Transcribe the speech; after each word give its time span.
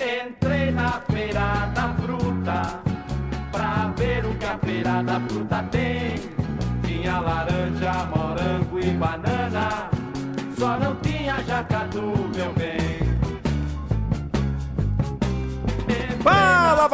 Entrei 0.00 0.70
na 0.70 1.02
feira 1.10 1.66
da 1.74 1.94
fruta 1.94 2.80
pra 3.50 3.92
ver 3.96 4.24
o 4.24 4.34
que 4.36 4.44
a 4.46 4.58
feira 4.58 5.02
da 5.02 5.20
fruta 5.20 5.62
tem. 5.72 6.14
Tinha 6.84 7.18
laranja, 7.18 7.92
morango 8.14 8.78
e 8.78 8.90
banana, 8.92 9.27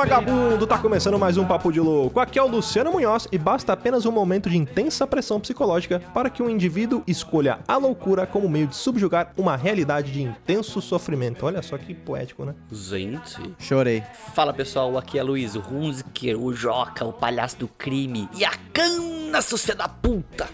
vagabundo, 0.05 0.67
tá 0.67 0.77
começando 0.77 1.19
mais 1.19 1.39
um 1.39 1.47
Papo 1.47 1.73
de 1.73 1.81
Louco. 1.81 2.21
Aqui 2.21 2.39
é 2.39 2.43
o 2.43 2.47
Luciano 2.47 2.93
Munhoz 2.93 3.27
e 3.33 3.39
basta 3.39 3.73
apenas 3.73 4.05
um 4.05 4.13
momento 4.13 4.51
de 4.51 4.59
intensa 4.59 5.07
pressão 5.07 5.41
psicológica 5.41 5.99
para 6.13 6.29
que 6.29 6.43
um 6.43 6.51
indivíduo 6.51 7.03
escolha 7.07 7.61
a 7.67 7.79
loucura 7.79 8.27
como 8.27 8.47
meio 8.47 8.67
de 8.67 8.77
subjugar 8.77 9.33
uma 9.35 9.57
realidade 9.57 10.13
de 10.13 10.21
intenso 10.21 10.83
sofrimento. 10.83 11.47
Olha 11.47 11.63
só 11.63 11.79
que 11.79 11.95
poético, 11.95 12.45
né? 12.45 12.55
Gente. 12.71 13.41
Chorei. 13.59 14.03
Fala 14.35 14.53
pessoal, 14.53 14.99
aqui 14.99 15.19
é 15.19 15.23
Luiz, 15.23 15.57
Hunziker, 15.57 16.39
o 16.39 16.53
Joca, 16.53 17.07
o 17.07 17.13
palhaço 17.13 17.61
do 17.61 17.69
crime 17.69 18.29
e 18.37 18.45
a 18.45 18.53
cana, 18.75 19.41
seus 19.41 19.63
filha 19.63 19.75
da 19.75 19.89
puta. 19.89 20.47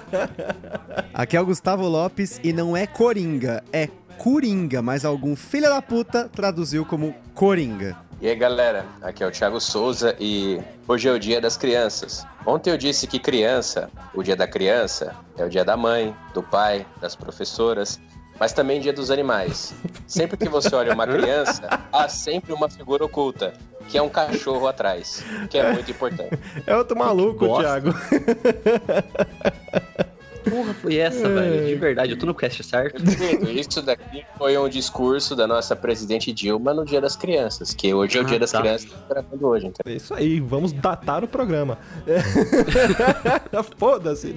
Aqui 1.14 1.34
é 1.34 1.40
o 1.40 1.46
Gustavo 1.46 1.88
Lopes 1.88 2.40
e 2.44 2.52
não 2.52 2.76
é 2.76 2.86
Coringa, 2.86 3.64
é 3.72 3.88
Coringa, 4.18 4.82
mas 4.82 5.04
algum 5.04 5.34
filho 5.34 5.68
da 5.68 5.80
puta 5.80 6.28
traduziu 6.28 6.84
como 6.84 7.14
Coringa. 7.32 8.04
E 8.24 8.28
aí 8.28 8.34
galera, 8.34 8.86
aqui 9.02 9.22
é 9.22 9.26
o 9.26 9.30
Thiago 9.30 9.60
Souza 9.60 10.16
e 10.18 10.58
hoje 10.88 11.06
é 11.06 11.12
o 11.12 11.18
dia 11.18 11.42
das 11.42 11.58
crianças. 11.58 12.26
Ontem 12.46 12.70
eu 12.70 12.78
disse 12.78 13.06
que 13.06 13.18
criança, 13.18 13.90
o 14.14 14.22
dia 14.22 14.34
da 14.34 14.48
criança, 14.48 15.14
é 15.36 15.44
o 15.44 15.48
dia 15.50 15.62
da 15.62 15.76
mãe, 15.76 16.16
do 16.32 16.42
pai, 16.42 16.86
das 17.02 17.14
professoras, 17.14 18.00
mas 18.40 18.54
também 18.54 18.80
dia 18.80 18.94
dos 18.94 19.10
animais. 19.10 19.74
Sempre 20.06 20.38
que 20.38 20.48
você 20.48 20.74
olha 20.74 20.94
uma 20.94 21.06
criança, 21.06 21.68
há 21.92 22.08
sempre 22.08 22.54
uma 22.54 22.70
figura 22.70 23.04
oculta, 23.04 23.52
que 23.90 23.98
é 23.98 24.02
um 24.02 24.08
cachorro 24.08 24.66
atrás, 24.66 25.22
que 25.50 25.58
é 25.58 25.74
muito 25.74 25.90
importante. 25.90 26.38
É 26.66 26.74
outro 26.74 26.98
maluco. 26.98 27.58
Thiago. 27.58 27.94
Porra, 30.48 30.74
foi 30.74 30.96
essa, 30.96 31.28
velho? 31.28 31.66
De 31.66 31.74
verdade, 31.74 32.12
eu 32.12 32.18
tô 32.18 32.26
no 32.26 32.34
cast 32.34 32.62
certo? 32.62 33.02
Isso 33.50 33.80
daqui 33.82 34.24
foi 34.36 34.56
um 34.58 34.68
discurso 34.68 35.34
da 35.34 35.46
nossa 35.46 35.74
presidente 35.74 36.32
Dilma 36.32 36.74
no 36.74 36.84
Dia 36.84 37.00
das 37.00 37.16
Crianças, 37.16 37.72
que 37.74 37.92
hoje 37.94 38.18
é 38.18 38.20
o 38.20 38.24
Ah, 38.24 38.26
Dia 38.28 38.38
das 38.38 38.52
tá. 38.52 38.60
Crianças, 38.60 38.84
que 38.90 38.94
tá 38.94 39.04
gravando 39.08 39.46
hoje, 39.46 39.66
então. 39.66 39.92
É 39.92 39.96
isso 39.96 40.12
aí, 40.14 40.40
vamos 40.40 40.72
datar 40.72 41.24
o 41.24 41.28
programa. 41.28 41.78
Foda-se. 43.78 44.34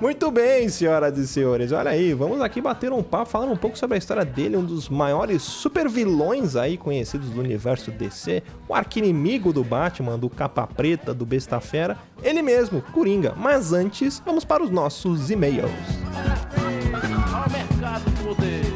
Muito 0.00 0.30
bem, 0.30 0.68
senhoras 0.68 1.16
e 1.18 1.26
senhores. 1.26 1.72
Olha 1.72 1.90
aí, 1.90 2.12
vamos 2.14 2.40
aqui 2.40 2.60
bater 2.60 2.92
um 2.92 3.02
papo 3.02 3.30
falando 3.30 3.52
um 3.52 3.56
pouco 3.56 3.78
sobre 3.78 3.94
a 3.94 3.98
história 3.98 4.24
dele, 4.24 4.56
um 4.56 4.64
dos 4.64 4.88
maiores 4.88 5.42
supervilões 5.42 6.56
aí 6.56 6.76
conhecidos 6.76 7.30
do 7.30 7.40
universo 7.40 7.90
DC, 7.90 8.42
o 8.68 8.74
arquinimigo 8.74 9.52
do 9.52 9.64
Batman, 9.64 10.18
do 10.18 10.28
capa 10.28 10.66
preta, 10.66 11.14
do 11.14 11.24
besta 11.24 11.60
fera, 11.60 11.96
ele 12.22 12.42
mesmo, 12.42 12.82
Coringa. 12.92 13.34
Mas 13.36 13.72
antes, 13.72 14.22
vamos 14.24 14.44
para 14.44 14.62
os 14.62 14.70
nossos 14.70 15.30
e-mails. 15.30 15.70
Ao 17.32 17.50
mercado 17.50 18.04
do 18.04 18.24
poder. 18.24 18.66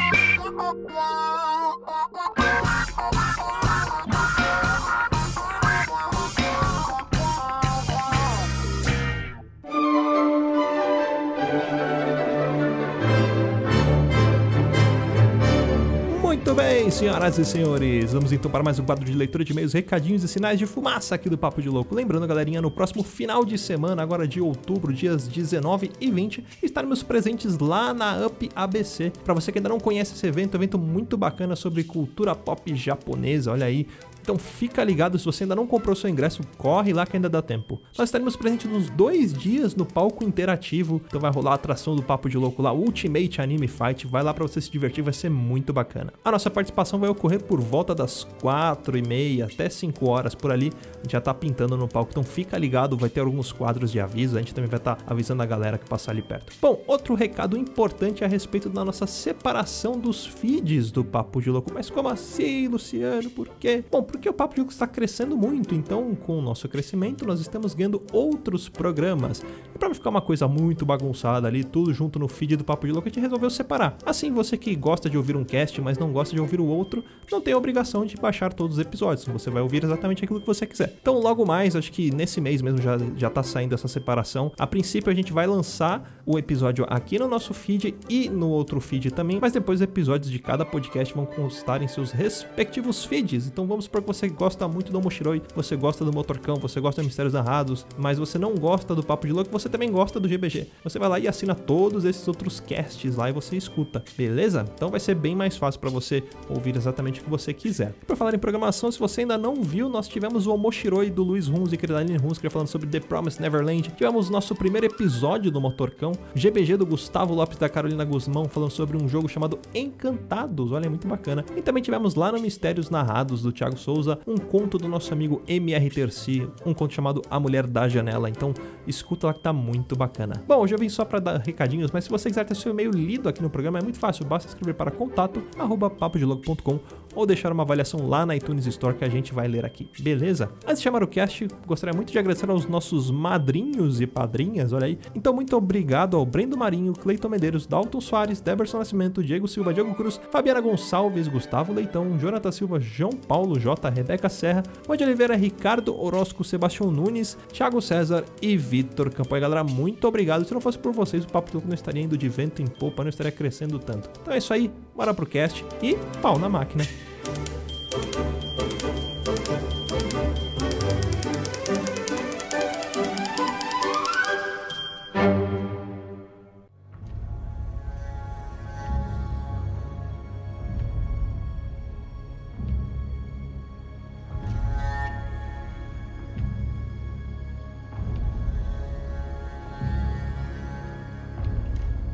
Muito 16.21 16.55
bem, 16.55 16.70
senhoras 16.89 17.37
e 17.37 17.45
senhores, 17.45 18.13
vamos 18.13 18.31
então 18.31 18.49
para 18.49 18.63
mais 18.63 18.79
um 18.79 18.83
quadro 18.83 19.05
de 19.05 19.13
leitura 19.13 19.43
de 19.43 19.51
e-mails, 19.51 19.73
recadinhos 19.73 20.23
e 20.23 20.27
sinais 20.27 20.57
de 20.57 20.65
fumaça 20.65 21.13
aqui 21.13 21.29
do 21.29 21.37
Papo 21.37 21.61
de 21.61 21.69
Louco. 21.69 21.93
Lembrando, 21.93 22.25
galerinha, 22.25 22.61
no 22.61 22.71
próximo 22.71 23.03
final 23.03 23.45
de 23.45 23.57
semana, 23.57 24.01
agora 24.01 24.27
de 24.27 24.41
outubro, 24.41 24.91
dias 24.91 25.27
19 25.27 25.91
e 25.99 26.09
20, 26.09 26.43
estaremos 26.63 27.03
presentes 27.03 27.57
lá 27.59 27.93
na 27.93 28.25
Up 28.25 28.49
ABC. 28.55 29.11
Para 29.23 29.33
você 29.33 29.51
que 29.51 29.59
ainda 29.59 29.69
não 29.69 29.79
conhece 29.79 30.15
esse 30.15 30.25
evento, 30.25 30.55
evento 30.55 30.79
muito 30.79 31.17
bacana 31.17 31.55
sobre 31.55 31.83
cultura 31.83 32.33
pop 32.33 32.73
japonesa, 32.73 33.51
olha 33.51 33.65
aí. 33.65 33.85
Então 34.21 34.37
fica 34.37 34.83
ligado, 34.83 35.17
se 35.17 35.25
você 35.25 35.43
ainda 35.43 35.55
não 35.55 35.65
comprou 35.65 35.95
seu 35.95 36.09
ingresso, 36.09 36.43
corre 36.57 36.93
lá 36.93 37.07
que 37.07 37.17
ainda 37.17 37.27
dá 37.27 37.41
tempo. 37.41 37.81
Nós 37.97 38.07
estaremos 38.07 38.35
presentes 38.35 38.69
nos 38.69 38.87
dois 38.89 39.33
dias 39.33 39.75
no 39.75 39.83
palco 39.83 40.23
interativo, 40.23 41.01
então 41.07 41.19
vai 41.19 41.31
rolar 41.31 41.51
a 41.51 41.55
atração 41.55 41.95
do 41.95 42.03
Papo 42.03 42.29
de 42.29 42.37
Louco 42.37 42.61
lá, 42.61 42.71
Ultimate 42.71 43.41
Anime 43.41 43.67
Fight, 43.67 44.05
vai 44.05 44.21
lá 44.21 44.31
pra 44.31 44.43
você 44.43 44.61
se 44.61 44.69
divertir, 44.69 45.03
vai 45.03 45.13
ser 45.13 45.29
muito 45.29 45.73
bacana. 45.73 46.13
A 46.23 46.31
nossa 46.31 46.51
participação 46.51 46.70
vai 46.99 47.09
ocorrer 47.09 47.41
por 47.43 47.59
volta 47.59 47.93
das 47.93 48.23
4 48.41 48.97
e 48.97 49.01
meia 49.01 49.45
até 49.45 49.69
5 49.69 50.07
horas 50.07 50.35
por 50.35 50.51
ali, 50.51 50.71
a 50.99 51.03
gente 51.03 51.11
já 51.11 51.21
tá 51.21 51.33
pintando 51.33 51.77
no 51.77 51.87
palco, 51.87 52.11
então 52.11 52.23
fica 52.23 52.57
ligado, 52.57 52.97
vai 52.97 53.09
ter 53.09 53.21
alguns 53.21 53.51
quadros 53.51 53.91
de 53.91 53.99
aviso, 53.99 54.37
a 54.37 54.39
gente 54.39 54.53
também 54.53 54.69
vai 54.69 54.79
estar 54.79 54.97
avisando 55.05 55.43
a 55.43 55.45
galera 55.45 55.77
que 55.77 55.87
passar 55.87 56.11
ali 56.11 56.21
perto. 56.21 56.53
Bom, 56.61 56.81
outro 56.87 57.13
recado 57.13 57.57
importante 57.57 58.23
a 58.23 58.27
respeito 58.27 58.69
da 58.69 58.85
nossa 58.85 59.05
separação 59.05 59.99
dos 59.99 60.25
feeds 60.25 60.91
do 60.91 61.03
Papo 61.03 61.41
de 61.41 61.49
Louco, 61.49 61.71
mas 61.73 61.89
como 61.89 62.09
assim, 62.09 62.67
Luciano, 62.67 63.29
por 63.29 63.47
quê? 63.59 63.83
Bom, 63.91 64.03
porque 64.03 64.29
o 64.29 64.33
Papo 64.33 64.55
de 64.55 64.61
Louco 64.61 64.73
está 64.73 64.87
crescendo 64.87 65.35
muito, 65.35 65.75
então 65.75 66.15
com 66.15 66.39
o 66.39 66.41
nosso 66.41 66.67
crescimento 66.69 67.25
nós 67.25 67.39
estamos 67.39 67.73
ganhando 67.73 68.01
outros 68.11 68.69
programas. 68.69 69.43
E 69.73 69.77
para 69.77 69.93
ficar 69.93 70.09
uma 70.09 70.21
coisa 70.21 70.47
muito 70.47 70.85
bagunçada 70.85 71.47
ali, 71.47 71.63
tudo 71.63 71.93
junto 71.93 72.17
no 72.17 72.27
feed 72.27 72.55
do 72.55 72.63
Papo 72.63 72.87
de 72.87 72.93
Louco, 72.93 73.07
a 73.07 73.11
gente 73.11 73.19
resolveu 73.19 73.49
separar. 73.49 73.97
Assim, 74.05 74.31
você 74.31 74.57
que 74.57 74.75
gosta 74.75 75.09
de 75.09 75.17
ouvir 75.17 75.35
um 75.35 75.43
cast, 75.43 75.81
mas 75.81 75.97
não 75.97 76.11
gosta 76.11 76.33
de 76.33 76.41
ouvir 76.41 76.60
o 76.61 76.67
outro, 76.67 77.03
não 77.31 77.39
tem 77.39 77.53
a 77.53 77.57
obrigação 77.57 78.05
de 78.05 78.17
baixar 78.17 78.53
todos 78.53 78.77
os 78.77 78.81
episódios. 78.81 79.25
Você 79.25 79.49
vai 79.49 79.61
ouvir 79.61 79.83
exatamente 79.83 80.23
aquilo 80.23 80.41
que 80.41 80.45
você 80.45 80.65
quiser. 80.65 80.97
Então, 81.01 81.19
logo 81.19 81.45
mais, 81.45 81.75
acho 81.75 81.91
que 81.91 82.13
nesse 82.13 82.41
mês 82.41 82.61
mesmo 82.61 82.81
já, 82.81 82.97
já 83.15 83.29
tá 83.29 83.41
saindo 83.41 83.73
essa 83.73 83.87
separação. 83.87 84.51
A 84.59 84.67
princípio, 84.67 85.11
a 85.11 85.15
gente 85.15 85.31
vai 85.31 85.47
lançar 85.47 86.21
o 86.25 86.37
episódio 86.37 86.85
aqui 86.89 87.17
no 87.17 87.27
nosso 87.27 87.53
feed 87.53 87.95
e 88.09 88.29
no 88.29 88.49
outro 88.49 88.79
feed 88.81 89.11
também, 89.11 89.39
mas 89.41 89.53
depois 89.53 89.79
os 89.79 89.83
episódios 89.83 90.29
de 90.29 90.39
cada 90.39 90.65
podcast 90.65 91.13
vão 91.13 91.25
constar 91.25 91.81
em 91.81 91.87
seus 91.87 92.11
respectivos 92.11 93.05
feeds. 93.05 93.47
Então, 93.47 93.65
vamos 93.65 93.85
for 93.85 94.01
que 94.01 94.07
você 94.07 94.27
gosta 94.27 94.67
muito 94.67 94.91
do 94.91 94.97
Omoshiroi, 94.97 95.41
você 95.55 95.75
gosta 95.75 96.03
do 96.03 96.11
Motorcão, 96.11 96.55
você 96.55 96.79
gosta 96.79 97.01
de 97.01 97.07
Mistérios 97.07 97.33
Narrados, 97.33 97.85
mas 97.97 98.17
você 98.17 98.37
não 98.37 98.55
gosta 98.55 98.93
do 98.93 99.03
Papo 99.03 99.27
de 99.27 99.33
Louco, 99.33 99.51
você 99.51 99.69
também 99.69 99.91
gosta 99.91 100.19
do 100.19 100.27
GBG. 100.27 100.67
Você 100.83 100.99
vai 100.99 101.09
lá 101.09 101.19
e 101.19 101.27
assina 101.27 101.55
todos 101.55 102.05
esses 102.05 102.27
outros 102.27 102.59
casts 102.59 103.15
lá 103.15 103.29
e 103.29 103.33
você 103.33 103.55
escuta, 103.55 104.03
beleza? 104.17 104.65
Então 104.75 104.89
vai 104.89 104.99
ser 104.99 105.15
bem 105.15 105.35
mais 105.35 105.57
fácil 105.57 105.79
para 105.79 105.89
você 105.89 106.23
ouvir 106.49 106.75
exatamente 106.75 107.19
o 107.19 107.23
que 107.23 107.29
você 107.29 107.53
quiser. 107.53 107.93
Por 108.05 108.15
falar 108.15 108.33
em 108.33 108.39
programação, 108.39 108.91
se 108.91 108.99
você 108.99 109.21
ainda 109.21 109.37
não 109.37 109.55
viu, 109.55 109.89
nós 109.89 110.07
tivemos 110.07 110.47
o 110.47 110.53
Omoshiroi 110.53 111.09
do 111.09 111.23
Luiz 111.23 111.47
Hunziker 111.47 111.89
e 111.89 111.93
da 111.93 111.99
Aline 111.99 112.17
Hunziker 112.17 112.51
falando 112.51 112.67
sobre 112.67 112.87
The 112.87 112.99
Promised 112.99 113.41
Neverland. 113.41 113.91
Tivemos 113.95 114.29
nosso 114.29 114.55
primeiro 114.55 114.87
episódio 114.87 115.51
do 115.51 115.61
Motorcão, 115.61 116.13
GBG 116.35 116.77
do 116.77 116.85
Gustavo 116.85 117.33
Lopes 117.33 117.57
da 117.57 117.69
Carolina 117.69 118.03
Guzmão 118.03 118.45
falando 118.45 118.71
sobre 118.71 118.97
um 118.97 119.07
jogo 119.07 119.27
chamado 119.27 119.59
Encantados, 119.73 120.71
olha, 120.71 120.85
é 120.85 120.89
muito 120.89 121.07
bacana. 121.07 121.45
E 121.55 121.61
também 121.61 121.81
tivemos 121.81 122.15
lá 122.15 122.31
no 122.31 122.39
Mistérios 122.39 122.89
Narrados 122.89 123.41
do 123.41 123.51
Thiago 123.51 123.77
Souza 123.77 124.19
um 124.27 124.37
conto 124.37 124.77
do 124.77 124.87
nosso 124.87 125.13
amigo 125.13 125.41
MR 125.47 125.89
Terci, 125.89 126.47
um 126.65 126.73
conto 126.73 126.93
chamado 126.93 127.21
A 127.29 127.39
Mulher 127.39 127.67
da 127.67 127.87
Janela. 127.87 128.29
Então 128.29 128.53
escuta 128.87 129.27
lá 129.27 129.33
que 129.33 129.39
tá 129.39 129.53
muito 129.53 129.95
bacana. 129.95 130.43
Bom, 130.47 130.57
hoje 130.57 130.73
eu 130.73 130.79
vim 130.79 130.89
só 130.89 131.05
para 131.05 131.19
dar 131.19 131.37
recadinhos, 131.39 131.91
mas 131.91 132.03
se 132.03 132.09
você 132.09 132.29
quiser 132.29 132.45
ter 132.45 132.55
seu 132.55 132.71
e-mail 132.71 132.91
lido 132.91 133.29
aqui 133.29 133.41
no 133.41 133.49
programa 133.49 133.79
é 133.79 133.81
muito 133.81 133.99
fácil, 133.99 134.25
basta 134.25 134.49
escrever 134.49 134.73
para 134.73 134.91
contato 134.91 135.43
arroba 135.57 135.89
blog.com 136.35 136.79
ou 137.15 137.25
deixar 137.25 137.51
uma 137.51 137.63
avaliação 137.63 138.07
lá 138.07 138.25
na 138.25 138.35
iTunes 138.35 138.65
Store 138.65 138.95
que 138.95 139.03
a 139.03 139.09
gente 139.09 139.33
vai 139.33 139.47
ler 139.47 139.65
aqui, 139.65 139.89
beleza? 139.99 140.49
Antes 140.65 140.77
de 140.77 140.83
chamar 140.83 141.03
o 141.03 141.07
cast, 141.07 141.47
gostaria 141.65 141.95
muito 141.95 142.11
de 142.11 142.19
agradecer 142.19 142.49
aos 142.49 142.65
nossos 142.67 143.11
madrinhos 143.11 144.01
e 144.01 144.07
padrinhas, 144.07 144.73
olha 144.73 144.85
aí. 144.85 144.99
Então, 145.15 145.33
muito 145.33 145.55
obrigado 145.55 146.17
ao 146.17 146.25
Brendo 146.25 146.57
Marinho, 146.57 146.93
Cleiton 146.93 147.29
Medeiros, 147.29 147.65
Dalton 147.65 148.01
Soares, 148.01 148.41
Deberson 148.41 148.77
Nascimento, 148.77 149.23
Diego 149.23 149.47
Silva, 149.47 149.73
Diego 149.73 149.93
Cruz, 149.95 150.19
Fabiana 150.31 150.61
Gonçalves, 150.61 151.27
Gustavo 151.27 151.73
Leitão, 151.73 152.17
Jonathan 152.17 152.51
Silva, 152.51 152.79
João 152.79 153.11
Paulo 153.11 153.59
J, 153.59 153.89
Rebeca 153.89 154.29
Serra, 154.29 154.63
Juan 154.87 154.97
Oliveira, 155.01 155.35
Ricardo 155.35 155.99
Orozco, 155.99 156.43
Sebastião 156.43 156.91
Nunes, 156.91 157.37
Thiago 157.51 157.81
César 157.81 158.25
e 158.41 158.55
Vitor 158.57 159.09
Campanha. 159.11 159.41
Galera, 159.41 159.63
muito 159.63 160.07
obrigado. 160.07 160.45
Se 160.45 160.53
não 160.53 160.61
fosse 160.61 160.77
por 160.77 160.91
vocês, 160.91 161.23
o 161.23 161.27
Papo 161.27 161.51
Tuco 161.51 161.67
não 161.67 161.75
estaria 161.75 162.01
indo 162.01 162.17
de 162.17 162.29
vento 162.29 162.61
em 162.61 162.67
popa, 162.67 163.03
não 163.03 163.09
estaria 163.09 163.31
crescendo 163.31 163.79
tanto. 163.79 164.09
Então 164.21 164.33
é 164.33 164.37
isso 164.37 164.53
aí, 164.53 164.71
bora 164.95 165.13
pro 165.13 165.25
cast 165.25 165.65
e 165.81 165.95
pau 166.21 166.37
na 166.37 166.49
máquina. 166.49 166.83
Thank 167.23 167.49
you. 167.49 167.60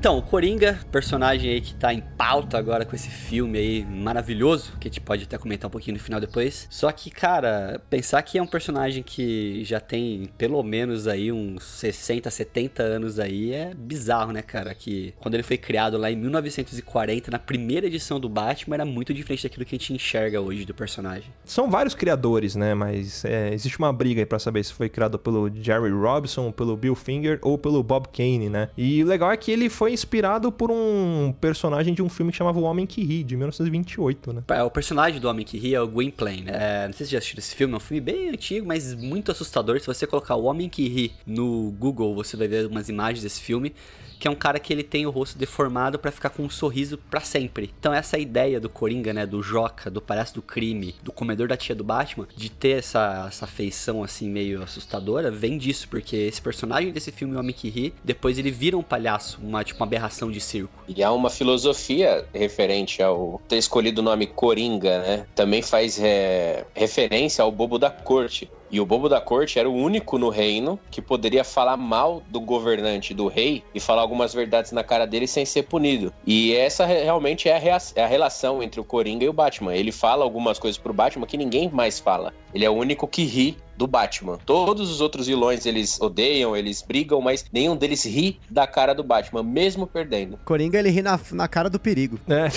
Então, 0.08 0.20
o 0.20 0.22
Coringa, 0.22 0.80
personagem 0.90 1.52
aí 1.52 1.60
que 1.60 1.76
tá 1.76 1.94
em 1.94 2.00
pauta 2.00 2.58
agora 2.58 2.86
com 2.86 2.96
esse 2.96 3.10
filme 3.10 3.60
aí 3.60 3.86
maravilhoso, 3.86 4.72
que 4.80 4.88
a 4.88 4.90
gente 4.90 5.02
pode 5.02 5.26
até 5.26 5.38
comentar 5.38 5.68
um 5.68 5.70
pouquinho 5.70 5.98
no 5.98 6.02
final 6.02 6.18
depois. 6.18 6.66
Só 6.70 6.90
que, 6.94 7.12
cara, 7.12 7.82
pensar 7.90 8.22
que 8.22 8.38
é 8.38 8.42
um 8.42 8.48
personagem 8.48 9.04
que 9.04 9.66
já 9.66 9.82
tem 9.82 10.30
pelo 10.38 10.64
menos 10.64 11.10
aí 11.10 11.30
uns 11.30 11.62
60, 11.62 12.32
70 12.32 12.84
anos 12.84 13.20
aí 13.20 13.52
é 13.52 13.74
bizarro, 13.76 14.32
né, 14.32 14.42
cara? 14.42 14.74
Que 14.74 15.14
quando 15.20 15.34
ele 15.34 15.44
foi 15.44 15.58
criado 15.58 15.98
lá 15.98 16.10
em 16.10 16.16
1940, 16.16 17.30
na 17.30 17.38
primeira 17.38 17.88
edição 17.88 18.18
do 18.18 18.30
Batman, 18.30 18.78
era 18.78 18.86
muito 18.86 19.14
diferente 19.14 19.44
daquilo 19.44 19.66
que 19.66 19.76
a 19.76 19.78
gente 19.78 19.92
enxerga 19.92 20.40
hoje 20.40 20.64
do 20.64 20.74
personagem. 20.74 21.30
São 21.44 21.70
vários 21.70 21.94
criadores, 21.94 22.56
né? 22.56 22.74
Mas 22.74 23.26
é, 23.26 23.54
existe 23.54 23.78
uma 23.78 23.92
briga 23.92 24.22
aí 24.22 24.26
pra 24.26 24.40
saber 24.40 24.64
se 24.64 24.72
foi 24.72 24.88
criado 24.88 25.20
pelo 25.20 25.54
Jerry 25.54 25.92
Robinson, 25.92 26.50
pelo 26.50 26.78
Bill 26.78 26.96
Finger 26.96 27.40
ou 27.42 27.58
pelo 27.58 27.84
Bob 27.84 28.08
Kane, 28.08 28.48
né? 28.48 28.70
E 28.78 29.04
o 29.04 29.06
legal 29.06 29.34
é 29.34 29.36
que 29.36 29.52
ele 29.52 29.70
foi 29.70 29.97
inspirado 29.98 30.52
por 30.52 30.72
um 30.72 31.34
personagem 31.40 31.94
de 31.94 32.02
um 32.02 32.10
filme 32.10 32.32
que 32.32 32.38
chamava 32.38 32.60
O 32.60 32.64
Homem 32.64 32.86
que 32.86 33.04
Ri, 33.04 33.24
de 33.24 33.36
1928, 33.36 34.34
né? 34.34 34.44
É, 34.50 34.64
o 34.64 34.70
personagem 34.70 35.20
do 35.20 35.28
Homem 35.28 35.46
que 35.46 35.58
Ri 35.58 35.76
é 35.76 35.82
o 35.82 35.88
Gwynplaine. 35.88 36.46
É, 36.48 36.86
não 36.88 36.94
sei 36.94 37.06
se 37.06 37.12
já 37.12 37.18
assistiram 37.18 37.40
esse 37.40 37.56
filme, 37.56 37.74
é 37.74 37.78
um 37.78 37.80
filme 37.80 38.02
bem 38.02 38.30
antigo, 38.30 38.68
mas 38.68 38.94
muito 38.94 39.32
assustador. 39.32 39.80
Se 39.80 39.88
você 39.88 40.06
colocar 40.06 40.36
O 40.36 40.44
Homem 40.44 40.70
que 40.70 40.88
Ri 40.88 41.14
no 41.26 41.72
Google, 41.72 42.14
você 42.16 42.38
vai 42.38 42.48
ver 42.48 42.68
umas 42.68 42.90
imagens 42.90 43.24
desse 43.24 43.42
filme 43.42 43.74
que 44.20 44.28
é 44.28 44.32
um 44.32 44.36
cara 44.36 44.60
que 44.60 44.74
ele 44.74 44.84
tem 44.84 45.06
o 45.06 45.10
rosto 45.10 45.38
deformado 45.38 46.00
para 46.00 46.12
ficar 46.12 46.30
com 46.30 46.44
um 46.44 46.50
sorriso 46.50 46.98
para 46.98 47.22
sempre. 47.22 47.72
Então 47.80 47.94
essa 47.94 48.18
ideia 48.18 48.60
do 48.60 48.70
Coringa, 48.70 49.14
né, 49.14 49.26
do 49.26 49.42
Joca, 49.42 49.90
do 49.90 50.02
palhaço 50.02 50.36
do 50.36 50.42
crime, 50.42 50.96
do 51.04 51.12
comedor 51.12 51.48
da 51.48 51.58
tia 51.58 51.76
do 51.76 51.84
Batman, 51.84 52.28
de 52.36 52.50
ter 52.50 52.80
essa, 52.80 53.26
essa 53.28 53.48
feição 53.48 54.04
assim 54.04 54.30
meio 54.30 54.64
assustadora, 54.64 55.30
vem 55.30 55.58
disso, 55.58 55.88
porque 55.90 56.16
esse 56.16 56.42
personagem 56.42 56.92
desse 56.92 57.12
filme, 57.12 57.36
O 57.36 57.40
Homem 57.40 57.54
que 57.54 57.70
Ri, 57.70 57.94
depois 58.04 58.38
ele 58.38 58.52
vira 58.52 58.78
um 58.78 58.84
palhaço, 58.84 59.40
uma 59.42 59.64
tipo 59.64 59.80
uma 59.80 59.87
aberração 59.88 60.30
de 60.30 60.40
circo. 60.40 60.84
E 60.88 61.04
há 61.04 61.12
uma 61.12 61.30
filosofia 61.30 62.26
referente 62.34 63.02
ao 63.02 63.42
ter 63.48 63.58
escolhido 63.58 64.02
o 64.02 64.04
nome 64.04 64.28
Coringa, 64.28 65.02
né? 65.02 65.26
Também 65.34 65.62
faz 65.62 66.00
é, 66.00 66.66
referência 66.76 67.44
ao 67.44 67.52
bobo 67.52 67.80
da 67.80 67.90
corte. 67.90 68.50
E 68.70 68.80
o 68.80 68.86
bobo 68.86 69.08
da 69.10 69.22
corte 69.22 69.58
era 69.60 69.70
o 69.70 69.74
único 69.74 70.18
no 70.18 70.30
reino 70.30 70.80
que 70.92 71.02
poderia 71.02 71.44
falar 71.44 71.78
mal 71.78 72.22
do 72.30 72.40
governante, 72.40 73.14
do 73.14 73.28
rei, 73.28 73.64
e 73.74 73.80
falar 73.80 74.02
algumas 74.02 74.34
verdades 74.34 74.72
na 74.72 74.84
cara 74.84 75.06
dele 75.06 75.28
sem 75.28 75.46
ser 75.46 75.64
punido. 75.64 76.14
E 76.26 76.54
essa 76.54 76.86
realmente 76.86 77.48
é 77.50 77.56
a, 77.56 77.60
rea- 77.60 77.78
é 77.96 78.04
a 78.04 78.08
relação 78.08 78.62
entre 78.62 78.80
o 78.80 78.84
Coringa 78.84 79.24
e 79.26 79.30
o 79.30 79.34
Batman. 79.34 79.76
Ele 79.76 79.92
fala 79.92 80.24
algumas 80.24 80.60
coisas 80.60 80.78
pro 80.78 80.94
Batman 80.94 81.26
que 81.26 81.38
ninguém 81.38 81.70
mais 81.72 82.00
fala. 82.00 82.34
Ele 82.54 82.66
é 82.66 82.70
o 82.70 82.74
único 82.74 83.08
que 83.08 83.24
ri 83.24 83.58
do 83.78 83.86
Batman. 83.86 84.40
Todos 84.44 84.90
os 84.90 85.02
outros 85.02 85.28
vilões 85.28 85.66
eles 85.68 86.02
odeiam, 86.02 86.58
eles 86.58 86.82
brigam, 86.82 87.22
mas 87.22 87.46
nenhum 87.54 87.76
deles 87.76 88.04
ri 88.06 88.40
da 88.50 88.66
cara 88.66 88.94
do 88.96 89.04
Batman, 89.04 89.44
mesmo 89.44 89.86
perdendo. 89.86 90.40
Coringa, 90.44 90.80
ele 90.80 90.90
ri 90.90 91.04
na, 91.04 91.20
na 91.32 91.48
cara 91.48 91.70
do 91.70 91.80
perigo. 91.80 92.18
É. 92.28 92.48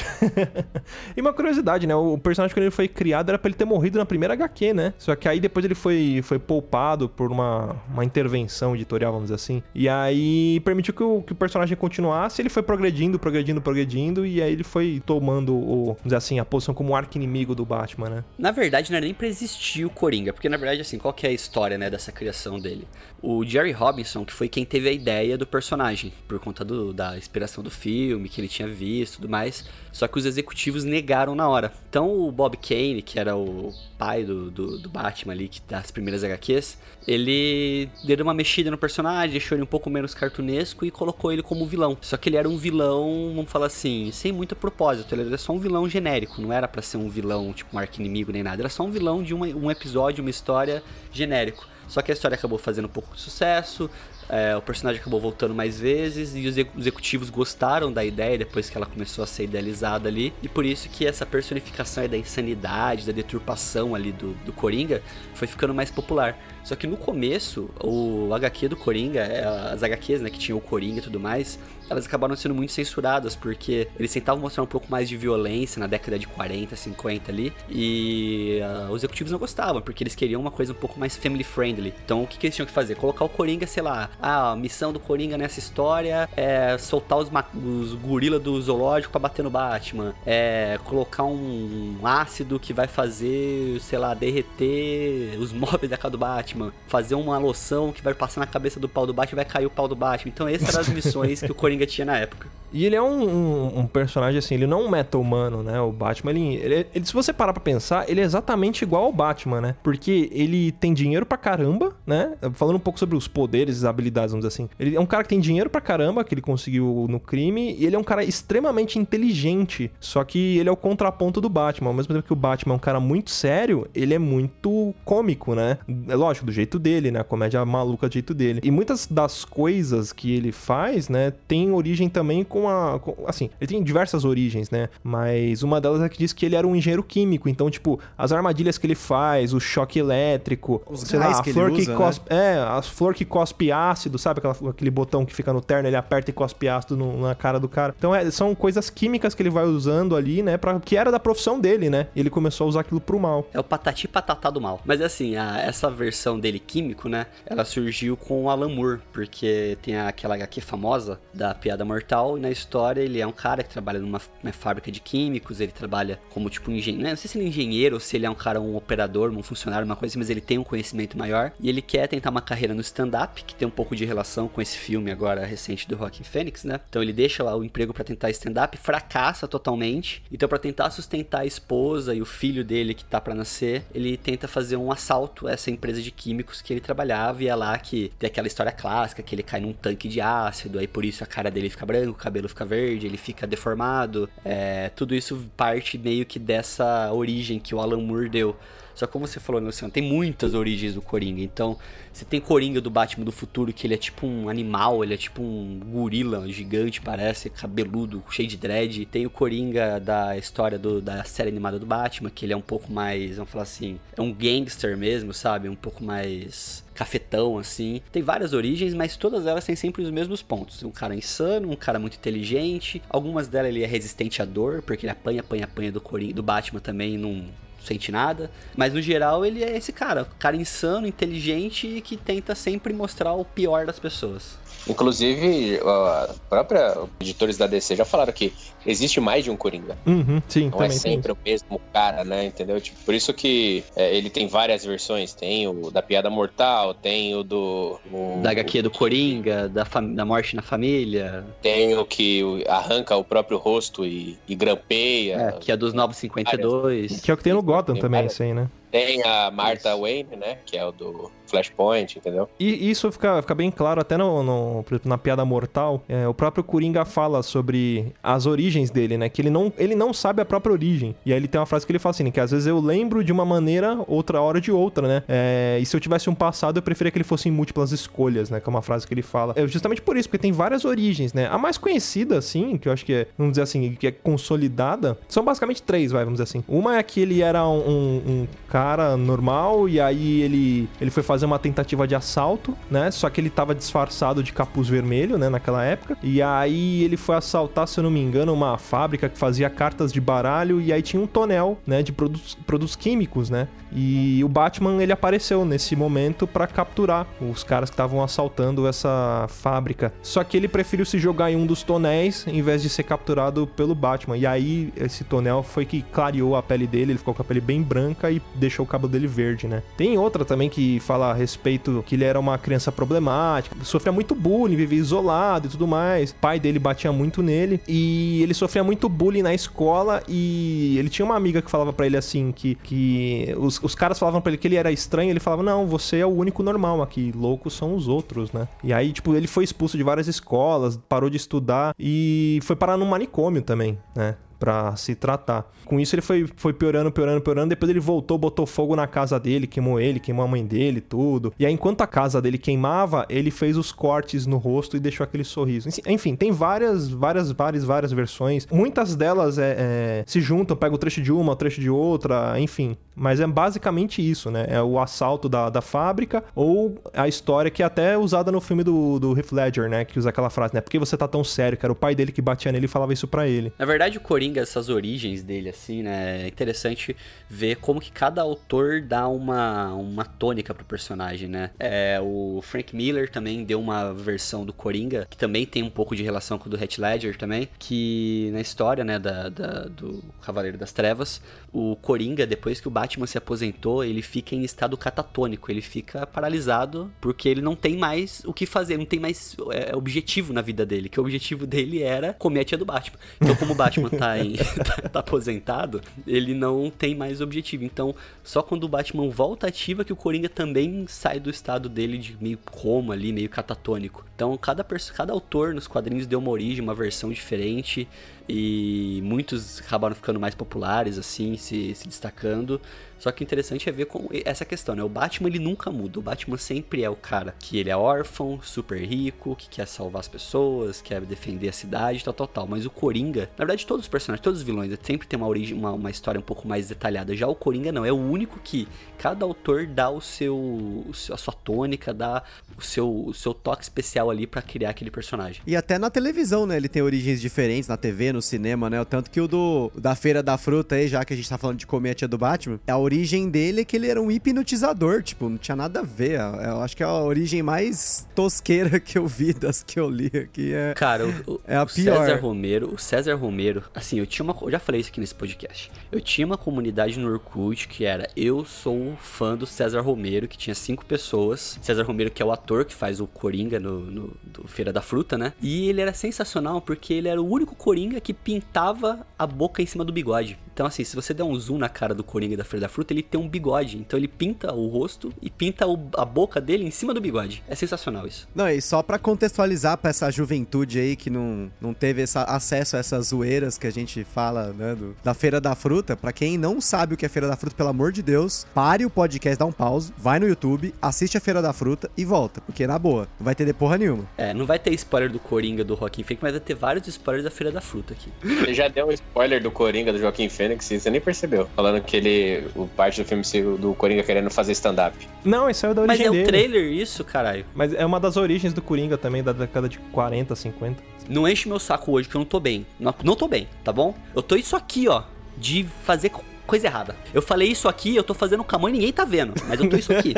e 1.14 1.20
uma 1.20 1.32
curiosidade, 1.34 1.86
né? 1.86 1.94
O 1.94 2.16
personagem 2.16 2.54
quando 2.54 2.62
ele 2.64 2.70
foi 2.70 2.88
criado 2.88 3.28
era 3.28 3.38
pra 3.38 3.48
ele 3.48 3.56
ter 3.56 3.66
morrido 3.66 3.98
na 3.98 4.06
primeira 4.06 4.32
HQ, 4.32 4.72
né? 4.72 4.94
Só 4.96 5.14
que 5.14 5.28
aí 5.28 5.38
depois 5.40 5.62
ele 5.64 5.74
foi, 5.74 5.99
foi 6.22 6.38
poupado 6.38 7.08
por 7.08 7.30
uma, 7.30 7.76
uma 7.92 8.04
intervenção 8.04 8.74
editorial, 8.74 9.12
vamos 9.12 9.26
dizer 9.26 9.34
assim. 9.34 9.62
E 9.74 9.88
aí 9.88 10.60
permitiu 10.60 10.94
que 10.94 11.02
o, 11.02 11.22
que 11.22 11.32
o 11.32 11.36
personagem 11.36 11.76
continuasse, 11.76 12.40
ele 12.40 12.48
foi 12.48 12.62
progredindo, 12.62 13.18
progredindo, 13.18 13.60
progredindo, 13.60 14.26
e 14.26 14.42
aí 14.42 14.52
ele 14.52 14.64
foi 14.64 15.02
tomando, 15.04 15.54
o, 15.54 15.84
vamos 15.86 16.02
dizer 16.04 16.16
assim, 16.16 16.38
a 16.38 16.44
posição 16.44 16.74
como 16.74 16.94
arqui-inimigo 16.94 17.54
do 17.54 17.64
Batman, 17.64 18.08
né? 18.08 18.24
Na 18.38 18.50
verdade, 18.50 18.90
não 18.90 18.96
era 18.96 19.04
nem 19.04 19.14
pra 19.14 19.26
existir 19.26 19.84
o 19.84 19.90
Coringa, 19.90 20.32
porque 20.32 20.48
na 20.48 20.56
verdade, 20.56 20.80
assim, 20.80 20.98
qual 20.98 21.12
que 21.12 21.26
é 21.26 21.30
a 21.30 21.32
história, 21.32 21.78
né, 21.78 21.90
dessa 21.90 22.12
criação 22.12 22.58
dele? 22.58 22.86
O 23.22 23.44
Jerry 23.44 23.72
Robinson, 23.72 24.24
que 24.24 24.32
foi 24.32 24.48
quem 24.48 24.64
teve 24.64 24.88
a 24.88 24.92
ideia 24.92 25.36
do 25.36 25.46
personagem, 25.46 26.12
por 26.26 26.38
conta 26.38 26.64
do, 26.64 26.92
da 26.92 27.16
inspiração 27.16 27.62
do 27.62 27.70
filme, 27.70 28.28
que 28.28 28.40
ele 28.40 28.48
tinha 28.48 28.68
visto 28.68 29.14
e 29.14 29.16
tudo 29.16 29.28
mais, 29.28 29.64
só 29.92 30.08
que 30.08 30.18
os 30.18 30.24
executivos 30.24 30.84
negaram 30.84 31.34
na 31.34 31.48
hora. 31.48 31.72
Então 31.88 32.10
o 32.10 32.32
Bob 32.32 32.56
Kane, 32.56 33.02
que 33.02 33.18
era 33.18 33.36
o 33.36 33.72
pai 33.98 34.24
do, 34.24 34.50
do, 34.50 34.78
do 34.78 34.88
Batman 34.88 35.32
ali, 35.32 35.48
que 35.48 35.60
das 35.90 35.92
primeiras 35.92 36.22
HQs, 36.24 36.78
ele 37.06 37.88
deu 38.04 38.22
uma 38.22 38.32
mexida 38.32 38.70
no 38.70 38.78
personagem, 38.78 39.32
deixou 39.32 39.56
ele 39.56 39.64
um 39.64 39.66
pouco 39.66 39.90
menos 39.90 40.14
cartunesco 40.14 40.86
e 40.86 40.90
colocou 40.90 41.32
ele 41.32 41.42
como 41.42 41.66
vilão. 41.66 41.98
Só 42.00 42.16
que 42.16 42.28
ele 42.28 42.36
era 42.36 42.48
um 42.48 42.56
vilão, 42.56 43.32
vamos 43.34 43.50
falar 43.50 43.66
assim, 43.66 44.10
sem 44.12 44.32
muito 44.32 44.54
propósito, 44.54 45.14
ele 45.14 45.26
era 45.26 45.38
só 45.38 45.52
um 45.52 45.58
vilão 45.58 45.88
genérico, 45.88 46.40
não 46.40 46.52
era 46.52 46.68
pra 46.68 46.80
ser 46.80 46.96
um 46.96 47.08
vilão, 47.08 47.52
tipo 47.52 47.76
um 47.76 47.78
arqui-inimigo 47.78 48.32
nem 48.32 48.42
nada, 48.42 48.62
era 48.62 48.68
só 48.68 48.84
um 48.84 48.90
vilão 48.90 49.22
de 49.22 49.34
uma, 49.34 49.46
um 49.46 49.70
episódio, 49.70 50.22
uma 50.22 50.30
história 50.30 50.82
genérico. 51.12 51.66
Só 51.88 52.00
que 52.02 52.12
a 52.12 52.14
história 52.14 52.36
acabou 52.36 52.56
fazendo 52.56 52.84
um 52.84 52.90
pouco 52.90 53.16
de 53.16 53.20
sucesso, 53.20 53.90
é, 54.30 54.56
o 54.56 54.62
personagem 54.62 55.00
acabou 55.00 55.20
voltando 55.20 55.54
mais 55.54 55.78
vezes 55.78 56.34
e 56.36 56.46
os 56.46 56.56
ex- 56.56 56.68
executivos 56.78 57.30
gostaram 57.30 57.92
da 57.92 58.04
ideia 58.04 58.38
depois 58.38 58.70
que 58.70 58.76
ela 58.76 58.86
começou 58.86 59.24
a 59.24 59.26
ser 59.26 59.44
idealizada 59.44 60.08
ali. 60.08 60.32
E 60.42 60.48
por 60.48 60.64
isso 60.64 60.88
que 60.88 61.06
essa 61.06 61.26
personificação 61.26 62.06
da 62.08 62.16
insanidade, 62.16 63.04
da 63.04 63.12
deturpação 63.12 63.94
ali 63.94 64.12
do, 64.12 64.32
do 64.44 64.52
Coringa 64.52 65.02
foi 65.34 65.48
ficando 65.48 65.74
mais 65.74 65.90
popular. 65.90 66.38
Só 66.62 66.76
que 66.76 66.86
no 66.86 66.96
começo, 66.96 67.70
o 67.82 68.32
HQ 68.34 68.68
do 68.68 68.76
Coringa, 68.76 69.20
é, 69.20 69.44
as 69.72 69.82
HQs, 69.82 70.20
né, 70.20 70.30
que 70.30 70.38
tinham 70.38 70.58
o 70.58 70.60
Coringa 70.60 70.98
e 70.98 71.02
tudo 71.02 71.18
mais, 71.18 71.58
elas 71.88 72.06
acabaram 72.06 72.36
sendo 72.36 72.54
muito 72.54 72.70
censuradas, 72.70 73.34
porque 73.34 73.88
eles 73.98 74.12
tentavam 74.12 74.40
mostrar 74.40 74.62
um 74.62 74.66
pouco 74.66 74.86
mais 74.88 75.08
de 75.08 75.16
violência 75.16 75.80
na 75.80 75.88
década 75.88 76.18
de 76.18 76.26
40, 76.28 76.76
50 76.76 77.32
ali, 77.32 77.52
e 77.68 78.60
ah, 78.62 78.88
os 78.90 79.00
executivos 79.00 79.32
não 79.32 79.38
gostavam, 79.38 79.82
porque 79.82 80.04
eles 80.04 80.14
queriam 80.14 80.40
uma 80.40 80.52
coisa 80.52 80.72
um 80.72 80.76
pouco 80.76 81.00
mais 81.00 81.16
family 81.16 81.42
friendly. 81.42 81.92
Então 82.04 82.22
o 82.22 82.26
que, 82.26 82.38
que 82.38 82.46
eles 82.46 82.54
tinham 82.54 82.66
que 82.66 82.72
fazer? 82.72 82.94
Colocar 82.94 83.24
o 83.24 83.28
Coringa, 83.28 83.66
sei 83.66 83.82
lá, 83.82 84.08
ah, 84.22 84.52
a 84.52 84.56
missão 84.56 84.92
do 84.92 85.00
Coringa 85.00 85.36
nessa 85.36 85.58
história 85.58 86.28
é 86.36 86.76
soltar 86.78 87.18
os, 87.18 87.30
os 87.54 87.94
gorila 87.94 88.38
do 88.38 88.60
zoológico 88.60 89.12
pra 89.12 89.20
bater 89.20 89.42
no 89.42 89.50
Batman, 89.50 90.14
é 90.26 90.78
colocar 90.84 91.24
um 91.24 91.98
ácido 92.02 92.58
que 92.58 92.72
vai 92.72 92.86
fazer, 92.86 93.80
sei 93.80 93.98
lá, 93.98 94.14
derreter 94.14 95.36
os 95.38 95.52
móveis 95.52 95.90
da 95.90 95.96
casa 95.96 96.12
do 96.12 96.18
Batman, 96.18 96.72
fazer 96.86 97.14
uma 97.14 97.38
loção 97.38 97.92
que 97.92 98.02
vai 98.02 98.14
passar 98.14 98.40
na 98.40 98.46
cabeça 98.46 98.78
do 98.78 98.88
pau 98.88 99.06
do 99.06 99.12
Batman 99.12 99.34
e 99.34 99.36
vai 99.36 99.44
cair 99.44 99.66
o 99.66 99.70
pau 99.70 99.88
do 99.88 99.96
Batman. 99.96 100.32
Então 100.34 100.48
essas 100.48 100.68
eram 100.70 100.80
as 100.80 100.88
missões 100.88 101.40
que 101.40 101.52
o 101.52 101.54
Coringa 101.54 101.86
tinha 101.86 102.04
na 102.04 102.16
época. 102.16 102.48
E 102.72 102.84
ele 102.84 102.94
é 102.96 103.02
um, 103.02 103.22
um, 103.28 103.78
um 103.80 103.86
personagem 103.86 104.38
assim, 104.38 104.54
ele 104.54 104.66
não 104.66 104.80
é 104.80 104.84
um 104.84 104.90
meta-humano, 104.90 105.62
né? 105.62 105.80
O 105.80 105.90
Batman, 105.92 106.30
ele, 106.30 106.54
ele, 106.56 106.86
ele- 106.94 107.04
Se 107.06 107.12
você 107.12 107.32
parar 107.32 107.52
pra 107.52 107.62
pensar, 107.62 108.08
ele 108.08 108.20
é 108.20 108.24
exatamente 108.24 108.82
igual 108.82 109.04
ao 109.04 109.12
Batman, 109.12 109.60
né? 109.60 109.76
Porque 109.82 110.28
ele 110.32 110.72
tem 110.72 110.92
dinheiro 110.94 111.24
pra 111.26 111.36
caramba, 111.38 111.94
né? 112.06 112.34
Falando 112.54 112.76
um 112.76 112.80
pouco 112.80 112.98
sobre 112.98 113.16
os 113.16 113.26
poderes 113.28 113.82
e 113.82 113.86
habilidades, 113.86 114.32
vamos 114.32 114.46
dizer 114.46 114.54
assim. 114.62 114.68
Ele 114.78 114.96
é 114.96 115.00
um 115.00 115.06
cara 115.06 115.22
que 115.22 115.28
tem 115.28 115.40
dinheiro 115.40 115.68
pra 115.70 115.80
caramba, 115.80 116.22
que 116.24 116.34
ele 116.34 116.40
conseguiu 116.42 117.06
no 117.08 117.18
crime, 117.20 117.74
e 117.78 117.84
ele 117.86 117.96
é 117.96 117.98
um 117.98 118.04
cara 118.04 118.22
extremamente 118.24 118.98
inteligente. 118.98 119.90
Só 120.00 120.24
que 120.24 120.58
ele 120.58 120.68
é 120.68 120.72
o 120.72 120.76
contraponto 120.76 121.40
do 121.40 121.48
Batman. 121.48 121.90
Ao 121.90 121.94
mesmo 121.94 122.12
tempo 122.14 122.26
que 122.26 122.32
o 122.32 122.36
Batman 122.36 122.74
é 122.74 122.76
um 122.76 122.80
cara 122.80 123.00
muito 123.00 123.30
sério, 123.30 123.86
ele 123.94 124.14
é 124.14 124.18
muito 124.18 124.94
cômico, 125.04 125.54
né? 125.54 125.78
É 126.08 126.14
lógico, 126.14 126.46
do 126.46 126.52
jeito 126.52 126.78
dele, 126.78 127.10
né? 127.10 127.20
A 127.20 127.24
comédia 127.24 127.64
maluca 127.64 128.08
do 128.08 128.12
jeito 128.12 128.34
dele. 128.34 128.60
E 128.62 128.70
muitas 128.70 129.06
das 129.06 129.44
coisas 129.44 130.12
que 130.12 130.34
ele 130.34 130.52
faz, 130.52 131.08
né, 131.08 131.32
tem 131.46 131.72
origem 131.72 132.08
também 132.08 132.44
com 132.44 132.59
a. 132.68 132.98
com- 132.98 133.16
assim, 133.26 133.50
ele 133.60 133.68
tem 133.68 133.82
diversas 133.82 134.24
origens, 134.24 134.70
né? 134.70 134.88
Mas 135.02 135.62
uma 135.62 135.80
delas 135.80 136.00
é 136.02 136.08
que 136.08 136.18
diz 136.18 136.32
que 136.32 136.44
ele 136.46 136.56
era 136.56 136.66
um 136.66 136.74
engenheiro 136.76 137.02
químico. 137.02 137.48
Então, 137.48 137.70
tipo, 137.70 137.98
as 138.16 138.32
armadilhas 138.32 138.78
que 138.78 138.86
ele 138.86 138.94
faz, 138.94 139.52
o 139.52 139.60
choque 139.60 139.98
elétrico, 139.98 140.82
Os 140.88 141.00
sei 141.00 141.18
lá, 141.18 141.38
a 141.38 141.42
que 141.42 141.50
ele 141.50 141.54
flor 141.54 141.70
que 141.72 141.80
usa, 141.82 141.90
né? 141.92 141.96
cospe. 141.96 142.32
É, 142.34 142.58
as 142.58 142.86
flor 142.88 143.14
que 143.14 143.24
cospe 143.24 143.72
ácido, 143.72 144.18
sabe? 144.18 144.38
Aquela- 144.38 144.70
aquele 144.70 144.90
botão 144.90 145.24
que 145.24 145.34
fica 145.34 145.52
no 145.52 145.60
terno, 145.60 145.88
ele 145.88 145.96
aperta 145.96 146.30
e 146.30 146.32
cospe 146.32 146.68
ácido 146.68 146.96
no- 146.96 147.20
na 147.20 147.34
cara 147.34 147.58
do 147.58 147.68
cara. 147.68 147.94
Então, 147.96 148.14
é, 148.14 148.30
são 148.30 148.54
coisas 148.54 148.90
químicas 148.90 149.34
que 149.34 149.42
ele 149.42 149.50
vai 149.50 149.64
usando 149.64 150.16
ali, 150.16 150.42
né? 150.42 150.56
Pra, 150.56 150.78
que 150.80 150.96
era 150.96 151.10
da 151.10 151.18
profissão 151.20 151.58
dele, 151.60 151.90
né? 151.90 152.06
E 152.14 152.20
ele 152.20 152.30
começou 152.30 152.64
a 152.66 152.68
usar 152.68 152.80
aquilo 152.80 153.00
pro 153.00 153.18
mal. 153.18 153.46
É 153.52 153.60
o 153.60 153.64
patati 153.64 154.06
patatá 154.08 154.50
do 154.50 154.60
mal. 154.60 154.80
Mas 154.84 155.00
assim, 155.00 155.36
a- 155.36 155.58
essa 155.60 155.90
versão 155.90 156.38
dele 156.38 156.58
químico, 156.58 157.08
né? 157.08 157.26
Ela 157.46 157.64
surgiu 157.64 158.16
com 158.16 158.44
o 158.44 158.50
Alan 158.50 158.68
Moore, 158.68 159.00
porque 159.12 159.76
tem 159.82 159.98
aquela 159.98 160.34
HQ 160.34 160.60
famosa 160.60 161.20
da 161.32 161.54
Piada 161.54 161.84
Mortal, 161.84 162.36
e 162.38 162.40
história 162.52 163.00
ele 163.00 163.20
é 163.20 163.26
um 163.26 163.32
cara 163.32 163.62
que 163.62 163.70
trabalha 163.70 163.98
numa, 163.98 164.20
numa 164.42 164.52
fábrica 164.52 164.90
de 164.90 165.00
químicos, 165.00 165.60
ele 165.60 165.72
trabalha 165.72 166.20
como 166.30 166.48
tipo 166.50 166.70
um 166.70 166.74
engenheiro. 166.74 167.08
Não 167.08 167.16
sei 167.16 167.28
se 167.28 167.38
ele 167.38 167.46
é 167.46 167.48
engenheiro 167.48 167.96
ou 167.96 168.00
se 168.00 168.16
ele 168.16 168.26
é 168.26 168.30
um 168.30 168.34
cara, 168.34 168.60
um 168.60 168.76
operador, 168.76 169.30
um 169.30 169.42
funcionário, 169.42 169.84
uma 169.84 169.96
coisa 169.96 170.18
mas 170.18 170.30
ele 170.30 170.40
tem 170.40 170.58
um 170.58 170.64
conhecimento 170.64 171.16
maior. 171.16 171.52
E 171.60 171.68
ele 171.68 171.82
quer 171.82 172.06
tentar 172.08 172.30
uma 172.30 172.40
carreira 172.40 172.74
no 172.74 172.80
stand-up, 172.80 173.44
que 173.44 173.54
tem 173.54 173.66
um 173.66 173.70
pouco 173.70 173.94
de 173.94 174.04
relação 174.04 174.48
com 174.48 174.60
esse 174.60 174.76
filme 174.76 175.10
agora 175.10 175.44
recente 175.44 175.88
do 175.88 175.96
Joaquin 175.96 176.24
Phoenix, 176.24 176.64
né? 176.64 176.80
Então 176.88 177.02
ele 177.02 177.12
deixa 177.12 177.42
lá 177.42 177.56
o 177.56 177.64
emprego 177.64 177.92
pra 177.92 178.04
tentar 178.04 178.30
stand-up, 178.30 178.76
fracassa 178.76 179.46
totalmente. 179.46 180.22
Então, 180.32 180.48
pra 180.48 180.58
tentar 180.58 180.90
sustentar 180.90 181.40
a 181.40 181.46
esposa 181.46 182.14
e 182.14 182.20
o 182.20 182.26
filho 182.26 182.64
dele 182.64 182.94
que 182.94 183.04
tá 183.04 183.20
pra 183.20 183.34
nascer, 183.34 183.84
ele 183.94 184.16
tenta 184.16 184.48
fazer 184.48 184.76
um 184.76 184.90
assalto 184.90 185.46
a 185.46 185.52
essa 185.52 185.70
empresa 185.70 186.00
de 186.02 186.10
químicos 186.10 186.62
que 186.62 186.72
ele 186.72 186.80
trabalhava. 186.80 187.42
E 187.42 187.48
é 187.48 187.54
lá 187.54 187.76
que 187.78 188.12
tem 188.18 188.28
aquela 188.28 188.46
história 188.46 188.72
clássica 188.72 189.22
que 189.22 189.34
ele 189.34 189.42
cai 189.42 189.60
num 189.60 189.72
tanque 189.72 190.08
de 190.08 190.20
ácido, 190.20 190.78
aí 190.78 190.86
por 190.86 191.04
isso 191.04 191.22
a 191.22 191.26
cara 191.26 191.50
dele 191.50 191.70
fica 191.70 191.86
branca, 191.86 192.10
o 192.10 192.14
cabelo 192.14 192.39
fica 192.48 192.64
verde, 192.64 193.06
ele 193.06 193.16
fica 193.16 193.46
deformado. 193.46 194.28
É, 194.44 194.88
tudo 194.90 195.14
isso 195.14 195.46
parte 195.56 195.96
meio 195.98 196.24
que 196.24 196.38
dessa 196.38 197.12
origem 197.12 197.58
que 197.58 197.74
o 197.74 197.80
Alan 197.80 198.00
Moore 198.00 198.28
deu. 198.28 198.56
Só 198.94 199.06
como 199.06 199.26
você 199.26 199.40
falou, 199.40 199.60
né, 199.62 199.68
Luciano, 199.68 199.90
tem 199.90 200.02
muitas 200.02 200.52
origens 200.52 200.92
do 200.94 201.00
Coringa. 201.00 201.40
Então, 201.40 201.78
você 202.12 202.22
tem 202.24 202.38
Coringa 202.38 202.82
do 202.82 202.90
Batman 202.90 203.24
do 203.24 203.32
futuro, 203.32 203.72
que 203.72 203.86
ele 203.86 203.94
é 203.94 203.96
tipo 203.96 204.26
um 204.26 204.48
animal, 204.50 205.02
ele 205.02 205.14
é 205.14 205.16
tipo 205.16 205.40
um 205.40 205.80
gorila 205.86 206.46
gigante, 206.50 207.00
parece, 207.00 207.48
cabeludo, 207.48 208.22
cheio 208.30 208.46
de 208.48 208.58
dread. 208.58 209.06
Tem 209.06 209.24
o 209.24 209.30
Coringa 209.30 209.98
da 209.98 210.36
história 210.36 210.78
do- 210.78 211.00
da 211.00 211.24
série 211.24 211.48
animada 211.48 211.78
do 211.78 211.86
Batman, 211.86 212.28
que 212.30 212.44
ele 212.44 212.52
é 212.52 212.56
um 212.56 212.60
pouco 212.60 212.92
mais, 212.92 213.36
vamos 213.36 213.50
falar 213.50 213.62
assim, 213.62 213.98
é 214.14 214.20
um 214.20 214.32
gangster 214.34 214.96
mesmo, 214.98 215.32
sabe? 215.32 215.68
Um 215.68 215.76
pouco 215.76 216.04
mais 216.04 216.84
cafetão, 217.00 217.56
assim. 217.56 218.02
Tem 218.12 218.22
várias 218.22 218.52
origens, 218.52 218.92
mas 218.92 219.16
todas 219.16 219.46
elas 219.46 219.64
têm 219.64 219.74
sempre 219.74 220.02
os 220.02 220.10
mesmos 220.10 220.42
pontos. 220.42 220.82
Um 220.82 220.90
cara 220.90 221.14
insano, 221.14 221.70
um 221.70 221.76
cara 221.76 221.98
muito 221.98 222.16
inteligente. 222.16 223.00
Algumas 223.08 223.48
delas 223.48 223.70
ele 223.70 223.82
é 223.82 223.86
resistente 223.86 224.42
à 224.42 224.44
dor, 224.44 224.82
porque 224.82 225.06
ele 225.06 225.10
apanha, 225.10 225.40
apanha, 225.40 225.64
apanha 225.64 225.90
do, 225.90 226.00
Coringa, 226.00 226.34
do 226.34 226.42
Batman 226.42 226.78
também, 226.78 227.16
não 227.16 227.46
sente 227.82 228.12
nada. 228.12 228.50
Mas 228.76 228.92
no 228.92 229.00
geral 229.00 229.46
ele 229.46 229.64
é 229.64 229.78
esse 229.78 229.94
cara, 229.94 230.26
cara 230.38 230.54
insano, 230.56 231.06
inteligente 231.06 231.86
e 231.86 232.02
que 232.02 232.18
tenta 232.18 232.54
sempre 232.54 232.92
mostrar 232.92 233.32
o 233.32 233.46
pior 233.46 233.86
das 233.86 233.98
pessoas. 233.98 234.58
Inclusive, 234.88 235.78
a 235.84 236.34
própria 236.48 236.96
editores 237.20 237.56
da 237.56 237.66
DC 237.66 237.96
já 237.96 238.04
falaram 238.04 238.32
que 238.32 238.52
existe 238.86 239.20
mais 239.20 239.44
de 239.44 239.50
um 239.50 239.56
Coringa. 239.56 239.96
Uhum, 240.06 240.40
sim, 240.48 240.64
Não 240.64 240.70
também 240.72 240.86
é 240.86 240.88
tem 240.90 240.98
sempre 240.98 241.32
o 241.32 241.38
mesmo 241.44 241.80
cara, 241.92 242.24
né? 242.24 242.44
Entendeu? 242.46 242.80
Tipo, 242.80 242.98
por 243.04 243.14
isso 243.14 243.32
que 243.32 243.84
é, 243.96 244.14
ele 244.14 244.30
tem 244.30 244.46
várias 244.46 244.84
versões. 244.84 245.32
Tem 245.34 245.66
o 245.68 245.90
da 245.90 246.02
Piada 246.02 246.30
Mortal, 246.30 246.94
tem 246.94 247.34
o 247.34 247.42
do. 247.42 247.98
o- 248.12 248.40
Da 248.42 248.50
HQ 248.50 248.82
do 248.82 248.90
Coringa, 248.90 249.68
da, 249.68 249.84
da 249.84 250.24
morte 250.24 250.56
na 250.56 250.62
família, 250.62 251.44
Tem 251.62 251.96
o 251.96 252.04
que 252.04 252.64
arranca 252.68 253.16
o 253.16 253.24
próprio 253.24 253.58
rosto 253.58 254.04
e, 254.06 254.38
e 254.48 254.54
grampeia. 254.54 255.36
é, 255.36 255.52
que 255.58 255.70
é 255.72 255.76
dos 255.76 255.92
952. 255.92 257.20
Que 257.20 257.30
é 257.30 257.34
o 257.34 257.36
que 257.36 257.42
tem 257.42 257.52
no 257.52 257.62
Gotham 257.62 257.92
Tem 257.94 258.02
também, 258.02 258.26
isso 258.26 258.42
aí, 258.42 258.54
né? 258.54 258.68
Tem 258.90 259.22
a 259.24 259.50
Martha 259.50 259.96
Wayne, 259.96 260.36
né? 260.36 260.58
Que 260.66 260.76
é 260.76 260.84
o 260.84 260.90
do 260.92 261.30
Flashpoint, 261.46 262.16
entendeu? 262.18 262.48
E 262.58 262.90
isso 262.90 263.10
fica, 263.10 263.40
fica 263.42 263.54
bem 263.54 263.70
claro 263.70 264.00
até 264.00 264.16
no, 264.16 264.42
no- 264.42 264.84
na 265.04 265.18
Piada 265.18 265.44
Mortal. 265.44 266.02
É, 266.08 266.26
o 266.28 266.34
próprio 266.34 266.62
Coringa 266.62 267.04
fala 267.04 267.42
sobre 267.42 268.12
as 268.22 268.46
origens 268.46 268.90
dele, 268.90 269.16
né? 269.18 269.28
Que 269.28 269.42
ele 269.42 269.50
não, 269.50 269.72
ele 269.76 269.94
não 269.94 270.12
sabe 270.12 270.40
a 270.42 270.44
própria 270.44 270.72
origem. 270.72 271.14
E 271.26 271.32
aí 271.32 271.38
ele 271.38 271.48
tem 271.48 271.60
uma 271.60 271.66
frase 271.66 271.84
que 271.86 271.92
ele 271.92 271.98
fala 271.98 272.10
assim, 272.12 272.30
que 272.30 272.40
às 272.40 272.50
vezes 272.50 272.66
eu 272.66 272.78
lembro 272.80 273.22
de 273.24 273.32
uma 273.32 273.44
maneira, 273.44 273.98
outra 274.06 274.40
hora 274.40 274.60
de 274.60 274.70
outra, 274.72 275.06
né? 275.08 275.22
É, 275.28 275.78
e 275.80 275.86
se 275.86 275.94
eu 275.96 276.00
tivesse 276.00 276.30
um 276.30 276.34
passado, 276.34 276.78
eu 276.78 276.82
preferia 276.82 277.10
que 277.10 277.18
ele 277.18 277.24
fosse 277.24 277.48
em 277.48 277.52
múltiplas 277.52 277.92
escolhas, 277.92 278.48
né? 278.50 278.60
Que 278.60 278.68
é 278.68 278.70
uma 278.70 278.82
frase 278.82 279.06
que 279.06 279.14
ele 279.14 279.22
fala. 279.22 279.52
É 279.56 279.66
justamente 279.66 280.00
por 280.02 280.16
isso, 280.16 280.28
porque 280.28 280.38
tem 280.42 280.52
várias 280.52 280.84
origens, 280.84 281.32
né? 281.32 281.46
A 281.48 281.58
mais 281.58 281.76
conhecida, 281.78 282.38
assim, 282.38 282.76
que 282.78 282.88
eu 282.88 282.92
acho 282.92 283.04
que 283.04 283.12
é, 283.12 283.26
vamos 283.36 283.52
dizer 283.52 283.62
assim, 283.62 283.92
que 283.94 284.06
é 284.06 284.12
consolidada, 284.12 285.18
são 285.28 285.44
basicamente 285.44 285.82
três, 285.82 286.12
vai, 286.12 286.24
vamos 286.24 286.38
dizer 286.40 286.44
assim. 286.44 286.64
Uma 286.68 286.96
é 286.98 287.02
que 287.02 287.20
ele 287.20 287.42
era 287.42 287.66
um, 287.66 287.78
um- 287.78 288.22
um 288.42 288.48
cara 288.68 288.79
normal 289.16 289.88
e 289.88 290.00
aí 290.00 290.42
ele, 290.42 290.88
ele 291.00 291.10
foi 291.10 291.22
fazer 291.22 291.46
uma 291.46 291.58
tentativa 291.58 292.06
de 292.06 292.14
assalto, 292.14 292.76
né? 292.90 293.10
Só 293.10 293.28
que 293.28 293.40
ele 293.40 293.50
tava 293.50 293.74
disfarçado 293.74 294.42
de 294.42 294.52
capuz 294.52 294.88
vermelho, 294.88 295.38
né? 295.38 295.48
Naquela 295.48 295.84
época. 295.84 296.16
E 296.22 296.42
aí 296.42 297.02
ele 297.02 297.16
foi 297.16 297.36
assaltar, 297.36 297.86
se 297.86 297.98
eu 297.98 298.04
não 298.04 298.10
me 298.10 298.20
engano, 298.20 298.52
uma 298.52 298.78
fábrica 298.78 299.28
que 299.28 299.38
fazia 299.38 299.68
cartas 299.68 300.12
de 300.12 300.20
baralho 300.20 300.80
e 300.80 300.92
aí 300.92 301.02
tinha 301.02 301.22
um 301.22 301.26
tonel, 301.26 301.78
né? 301.86 302.02
De 302.02 302.12
produtos, 302.12 302.56
produtos 302.66 302.96
químicos, 302.96 303.50
né? 303.50 303.68
E 303.92 304.42
o 304.44 304.48
Batman, 304.48 305.02
ele 305.02 305.12
apareceu 305.12 305.64
nesse 305.64 305.96
momento 305.96 306.46
pra 306.46 306.66
capturar 306.66 307.26
os 307.40 307.64
caras 307.64 307.90
que 307.90 307.94
estavam 307.94 308.22
assaltando 308.22 308.86
essa 308.86 309.46
fábrica. 309.48 310.12
Só 310.22 310.44
que 310.44 310.56
ele 310.56 310.68
preferiu 310.68 311.04
se 311.04 311.18
jogar 311.18 311.50
em 311.50 311.56
um 311.56 311.66
dos 311.66 311.82
tonéis 311.82 312.46
em 312.46 312.62
vez 312.62 312.82
de 312.82 312.88
ser 312.88 313.02
capturado 313.02 313.66
pelo 313.66 313.94
Batman. 313.94 314.36
E 314.36 314.46
aí 314.46 314.92
esse 314.96 315.24
tonel 315.24 315.62
foi 315.62 315.84
que 315.84 316.02
clareou 316.02 316.56
a 316.56 316.62
pele 316.62 316.86
dele, 316.86 317.12
ele 317.12 317.18
ficou 317.18 317.34
com 317.34 317.42
a 317.42 317.44
pele 317.44 317.60
bem 317.60 317.82
branca 317.82 318.30
e 318.30 318.40
deixou 318.54 318.69
o 318.78 318.86
cabelo 318.86 319.10
dele 319.10 319.26
verde, 319.26 319.66
né? 319.66 319.82
Tem 319.96 320.16
outra 320.18 320.44
também 320.44 320.68
que 320.68 321.00
fala 321.00 321.30
a 321.30 321.34
respeito 321.34 322.04
que 322.06 322.14
ele 322.14 322.24
era 322.24 322.38
uma 322.38 322.58
criança 322.58 322.92
problemática, 322.92 323.76
sofria 323.82 324.12
muito 324.12 324.34
bullying, 324.34 324.76
vivia 324.76 324.98
isolado 324.98 325.66
e 325.66 325.70
tudo 325.70 325.86
mais. 325.86 326.30
O 326.30 326.34
pai 326.36 326.60
dele 326.60 326.78
batia 326.78 327.12
muito 327.12 327.42
nele 327.42 327.80
e 327.88 328.42
ele 328.42 328.54
sofria 328.54 328.84
muito 328.84 329.08
bullying 329.08 329.42
na 329.42 329.54
escola 329.54 330.22
e 330.28 330.96
ele 330.98 331.08
tinha 331.08 331.24
uma 331.24 331.36
amiga 331.36 331.62
que 331.62 331.70
falava 331.70 331.92
pra 331.92 332.06
ele 332.06 332.16
assim 332.16 332.52
que, 332.52 332.74
que 332.76 333.54
os, 333.58 333.80
os 333.82 333.94
caras 333.94 334.18
falavam 334.18 334.40
pra 334.40 334.50
ele 334.50 334.58
que 334.58 334.68
ele 334.68 334.76
era 334.76 334.92
estranho, 334.92 335.30
ele 335.30 335.40
falava: 335.40 335.62
"Não, 335.62 335.86
você 335.86 336.18
é 336.18 336.26
o 336.26 336.30
único 336.30 336.62
normal 336.62 337.02
aqui, 337.02 337.32
loucos 337.34 337.74
são 337.74 337.94
os 337.94 338.08
outros, 338.08 338.52
né?". 338.52 338.68
E 338.82 338.92
aí, 338.92 339.12
tipo, 339.12 339.34
ele 339.34 339.46
foi 339.46 339.64
expulso 339.64 339.96
de 339.96 340.02
várias 340.02 340.28
escolas, 340.28 340.98
parou 341.08 341.30
de 341.30 341.36
estudar 341.36 341.94
e 341.98 342.58
foi 342.62 342.76
parar 342.76 342.96
num 342.96 343.06
manicômio 343.06 343.62
também, 343.62 343.98
né? 344.14 344.36
Pra 344.60 344.94
se 344.94 345.14
tratar. 345.14 345.72
Com 345.86 345.98
isso, 345.98 346.14
ele 346.14 346.22
foi, 346.22 346.46
foi 346.54 346.72
piorando, 346.72 347.10
piorando, 347.10 347.40
piorando. 347.40 347.70
Depois 347.70 347.90
ele 347.90 347.98
voltou, 347.98 348.38
botou 348.38 348.66
fogo 348.66 348.94
na 348.94 349.08
casa 349.08 349.40
dele, 349.40 349.66
queimou 349.66 349.98
ele, 349.98 350.20
queimou 350.20 350.44
a 350.44 350.48
mãe 350.48 350.64
dele, 350.64 351.00
tudo. 351.00 351.52
E 351.58 351.66
aí, 351.66 351.72
enquanto 351.72 352.02
a 352.02 352.06
casa 352.06 352.40
dele 352.40 352.58
queimava, 352.58 353.26
ele 353.28 353.50
fez 353.50 353.76
os 353.76 353.90
cortes 353.90 354.46
no 354.46 354.58
rosto 354.58 354.96
e 354.96 355.00
deixou 355.00 355.24
aquele 355.24 355.44
sorriso. 355.44 355.88
Enfim, 356.06 356.36
tem 356.36 356.52
várias, 356.52 357.08
várias, 357.08 357.50
várias, 357.50 357.84
várias 357.84 358.12
versões. 358.12 358.66
Muitas 358.70 359.16
delas 359.16 359.58
é, 359.58 359.76
é, 359.78 360.24
se 360.26 360.40
juntam, 360.40 360.76
pega 360.76 360.94
o 360.94 360.98
trecho 360.98 361.22
de 361.22 361.32
uma, 361.32 361.52
o 361.52 361.56
trecho 361.56 361.80
de 361.80 361.88
outra, 361.88 362.60
enfim. 362.60 362.96
Mas 363.14 363.38
é 363.38 363.46
basicamente 363.46 364.22
isso, 364.22 364.50
né? 364.50 364.66
É 364.68 364.82
o 364.82 364.98
assalto 364.98 365.46
da, 365.46 365.68
da 365.68 365.82
fábrica 365.82 366.42
ou 366.54 366.94
a 367.12 367.28
história 367.28 367.70
que 367.70 367.82
é 367.82 367.86
até 367.86 368.16
usada 368.16 368.50
no 368.50 368.62
filme 368.62 368.82
do, 368.82 369.18
do 369.18 369.36
Heath 369.36 369.52
Ledger, 369.52 369.90
né? 369.90 370.06
Que 370.06 370.18
usa 370.18 370.30
aquela 370.30 370.48
frase, 370.48 370.72
né? 370.74 370.80
Por 370.80 370.90
que 370.90 370.98
você 370.98 371.16
tá 371.18 371.28
tão 371.28 371.44
sério? 371.44 371.76
Que 371.76 371.84
era 371.84 371.92
o 371.92 371.96
pai 371.96 372.14
dele 372.14 372.32
que 372.32 372.40
batia 372.40 372.72
nele 372.72 372.86
e 372.86 372.88
falava 372.88 373.12
isso 373.12 373.28
pra 373.28 373.46
ele. 373.46 373.72
Na 373.78 373.84
verdade, 373.84 374.16
o 374.16 374.22
Coringa, 374.22 374.49
essas 374.58 374.88
origens 374.88 375.42
dele, 375.42 375.68
assim, 375.68 376.02
né? 376.02 376.42
É 376.44 376.48
interessante 376.48 377.16
ver 377.48 377.76
como 377.76 378.00
que 378.00 378.10
cada 378.10 378.42
autor 378.42 379.00
dá 379.02 379.28
uma, 379.28 379.92
uma 379.94 380.24
tônica 380.24 380.74
pro 380.74 380.84
personagem, 380.84 381.48
né? 381.48 381.70
É, 381.78 382.18
o 382.22 382.60
Frank 382.62 382.94
Miller 382.96 383.30
também 383.30 383.62
deu 383.64 383.78
uma 383.80 384.12
versão 384.12 384.64
do 384.64 384.72
Coringa, 384.72 385.26
que 385.30 385.36
também 385.36 385.64
tem 385.66 385.82
um 385.82 385.90
pouco 385.90 386.16
de 386.16 386.22
relação 386.22 386.58
com 386.58 386.66
o 386.66 386.70
do 386.70 386.76
Heath 386.82 386.98
Ledger 386.98 387.36
também, 387.36 387.68
que 387.78 388.50
na 388.52 388.60
história, 388.60 389.04
né, 389.04 389.18
da, 389.18 389.48
da- 389.48 389.84
do 389.84 390.22
Cavaleiro 390.42 390.78
das 390.78 390.92
Trevas, 390.92 391.40
o 391.72 391.96
Coringa, 391.96 392.46
depois 392.46 392.80
que 392.80 392.88
o 392.88 392.90
Batman 392.90 393.26
se 393.26 393.38
aposentou, 393.38 394.02
ele 394.04 394.22
fica 394.22 394.54
em 394.54 394.62
estado 394.64 394.96
catatônico, 394.96 395.70
ele 395.70 395.80
fica 395.82 396.26
paralisado 396.26 397.10
porque 397.20 397.48
ele 397.48 397.60
não 397.60 397.76
tem 397.76 397.96
mais 397.96 398.42
o 398.44 398.52
que 398.52 398.66
fazer, 398.66 398.96
não 398.96 399.04
tem 399.04 399.20
mais 399.20 399.56
é, 399.72 399.94
objetivo 399.94 400.52
na 400.52 400.62
vida 400.62 400.84
dele, 400.86 401.08
que 401.08 401.18
o 401.20 401.22
objetivo 401.22 401.66
dele 401.66 402.02
era 402.02 402.32
comer 402.34 402.60
a 402.60 402.64
tia 402.64 402.78
do 402.78 402.84
Batman. 402.84 403.18
Então, 403.40 403.54
como 403.56 403.72
o 403.72 403.74
Batman 403.74 404.08
tá, 404.10 404.38
em, 404.44 404.56
tá, 404.84 405.08
tá 405.08 405.20
aposentado, 405.20 406.00
ele 406.26 406.54
não 406.54 406.90
tem 406.90 407.14
mais 407.14 407.40
objetivo. 407.40 407.84
Então, 407.84 408.14
só 408.42 408.62
quando 408.62 408.84
o 408.84 408.88
Batman 408.88 409.28
volta 409.28 409.66
ativa 409.66 410.04
que 410.04 410.12
o 410.12 410.16
Coringa 410.16 410.48
também 410.48 411.06
sai 411.08 411.38
do 411.38 411.50
estado 411.50 411.88
dele 411.88 412.18
de 412.18 412.36
meio 412.40 412.58
coma 412.58 413.14
ali, 413.14 413.32
meio 413.32 413.48
catatônico. 413.48 414.24
Então, 414.34 414.56
cada, 414.56 414.84
cada 415.14 415.32
autor 415.32 415.74
nos 415.74 415.86
quadrinhos 415.86 416.26
deu 416.26 416.38
uma 416.38 416.50
origem, 416.50 416.82
uma 416.82 416.94
versão 416.94 417.30
diferente 417.30 418.08
e 418.48 419.20
muitos 419.22 419.80
acabaram 419.80 420.14
ficando 420.14 420.40
mais 420.40 420.54
populares, 420.54 421.18
assim, 421.18 421.56
se, 421.56 421.94
se 421.94 422.08
destacando. 422.08 422.80
Só 423.20 423.30
que 423.30 423.42
o 423.42 423.44
interessante 423.44 423.88
é 423.88 423.92
ver 423.92 424.06
como 424.06 424.28
essa 424.44 424.64
questão, 424.64 424.96
né? 424.96 425.02
O 425.02 425.08
Batman 425.08 425.48
ele 425.48 425.58
nunca 425.58 425.90
muda. 425.90 426.18
O 426.18 426.22
Batman 426.22 426.56
sempre 426.56 427.04
é 427.04 427.10
o 427.10 427.14
cara 427.14 427.54
que 427.58 427.78
ele 427.78 427.90
é 427.90 427.96
órfão, 427.96 428.58
super 428.62 429.00
rico, 429.00 429.54
que 429.54 429.68
quer 429.68 429.86
salvar 429.86 430.20
as 430.20 430.28
pessoas, 430.28 431.00
quer 431.00 431.20
defender 431.20 431.68
a 431.68 431.72
cidade, 431.72 432.24
tal, 432.24 432.34
tal, 432.34 432.48
tal. 432.48 432.66
Mas 432.66 432.86
o 432.86 432.90
Coringa, 432.90 433.50
na 433.56 433.64
verdade, 433.64 433.86
todos 433.86 434.06
os 434.06 434.08
personagens, 434.08 434.42
todos 434.42 434.60
os 434.60 434.66
vilões, 434.66 434.90
sempre 435.02 435.28
tem 435.28 435.36
uma 435.36 435.46
origem, 435.46 435.76
uma, 435.76 435.92
uma 435.92 436.10
história 436.10 436.38
um 436.38 436.42
pouco 436.42 436.66
mais 436.66 436.88
detalhada. 436.88 437.36
Já 437.36 437.46
o 437.46 437.54
Coringa 437.54 437.92
não, 437.92 438.04
é 438.04 438.12
o 438.12 438.16
único 438.16 438.58
que 438.58 438.88
cada 439.18 439.44
autor 439.44 439.86
dá 439.86 440.10
o 440.10 440.20
seu, 440.20 440.56
o 440.56 441.10
a 441.30 441.36
sua 441.36 441.52
tônica, 441.52 442.14
dá 442.14 442.42
o 442.76 442.82
seu, 442.82 443.26
o 443.26 443.34
seu 443.34 443.52
toque 443.52 443.82
especial 443.82 444.30
ali 444.30 444.46
para 444.46 444.62
criar 444.62 444.90
aquele 444.90 445.10
personagem. 445.10 445.60
E 445.66 445.76
até 445.76 445.98
na 445.98 446.10
televisão, 446.10 446.66
né? 446.66 446.76
Ele 446.76 446.88
tem 446.88 447.02
origens 447.02 447.40
diferentes 447.40 447.88
na 447.88 447.96
TV, 447.96 448.32
no 448.32 448.40
cinema, 448.40 448.88
né? 448.88 449.04
Tanto 449.04 449.30
que 449.30 449.40
o 449.40 449.46
do 449.46 449.90
da 449.94 450.14
Feira 450.14 450.42
da 450.42 450.56
Fruta 450.56 450.94
aí, 450.94 451.08
já 451.08 451.24
que 451.24 451.34
a 451.34 451.36
gente 451.36 451.48
tá 451.48 451.58
falando 451.58 451.78
de 451.78 451.86
comer 451.86 452.10
a 452.10 452.14
tia 452.14 452.28
do 452.28 452.38
Batman, 452.38 452.80
é 452.86 452.92
a 452.92 452.98
origem 453.10 453.50
dele 453.50 453.80
é 453.80 453.84
que 453.84 453.96
ele 453.96 454.08
era 454.08 454.22
um 454.22 454.30
hipnotizador, 454.30 455.20
tipo, 455.20 455.48
não 455.48 455.58
tinha 455.58 455.74
nada 455.74 456.00
a 456.00 456.02
ver. 456.04 456.38
Eu 456.38 456.80
acho 456.80 456.96
que 456.96 457.02
é 457.02 457.06
a 457.06 457.12
origem 457.12 457.60
mais 457.60 458.28
tosqueira 458.36 459.00
que 459.00 459.18
eu 459.18 459.26
vi 459.26 459.52
das 459.52 459.82
que 459.82 459.98
eu 459.98 460.08
li 460.08 460.30
aqui. 460.32 460.72
É, 460.72 460.94
Cara, 460.94 461.26
o, 461.44 461.60
é 461.66 461.76
a 461.76 461.82
o 461.82 461.86
pior. 461.86 462.18
César 462.18 462.40
Romero, 462.40 462.94
o 462.94 462.98
César 462.98 463.34
Romero, 463.34 463.82
assim, 463.92 464.20
eu 464.20 464.26
tinha 464.26 464.44
uma. 464.44 464.56
Eu 464.62 464.70
já 464.70 464.78
falei 464.78 465.00
isso 465.00 465.10
aqui 465.10 465.18
nesse 465.18 465.34
podcast. 465.34 465.90
Eu 466.12 466.20
tinha 466.20 466.46
uma 466.46 466.56
comunidade 466.56 467.18
no 467.18 467.28
Orkut 467.32 467.88
que 467.88 468.04
era 468.04 468.28
Eu 468.36 468.64
sou 468.64 469.16
fã 469.20 469.56
do 469.56 469.66
César 469.66 470.02
Romero, 470.02 470.46
que 470.46 470.56
tinha 470.56 470.74
cinco 470.74 471.04
pessoas. 471.04 471.80
César 471.82 472.04
Romero, 472.04 472.30
que 472.30 472.40
é 472.40 472.46
o 472.46 472.52
ator 472.52 472.84
que 472.84 472.94
faz 472.94 473.20
o 473.20 473.26
Coringa 473.26 473.80
no, 473.80 474.00
no 474.00 474.36
do 474.44 474.68
Feira 474.68 474.92
da 474.92 475.02
Fruta, 475.02 475.36
né? 475.36 475.52
E 475.60 475.88
ele 475.88 476.00
era 476.00 476.12
sensacional 476.12 476.80
porque 476.80 477.12
ele 477.12 477.26
era 477.26 477.42
o 477.42 477.50
único 477.50 477.74
Coringa 477.74 478.20
que 478.20 478.32
pintava 478.32 479.26
a 479.36 479.46
boca 479.46 479.82
em 479.82 479.86
cima 479.86 480.04
do 480.04 480.12
bigode. 480.12 480.56
Então, 480.72 480.86
assim, 480.86 481.04
se 481.04 481.14
você 481.14 481.34
der 481.34 481.42
um 481.42 481.54
zoom 481.58 481.76
na 481.76 481.88
cara 481.88 482.14
do 482.14 482.24
Coringa 482.24 482.56
da 482.56 482.64
Feira 482.64 482.86
da 482.86 482.88
Fruta, 482.88 482.99
ele 483.08 483.22
tem 483.22 483.40
um 483.40 483.48
bigode. 483.48 483.98
Então, 483.98 484.18
ele 484.18 484.28
pinta 484.28 484.72
o 484.72 484.86
rosto 484.88 485.32
e 485.40 485.50
pinta 485.50 485.86
o, 485.86 485.98
a 486.16 486.24
boca 486.24 486.60
dele 486.60 486.84
em 486.84 486.90
cima 486.90 487.14
do 487.14 487.20
bigode. 487.20 487.62
É 487.68 487.74
sensacional 487.74 488.26
isso. 488.26 488.48
Não, 488.54 488.68
e 488.68 488.80
só 488.80 489.02
para 489.02 489.18
contextualizar 489.18 489.96
pra 489.98 490.10
essa 490.10 490.30
juventude 490.30 490.98
aí 490.98 491.16
que 491.16 491.30
não, 491.30 491.70
não 491.80 491.94
teve 491.94 492.22
essa, 492.22 492.44
acesso 492.44 492.96
a 492.96 492.98
essas 492.98 493.28
zoeiras 493.28 493.78
que 493.78 493.86
a 493.86 493.92
gente 493.92 494.24
fala, 494.24 494.72
né, 494.72 494.94
do, 494.94 495.16
da 495.22 495.34
Feira 495.34 495.60
da 495.60 495.74
Fruta, 495.74 496.16
para 496.16 496.32
quem 496.32 496.58
não 496.58 496.80
sabe 496.80 497.14
o 497.14 497.16
que 497.16 497.26
é 497.26 497.28
Feira 497.28 497.48
da 497.48 497.56
Fruta, 497.56 497.76
pelo 497.76 497.88
amor 497.88 498.12
de 498.12 498.22
Deus, 498.22 498.66
pare 498.74 499.04
o 499.04 499.10
podcast, 499.10 499.58
dá 499.58 499.64
um 499.64 499.72
pause, 499.72 500.12
vai 500.16 500.38
no 500.38 500.48
YouTube, 500.48 500.94
assiste 501.00 501.36
a 501.36 501.40
Feira 501.40 501.62
da 501.62 501.72
Fruta 501.72 502.10
e 502.16 502.24
volta. 502.24 502.60
Porque, 502.60 502.86
na 502.86 502.98
boa, 502.98 503.28
não 503.38 503.44
vai 503.44 503.54
ter 503.54 503.70
porra 503.74 503.96
nenhuma. 503.96 504.26
É, 504.36 504.52
não 504.52 504.66
vai 504.66 504.78
ter 504.78 504.92
spoiler 504.94 505.30
do 505.30 505.38
Coringa 505.38 505.84
do 505.84 505.96
Joaquim 505.96 506.22
Fênix, 506.22 506.42
mas 506.42 506.52
vai 506.52 506.60
ter 506.60 506.74
vários 506.74 507.06
spoilers 507.08 507.44
da 507.44 507.50
Feira 507.50 507.72
da 507.72 507.80
Fruta 507.80 508.14
aqui. 508.14 508.30
Ele 508.42 508.74
já 508.74 508.88
deu 508.88 509.08
um 509.08 509.12
spoiler 509.12 509.62
do 509.62 509.70
Coringa 509.70 510.12
do 510.12 510.18
Joaquim 510.18 510.48
Fênix 510.48 510.90
e 510.90 511.00
você 511.00 511.10
nem 511.10 511.20
percebeu. 511.20 511.68
Falando 511.74 512.02
que 512.02 512.16
ele. 512.16 512.68
O 512.74 512.86
parte 512.96 513.22
do 513.22 513.26
filme 513.26 513.42
do 513.78 513.94
Coringa 513.94 514.22
querendo 514.22 514.50
fazer 514.50 514.72
stand-up. 514.72 515.16
Não, 515.44 515.68
isso 515.70 515.86
é 515.86 515.94
da 515.94 516.02
origem 516.02 516.26
Mas 516.26 516.26
é 516.26 516.30
dele. 516.30 516.42
o 516.44 516.46
trailer 516.46 516.92
isso, 516.92 517.24
caralho. 517.24 517.64
Mas 517.74 517.94
é 517.94 518.04
uma 518.04 518.20
das 518.20 518.36
origens 518.36 518.72
do 518.72 518.82
Coringa 518.82 519.16
também, 519.16 519.42
da 519.42 519.52
década 519.52 519.88
de 519.88 519.98
40, 519.98 520.54
50. 520.54 521.02
Não 521.28 521.48
enche 521.48 521.68
meu 521.68 521.78
saco 521.78 522.12
hoje 522.12 522.28
que 522.28 522.34
eu 522.36 522.40
não 522.40 522.46
tô 522.46 522.58
bem. 522.60 522.86
Não, 522.98 523.14
não 523.24 523.36
tô 523.36 523.46
bem, 523.46 523.68
tá 523.84 523.92
bom? 523.92 524.14
Eu 524.34 524.42
tô 524.42 524.56
isso 524.56 524.74
aqui, 524.76 525.08
ó. 525.08 525.22
De 525.56 525.86
fazer 526.04 526.30
coisa 526.70 526.86
errada. 526.86 527.16
Eu 527.34 527.42
falei 527.42 527.68
isso 527.68 527.88
aqui, 527.88 528.14
eu 528.14 528.22
tô 528.22 528.32
fazendo 528.32 528.62
com 528.62 528.76
a 528.76 528.78
mãe, 528.78 528.92
ninguém 528.92 529.12
tá 529.12 529.24
vendo. 529.24 529.54
Mas 529.66 529.80
eu 529.80 529.90
tô 529.90 529.96
isso 529.96 530.12
aqui. 530.12 530.34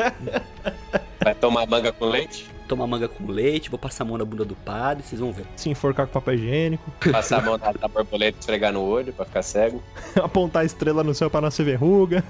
Vai 1.23 1.35
tomar 1.35 1.67
manga 1.67 1.91
com 1.91 2.05
leite? 2.05 2.49
Tomar 2.67 2.87
manga 2.87 3.07
com 3.07 3.31
leite, 3.31 3.69
vou 3.69 3.77
passar 3.77 4.03
a 4.03 4.07
mão 4.07 4.17
na 4.17 4.25
bunda 4.25 4.43
do 4.43 4.55
padre, 4.55 5.03
vocês 5.03 5.21
vão 5.21 5.31
ver. 5.31 5.45
Se 5.55 5.69
enforcar 5.69 6.07
com 6.07 6.13
papel 6.13 6.33
higiênico. 6.33 6.91
Passar 7.11 7.37
a 7.37 7.41
mão 7.41 7.57
na, 7.57 7.71
na 7.79 7.87
borboleta 7.87 8.37
e 8.37 8.39
esfregar 8.39 8.73
no 8.73 8.81
olho 8.81 9.13
pra 9.13 9.25
ficar 9.25 9.43
cego. 9.43 9.81
Apontar 10.15 10.63
a 10.63 10.65
estrela 10.65 11.03
no 11.03 11.13
céu 11.13 11.29
pra 11.29 11.39
não 11.39 11.51
ser 11.51 11.65
verruga. 11.65 12.23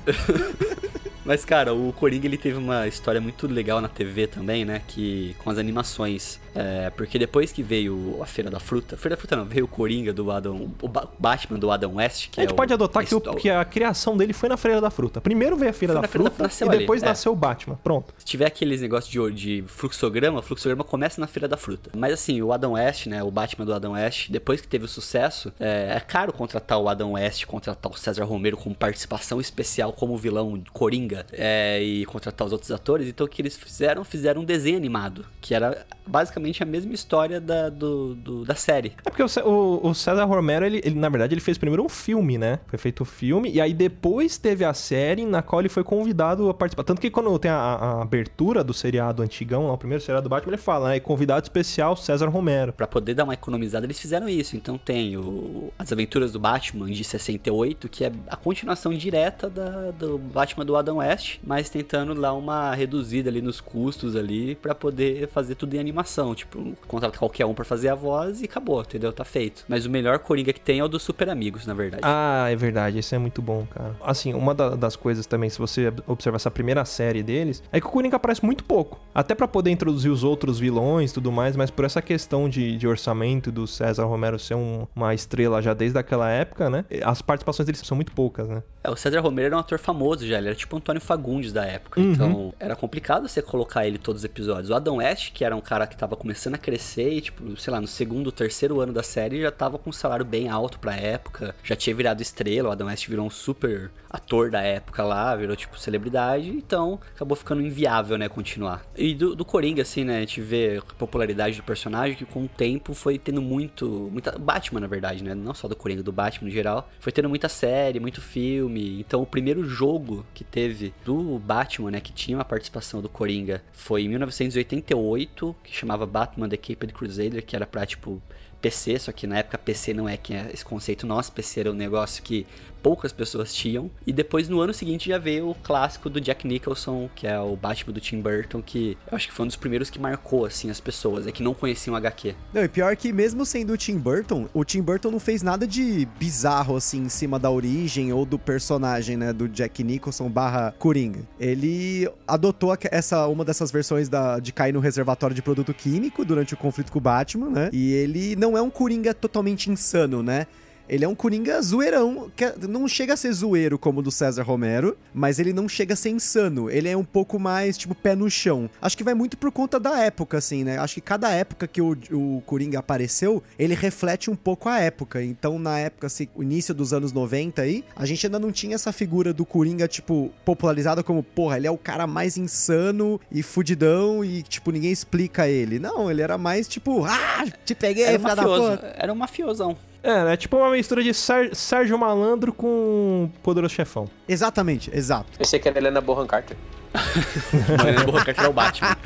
Mas, 1.24 1.46
cara, 1.46 1.74
o 1.74 1.94
Coringa 1.94 2.28
ele 2.28 2.38
teve 2.38 2.58
uma 2.58 2.86
história 2.86 3.22
muito 3.22 3.48
legal 3.48 3.80
na 3.80 3.88
TV 3.88 4.28
também, 4.28 4.66
né? 4.66 4.82
Que 4.86 5.34
com 5.40 5.50
as 5.50 5.58
animações. 5.58 6.42
É, 6.56 6.90
porque 6.92 7.18
depois 7.18 7.52
que 7.52 7.64
veio 7.64 8.20
a 8.22 8.26
Feira 8.26 8.50
da 8.50 8.60
Fruta, 8.60 8.96
Feira 8.98 9.16
da 9.16 9.20
Fruta 9.20 9.36
não, 9.36 9.46
veio 9.46 9.66
o 9.66 9.68
Coringa 9.68 10.14
do 10.14 10.32
Adam, 10.32 10.72
o 10.82 10.88
Batman 10.88 11.58
do 11.58 11.72
Adam 11.72 11.96
West. 11.96 12.30
Que 12.30 12.40
a 12.40 12.44
gente 12.44 12.54
é 12.54 12.56
pode 12.56 12.72
o, 12.72 12.76
adotar 12.76 13.06
que, 13.06 13.16
o, 13.16 13.22
que, 13.36 13.50
a 13.50 13.66
criação 13.66 14.16
dele 14.16 14.34
foi 14.34 14.50
na 14.50 14.58
Feira 14.58 14.80
da 14.80 14.90
Fruta. 14.90 15.22
Primeiro 15.22 15.56
veio 15.56 15.72
a 15.72 15.74
Feira, 15.74 15.94
da, 15.94 16.08
Fruta, 16.08 16.44
da 16.44 16.50
Fruta, 16.50 16.76
e 16.76 16.80
depois 16.80 17.02
ali, 17.02 17.10
nasceu 17.10 17.32
é. 17.32 17.34
o 17.34 17.36
Batman. 17.36 17.80
Pronto. 17.84 18.14
Se 18.18 18.26
tiver 18.26 18.46
aqueles 18.46 18.82
negócios 18.82 19.12
de, 19.12 19.62
de 19.62 19.64
fluxograma, 19.68 20.40
o 20.40 20.42
fluxograma 20.42 20.84
começa 20.84 21.20
na 21.20 21.28
Feira 21.28 21.48
da 21.48 21.58
Fruta. 21.58 21.92
Mas 21.96 22.14
assim, 22.14 22.42
o 22.42 22.52
Adam 22.52 22.74
West, 22.74 23.08
né? 23.08 23.24
O 23.24 23.32
Batman 23.32 23.66
do 23.66 23.74
Adam 23.74 23.94
West, 23.94 24.30
depois 24.30 24.62
que 24.62 24.68
teve 24.68 24.86
o 24.86 24.88
sucesso, 24.88 25.52
é, 25.60 25.94
é 25.96 26.00
caro 26.00 26.32
contratar 26.32 26.80
o 26.80 26.88
Adam 26.88 27.14
West, 27.14 27.46
contratar 27.46 27.92
o 27.92 27.98
César 27.98 28.24
Romero 28.24 28.58
com 28.58 28.74
participação 28.74 29.40
especial 29.42 29.94
como 29.94 30.18
vilão 30.18 30.62
Coringa. 30.72 31.26
É, 31.32 31.82
e 31.82 32.06
contratar 32.06 32.46
os 32.46 32.54
outros 32.54 32.72
atores. 32.72 33.08
Então 33.08 33.26
o 33.26 33.30
que 33.30 33.42
eles 33.42 33.58
fizeram? 33.58 34.04
Fizeram 34.04 34.42
um 34.42 34.46
desenho 34.46 34.78
animado, 34.78 35.26
que 35.42 35.54
era 35.54 35.86
basicamente 36.06 36.43
a 36.62 36.66
mesma 36.66 36.94
história 36.94 37.40
da, 37.40 37.70
do, 37.70 38.16
do 38.16 38.46
da 38.46 38.56
série. 38.56 38.94
É 39.06 39.10
porque 39.10 39.24
o, 39.24 39.80
o 39.84 39.94
César 39.94 40.26
Romero, 40.26 40.66
ele, 40.66 40.82
ele, 40.84 40.96
na 40.96 41.10
verdade, 41.10 41.34
ele 41.34 41.42
fez 41.42 41.58
primeiro 41.58 41.84
um 41.84 41.90
filme, 41.90 42.38
né? 42.38 42.60
Foi 42.68 42.80
feito 42.80 43.02
o 43.02 43.04
um 43.04 43.06
filme, 43.06 43.52
e 43.52 43.62
aí 43.62 43.74
depois 43.74 44.38
teve 44.38 44.66
a 44.66 44.74
série 44.74 45.26
na 45.26 45.42
qual 45.42 45.62
ele 45.62 45.70
foi 45.70 45.84
convidado 45.84 46.50
a 46.50 46.54
participar. 46.54 46.84
Tanto 46.84 47.02
que 47.02 47.10
quando 47.10 47.38
tem 47.40 47.52
a, 47.52 47.56
a 47.56 48.02
abertura 48.02 48.64
do 48.64 48.74
seriado 48.74 49.22
antigão, 49.22 49.68
lá, 49.68 49.74
o 49.74 49.78
primeiro 49.78 50.04
seriado 50.04 50.24
do 50.24 50.30
Batman, 50.30 50.54
ele 50.54 50.62
fala, 50.62 50.90
né? 50.90 51.00
Convidado 51.00 51.44
especial 51.44 51.96
César 51.96 52.28
Romero. 52.28 52.74
Para 52.74 52.88
poder 52.88 53.14
dar 53.14 53.24
uma 53.24 53.34
economizada, 53.34 53.86
eles 53.86 54.00
fizeram 54.00 54.28
isso. 54.28 54.56
Então 54.56 54.78
tem 54.78 55.18
o, 55.18 55.72
As 55.78 55.92
Aventuras 55.92 56.32
do 56.32 56.40
Batman 56.40 56.90
de 56.92 57.04
68, 57.04 57.90
que 57.90 58.04
é 58.06 58.12
a 58.28 58.36
continuação 58.36 58.94
direta 58.94 59.50
da, 59.50 59.92
do 59.92 60.18
Batman 60.18 60.66
do 60.66 60.76
Adam 60.76 60.98
West, 60.98 61.40
mas 61.44 61.70
tentando 61.70 62.14
dar 62.16 62.34
uma 62.34 62.74
reduzida 62.74 63.30
ali 63.30 63.42
nos 63.42 63.62
custos 63.62 64.16
ali 64.16 64.56
para 64.56 64.74
poder 64.74 65.28
fazer 65.30 65.56
tudo 65.56 65.76
em 65.76 65.80
animação. 65.80 66.33
Tipo, 66.36 66.76
contrata 66.88 67.18
qualquer 67.18 67.46
um 67.46 67.54
para 67.54 67.66
fazer 67.66 67.90
a 67.90 67.96
voz 67.96 68.42
e 68.42 68.46
acabou, 68.46 68.82
entendeu? 68.82 69.12
Tá 69.12 69.24
feito. 69.24 69.66
Mas 69.68 69.86
o 69.86 69.90
melhor 69.90 70.20
Coringa 70.20 70.54
que 70.54 70.60
tem 70.62 70.80
é 70.80 70.84
o 70.84 70.88
dos 70.88 71.04
Super 71.04 71.30
Amigos, 71.30 71.66
na 71.66 71.74
verdade. 71.74 72.02
Ah, 72.04 72.48
é 72.50 72.56
verdade. 72.56 73.00
Isso 73.00 73.14
é 73.16 73.18
muito 73.18 73.42
bom, 73.42 73.66
cara. 73.74 73.96
Assim, 74.04 74.34
uma 74.34 74.54
da, 74.54 74.70
das 74.70 74.96
coisas 74.96 75.26
também, 75.26 75.50
se 75.50 75.60
você 75.60 75.92
observar 76.08 76.38
essa 76.38 76.52
primeira 76.52 76.84
série 76.86 77.24
deles, 77.24 77.64
é 77.72 77.80
que 77.80 77.88
o 77.88 77.90
Coringa 77.90 78.16
aparece 78.16 78.44
muito 78.44 78.64
pouco. 78.64 79.00
Até 79.14 79.36
para 79.36 79.48
poder 79.48 79.72
introduzir 79.72 80.12
os 80.12 80.24
outros 80.24 80.60
vilões 80.60 81.12
e 81.12 81.14
tudo 81.14 81.32
mais, 81.32 81.56
mas 81.56 81.70
por 81.70 81.86
essa 81.86 82.02
questão 82.02 82.50
de, 82.50 82.78
de 82.78 82.88
orçamento 82.88 83.52
do 83.52 83.68
César 83.68 84.06
Romero 84.06 84.40
ser 84.40 84.56
um, 84.56 84.88
uma 84.96 85.14
estrela 85.14 85.62
já 85.62 85.74
desde 85.74 85.98
aquela 85.98 86.30
época, 86.30 86.70
né? 86.70 86.86
As 87.04 87.22
participações 87.22 87.66
dele 87.66 87.78
são 87.78 87.96
muito 87.96 88.12
poucas, 88.12 88.48
né? 88.48 88.64
É, 88.84 88.90
o 88.90 88.96
César 88.96 89.22
Romero 89.22 89.48
era 89.48 89.56
um 89.56 89.60
ator 89.60 89.80
famoso 89.80 90.28
já, 90.28 90.38
ele 90.38 90.48
era 90.48 90.56
tipo 90.56 90.76
Antônio 90.76 91.02
Fagundes 91.02 91.54
da 91.54 91.66
época. 91.66 92.00
Uhum. 92.00 92.12
Então, 92.12 92.54
era 92.60 92.76
complicado 92.76 93.28
você 93.28 93.42
colocar 93.42 93.88
ele 93.88 93.98
todos 93.98 94.22
os 94.22 94.26
episódios. 94.26 94.70
O 94.70 94.76
Adam 94.76 94.98
West, 94.98 95.32
que 95.32 95.46
era 95.46 95.56
um 95.56 95.62
cara 95.62 95.88
que 95.88 95.96
tava 95.96 96.16
começando 96.24 96.56
a 96.56 96.58
crescer 96.58 97.12
e, 97.12 97.20
tipo, 97.20 97.60
sei 97.60 97.74
lá, 97.74 97.82
no 97.82 97.88
segundo, 97.88 98.32
terceiro 98.32 98.80
ano 98.80 98.94
da 98.94 99.04
série, 99.04 99.42
já 99.42 99.52
tava 99.52 99.78
com 99.78 99.90
um 99.90 99.94
salário 99.94 100.24
bem 100.24 100.48
alto 100.48 100.80
pra 100.80 100.96
época. 100.96 101.54
Já 101.62 101.76
tinha 101.76 101.94
virado 101.94 102.22
estrela, 102.22 102.70
o 102.70 102.72
Adam 102.72 102.88
West 102.88 103.10
virou 103.10 103.26
um 103.26 103.30
super 103.30 103.92
ator 104.10 104.50
da 104.50 104.62
época 104.62 105.04
lá, 105.04 105.36
virou, 105.36 105.54
tipo, 105.54 105.78
celebridade. 105.78 106.50
Então, 106.50 106.98
acabou 107.14 107.36
ficando 107.36 107.62
inviável, 107.62 108.18
né, 108.18 108.30
continuar. 108.30 108.86
E 108.96 109.14
do, 109.14 109.36
do 109.36 109.44
Coringa, 109.44 109.82
assim, 109.82 110.06
né, 110.06 110.18
a 110.18 110.20
gente 110.22 110.40
vê 110.40 110.78
a 110.78 110.94
popularidade 110.96 111.58
do 111.58 111.64
personagem 111.64 112.16
que 112.16 112.24
com 112.24 112.46
o 112.46 112.48
tempo 112.48 112.94
foi 112.94 113.20
tendo 113.20 113.42
muito... 113.42 114.10
Muita, 114.10 114.40
Batman, 114.40 114.80
na 114.80 114.88
verdade, 114.88 115.24
né, 115.24 115.36
não 115.36 115.54
só 115.54 115.68
do 115.68 115.76
Coringa, 115.76 116.02
do 116.02 116.12
Batman 116.12 116.48
no 116.48 116.54
geral. 116.54 116.90
Foi 117.02 117.12
tendo 117.12 117.28
muita 117.28 117.50
série, 117.50 118.00
muito 118.00 118.22
filme. 118.22 118.98
Então, 119.02 119.22
o 119.22 119.26
primeiro 119.26 119.66
jogo 119.66 120.26
que 120.34 120.46
teve 120.46 120.94
do 121.04 121.38
Batman, 121.38 121.92
né, 121.92 122.00
que 122.00 122.14
tinha 122.14 122.38
uma 122.38 122.46
participação 122.46 123.02
do 123.02 123.10
Coringa, 123.10 123.62
foi 123.74 124.04
em 124.04 124.10
1988, 124.10 125.56
que 125.64 125.76
chamava 125.76 126.06
Batman 126.14 126.50
The 126.50 126.58
Caped 126.58 126.94
Crusader, 126.94 127.44
que 127.44 127.56
era 127.56 127.66
pra, 127.66 127.86
tipo, 127.86 128.22
PC, 128.64 128.98
só 128.98 129.12
que 129.12 129.28
na 129.28 129.40
época 129.40 129.58
PC 129.58 129.94
não 129.94 130.08
é 130.08 130.16
que 130.16 130.34
é 130.34 130.50
esse 130.54 130.64
conceito 130.64 131.06
nosso, 131.06 131.34
PC 131.34 131.60
era 131.60 131.72
um 131.72 131.76
negócio 131.76 132.24
que 132.24 132.48
poucas 132.84 133.14
pessoas 133.14 133.54
tinham. 133.54 133.90
E 134.06 134.12
depois 134.12 134.50
no 134.50 134.60
ano 134.60 134.74
seguinte 134.74 135.10
já 135.10 135.18
veio 135.18 135.50
o 135.50 135.56
clássico 135.56 136.10
do 136.10 136.20
Jack 136.20 136.46
Nicholson, 136.46 137.10
que 137.16 137.26
é 137.26 137.40
o 137.40 137.56
Batman 137.56 137.94
do 137.94 138.02
Tim 138.02 138.22
Burton, 138.22 138.62
que 138.62 138.98
eu 139.10 139.16
acho 139.16 139.28
que 139.28 139.34
foi 139.34 139.46
um 139.46 139.48
dos 139.48 139.56
primeiros 139.56 139.90
que 139.90 139.98
marcou 139.98 140.46
assim 140.46 140.70
as 140.70 140.82
pessoas, 140.82 141.26
é 141.26 141.32
que 141.32 141.42
não 141.42 141.54
conheciam 141.54 141.96
HQ. 141.96 142.36
Não, 142.54 142.64
e 142.64 142.68
pior 142.68 142.96
que 142.96 143.14
mesmo 143.14 143.46
sendo 143.46 143.74
o 143.74 143.78
Tim 143.78 143.98
Burton, 143.98 144.48
o 144.54 144.66
Tim 144.66 144.82
Burton 144.82 145.12
não 145.12 145.20
fez 145.20 145.42
nada 145.42 145.66
de 145.66 146.06
bizarro 146.20 146.76
assim 146.76 147.04
em 147.04 147.10
cima 147.10 147.40
da 147.40 147.50
origem 147.50 148.12
ou 148.12 148.26
do 148.26 148.38
personagem, 148.38 149.16
né, 149.16 149.32
do 149.32 149.48
Jack 149.48 149.84
Nicholson 149.84 150.30
barra 150.30 150.74
Coringa. 150.78 151.22
Ele 151.40 152.10
adotou 152.28 152.78
essa 152.92 153.28
uma 153.28 153.46
dessas 153.46 153.72
versões 153.72 154.10
da, 154.10 154.40
de 154.40 154.52
cair 154.52 154.74
no 154.74 154.82
reservatório 154.82 155.36
de 155.36 155.42
produto 155.42 155.74
químico 155.74 156.26
durante 156.26 156.54
o 156.54 156.58
conflito 156.58 156.92
com 156.92 157.00
o 157.00 157.02
Batman, 157.02 157.50
né? 157.50 157.70
E 157.72 157.94
ele 157.94 158.36
não 158.36 158.53
é 158.58 158.62
um 158.62 158.70
Coringa 158.70 159.14
totalmente 159.14 159.70
insano, 159.70 160.22
né? 160.24 160.48
Ele 160.94 161.04
é 161.04 161.08
um 161.08 161.16
Coringa 161.16 161.60
zoeirão, 161.60 162.32
que 162.36 162.46
é, 162.46 162.54
não 162.70 162.88
chega 162.88 163.16
a 163.16 163.18
ser 163.18 163.34
zoeiro 163.34 163.80
como 163.80 164.00
o 164.00 164.04
do 164.04 164.12
César 164.12 164.44
Romero, 164.44 164.96
mas 165.12 165.40
ele 165.40 165.52
não 165.52 165.68
chega 165.68 165.96
a 165.96 165.98
ser 165.98 166.12
insano. 166.12 166.70
Ele 166.70 166.88
é 166.88 166.96
um 166.96 167.04
pouco 167.04 167.40
mais, 167.40 167.76
tipo, 167.80 167.96
pé 167.96 168.16
no 168.16 168.30
chão. 168.30 168.70
Acho 168.80 168.96
que 168.96 169.04
vai 169.04 169.16
muito 169.16 169.36
por 169.36 169.52
conta 169.52 169.80
da 169.80 169.98
época, 169.98 170.38
assim, 170.38 170.64
né? 170.64 170.78
Acho 170.78 170.94
que 170.94 171.02
cada 171.02 171.32
época 171.32 171.68
que 171.68 171.82
o, 171.82 171.98
o 172.12 172.44
Coringa 172.46 172.78
apareceu, 172.78 173.42
ele 173.58 173.74
reflete 173.74 174.30
um 174.30 174.36
pouco 174.36 174.70
a 174.70 174.78
época. 174.78 175.24
Então, 175.24 175.58
na 175.58 175.80
época, 175.80 176.06
assim, 176.06 176.28
o 176.36 176.44
início 176.44 176.76
dos 176.76 176.94
anos 176.94 177.12
90 177.12 177.64
aí, 177.64 177.84
a 177.96 178.06
gente 178.06 178.28
ainda 178.28 178.38
não 178.38 178.52
tinha 178.52 178.76
essa 178.76 178.92
figura 178.92 179.34
do 179.34 179.48
Coringa, 179.48 179.88
tipo, 179.88 180.32
popularizada 180.46 181.02
como, 181.02 181.24
porra, 181.24 181.58
ele 181.58 181.66
é 181.66 181.72
o 181.72 181.78
cara 181.78 182.06
mais 182.06 182.38
insano 182.38 183.20
e 183.32 183.42
fudidão 183.42 184.24
e, 184.24 184.44
tipo, 184.44 184.70
ninguém 184.70 184.92
explica 184.92 185.48
ele. 185.48 185.80
Não, 185.80 186.12
ele 186.12 186.22
era 186.22 186.38
mais, 186.38 186.68
tipo, 186.68 187.04
ah, 187.04 187.46
te 187.66 187.74
peguei, 187.74 188.04
Era 188.04 188.20
um 188.20 188.22
filha 188.22 188.36
da 188.36 188.44
puta. 188.44 188.96
era 188.96 189.12
um 189.12 189.16
mafiosão. 189.16 189.76
É, 190.04 190.34
é 190.34 190.38
tipo 190.38 190.58
uma 190.58 190.70
mistura 190.70 191.02
de 191.02 191.14
Sérgio 191.14 191.98
Malandro 191.98 192.52
com 192.52 193.32
Poderoso 193.42 193.74
Chefão. 193.74 194.10
Exatamente, 194.28 194.92
exato. 194.94 195.38
Pensei 195.38 195.60
que 195.60 195.68
era 195.70 195.80
Helena 195.80 196.02
Bonham 196.02 196.28
Carter. 196.28 196.58
Helena 197.82 198.04
Bonham 198.04 198.24
Carter 198.26 198.44
é 198.44 198.48
o 198.50 198.54
Batman. 198.54 198.98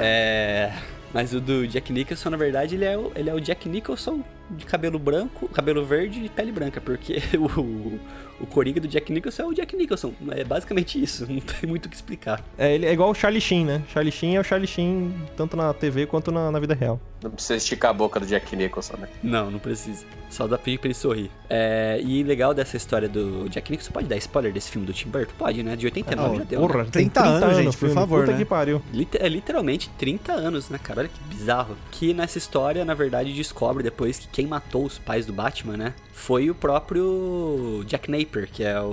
É, 0.00 0.72
Mas 1.14 1.32
o 1.32 1.40
do 1.40 1.66
Jack 1.68 1.92
Nicholson, 1.92 2.30
na 2.30 2.36
verdade, 2.36 2.74
ele 2.74 2.84
é 2.84 2.98
o, 2.98 3.12
ele 3.14 3.30
é 3.30 3.34
o 3.34 3.40
Jack 3.40 3.68
Nicholson 3.68 4.22
de 4.50 4.64
cabelo 4.66 4.98
branco, 4.98 5.46
cabelo 5.48 5.84
verde 5.84 6.24
e 6.24 6.28
pele 6.28 6.50
branca, 6.50 6.80
porque 6.80 7.22
o, 7.38 8.00
o 8.40 8.46
Coringa 8.46 8.80
do 8.80 8.88
Jack 8.88 9.12
Nicholson 9.12 9.42
é 9.42 9.46
o 9.46 9.52
Jack 9.52 9.76
Nicholson. 9.76 10.12
É 10.30 10.42
basicamente 10.42 11.00
isso, 11.00 11.24
não 11.30 11.40
tem 11.40 11.68
muito 11.68 11.86
o 11.86 11.88
que 11.88 11.94
explicar. 11.94 12.42
É, 12.58 12.74
ele 12.74 12.86
é 12.86 12.92
igual 12.92 13.10
o 13.10 13.14
Charlie 13.14 13.40
Sheen, 13.40 13.64
né? 13.64 13.82
Charlie 13.92 14.12
Sheen 14.12 14.36
é 14.36 14.40
o 14.40 14.44
Charlie 14.44 14.66
Sheen 14.66 15.14
tanto 15.36 15.56
na 15.56 15.72
TV 15.72 16.06
quanto 16.06 16.32
na, 16.32 16.50
na 16.50 16.58
vida 16.58 16.74
real. 16.74 17.00
Não 17.22 17.30
precisa 17.30 17.56
esticar 17.56 17.90
a 17.90 17.94
boca 17.94 18.18
do 18.18 18.26
Jack 18.26 18.54
Nicholson, 18.56 18.96
né? 18.98 19.08
Não, 19.22 19.50
não 19.50 19.58
precisa. 19.58 20.04
Só 20.28 20.46
dá 20.46 20.56
pedir 20.58 20.78
pra 20.78 20.86
ele 20.88 20.94
sorrir. 20.94 21.30
É, 21.48 22.00
e 22.02 22.22
legal 22.22 22.52
dessa 22.54 22.76
história 22.76 23.08
do 23.08 23.48
Jack 23.50 23.70
Nicholson, 23.70 23.92
pode 23.92 24.08
dar 24.08 24.16
spoiler 24.16 24.52
desse 24.52 24.70
filme 24.70 24.86
do 24.86 24.92
Tim 24.92 25.08
Burton? 25.10 25.32
Pode, 25.38 25.62
né? 25.62 25.76
De 25.76 25.84
89 25.86 26.28
Não, 26.30 26.38
já 26.38 26.44
deu. 26.44 26.60
né? 26.60 26.66
Porra, 26.66 26.84
30 26.86 26.90
tem 26.90 27.08
30 27.10 27.20
anos, 27.22 27.42
anos, 27.42 27.56
gente, 27.56 27.66
por 27.72 27.78
filme. 27.78 27.94
favor, 27.94 28.20
Puta 28.20 28.32
né? 28.32 28.38
que 28.38 28.44
pariu. 28.44 28.82
Liter- 28.92 29.22
é 29.22 29.28
literalmente 29.28 29.90
30 29.98 30.32
anos, 30.32 30.68
né, 30.70 30.78
cara? 30.82 31.00
Olha 31.00 31.08
que 31.08 31.20
bizarro. 31.34 31.76
Que 31.90 32.14
nessa 32.14 32.38
história, 32.38 32.84
na 32.84 32.94
verdade, 32.94 33.32
descobre 33.32 33.82
depois 33.82 34.18
que 34.18 34.26
quem 34.28 34.46
matou 34.46 34.84
os 34.86 34.98
pais 34.98 35.26
do 35.26 35.32
Batman, 35.32 35.76
né? 35.76 35.94
Foi 36.14 36.48
o 36.50 36.54
próprio 36.54 37.84
Jack 37.86 38.10
Napier, 38.10 38.48
que 38.50 38.62
é 38.64 38.80
o, 38.80 38.84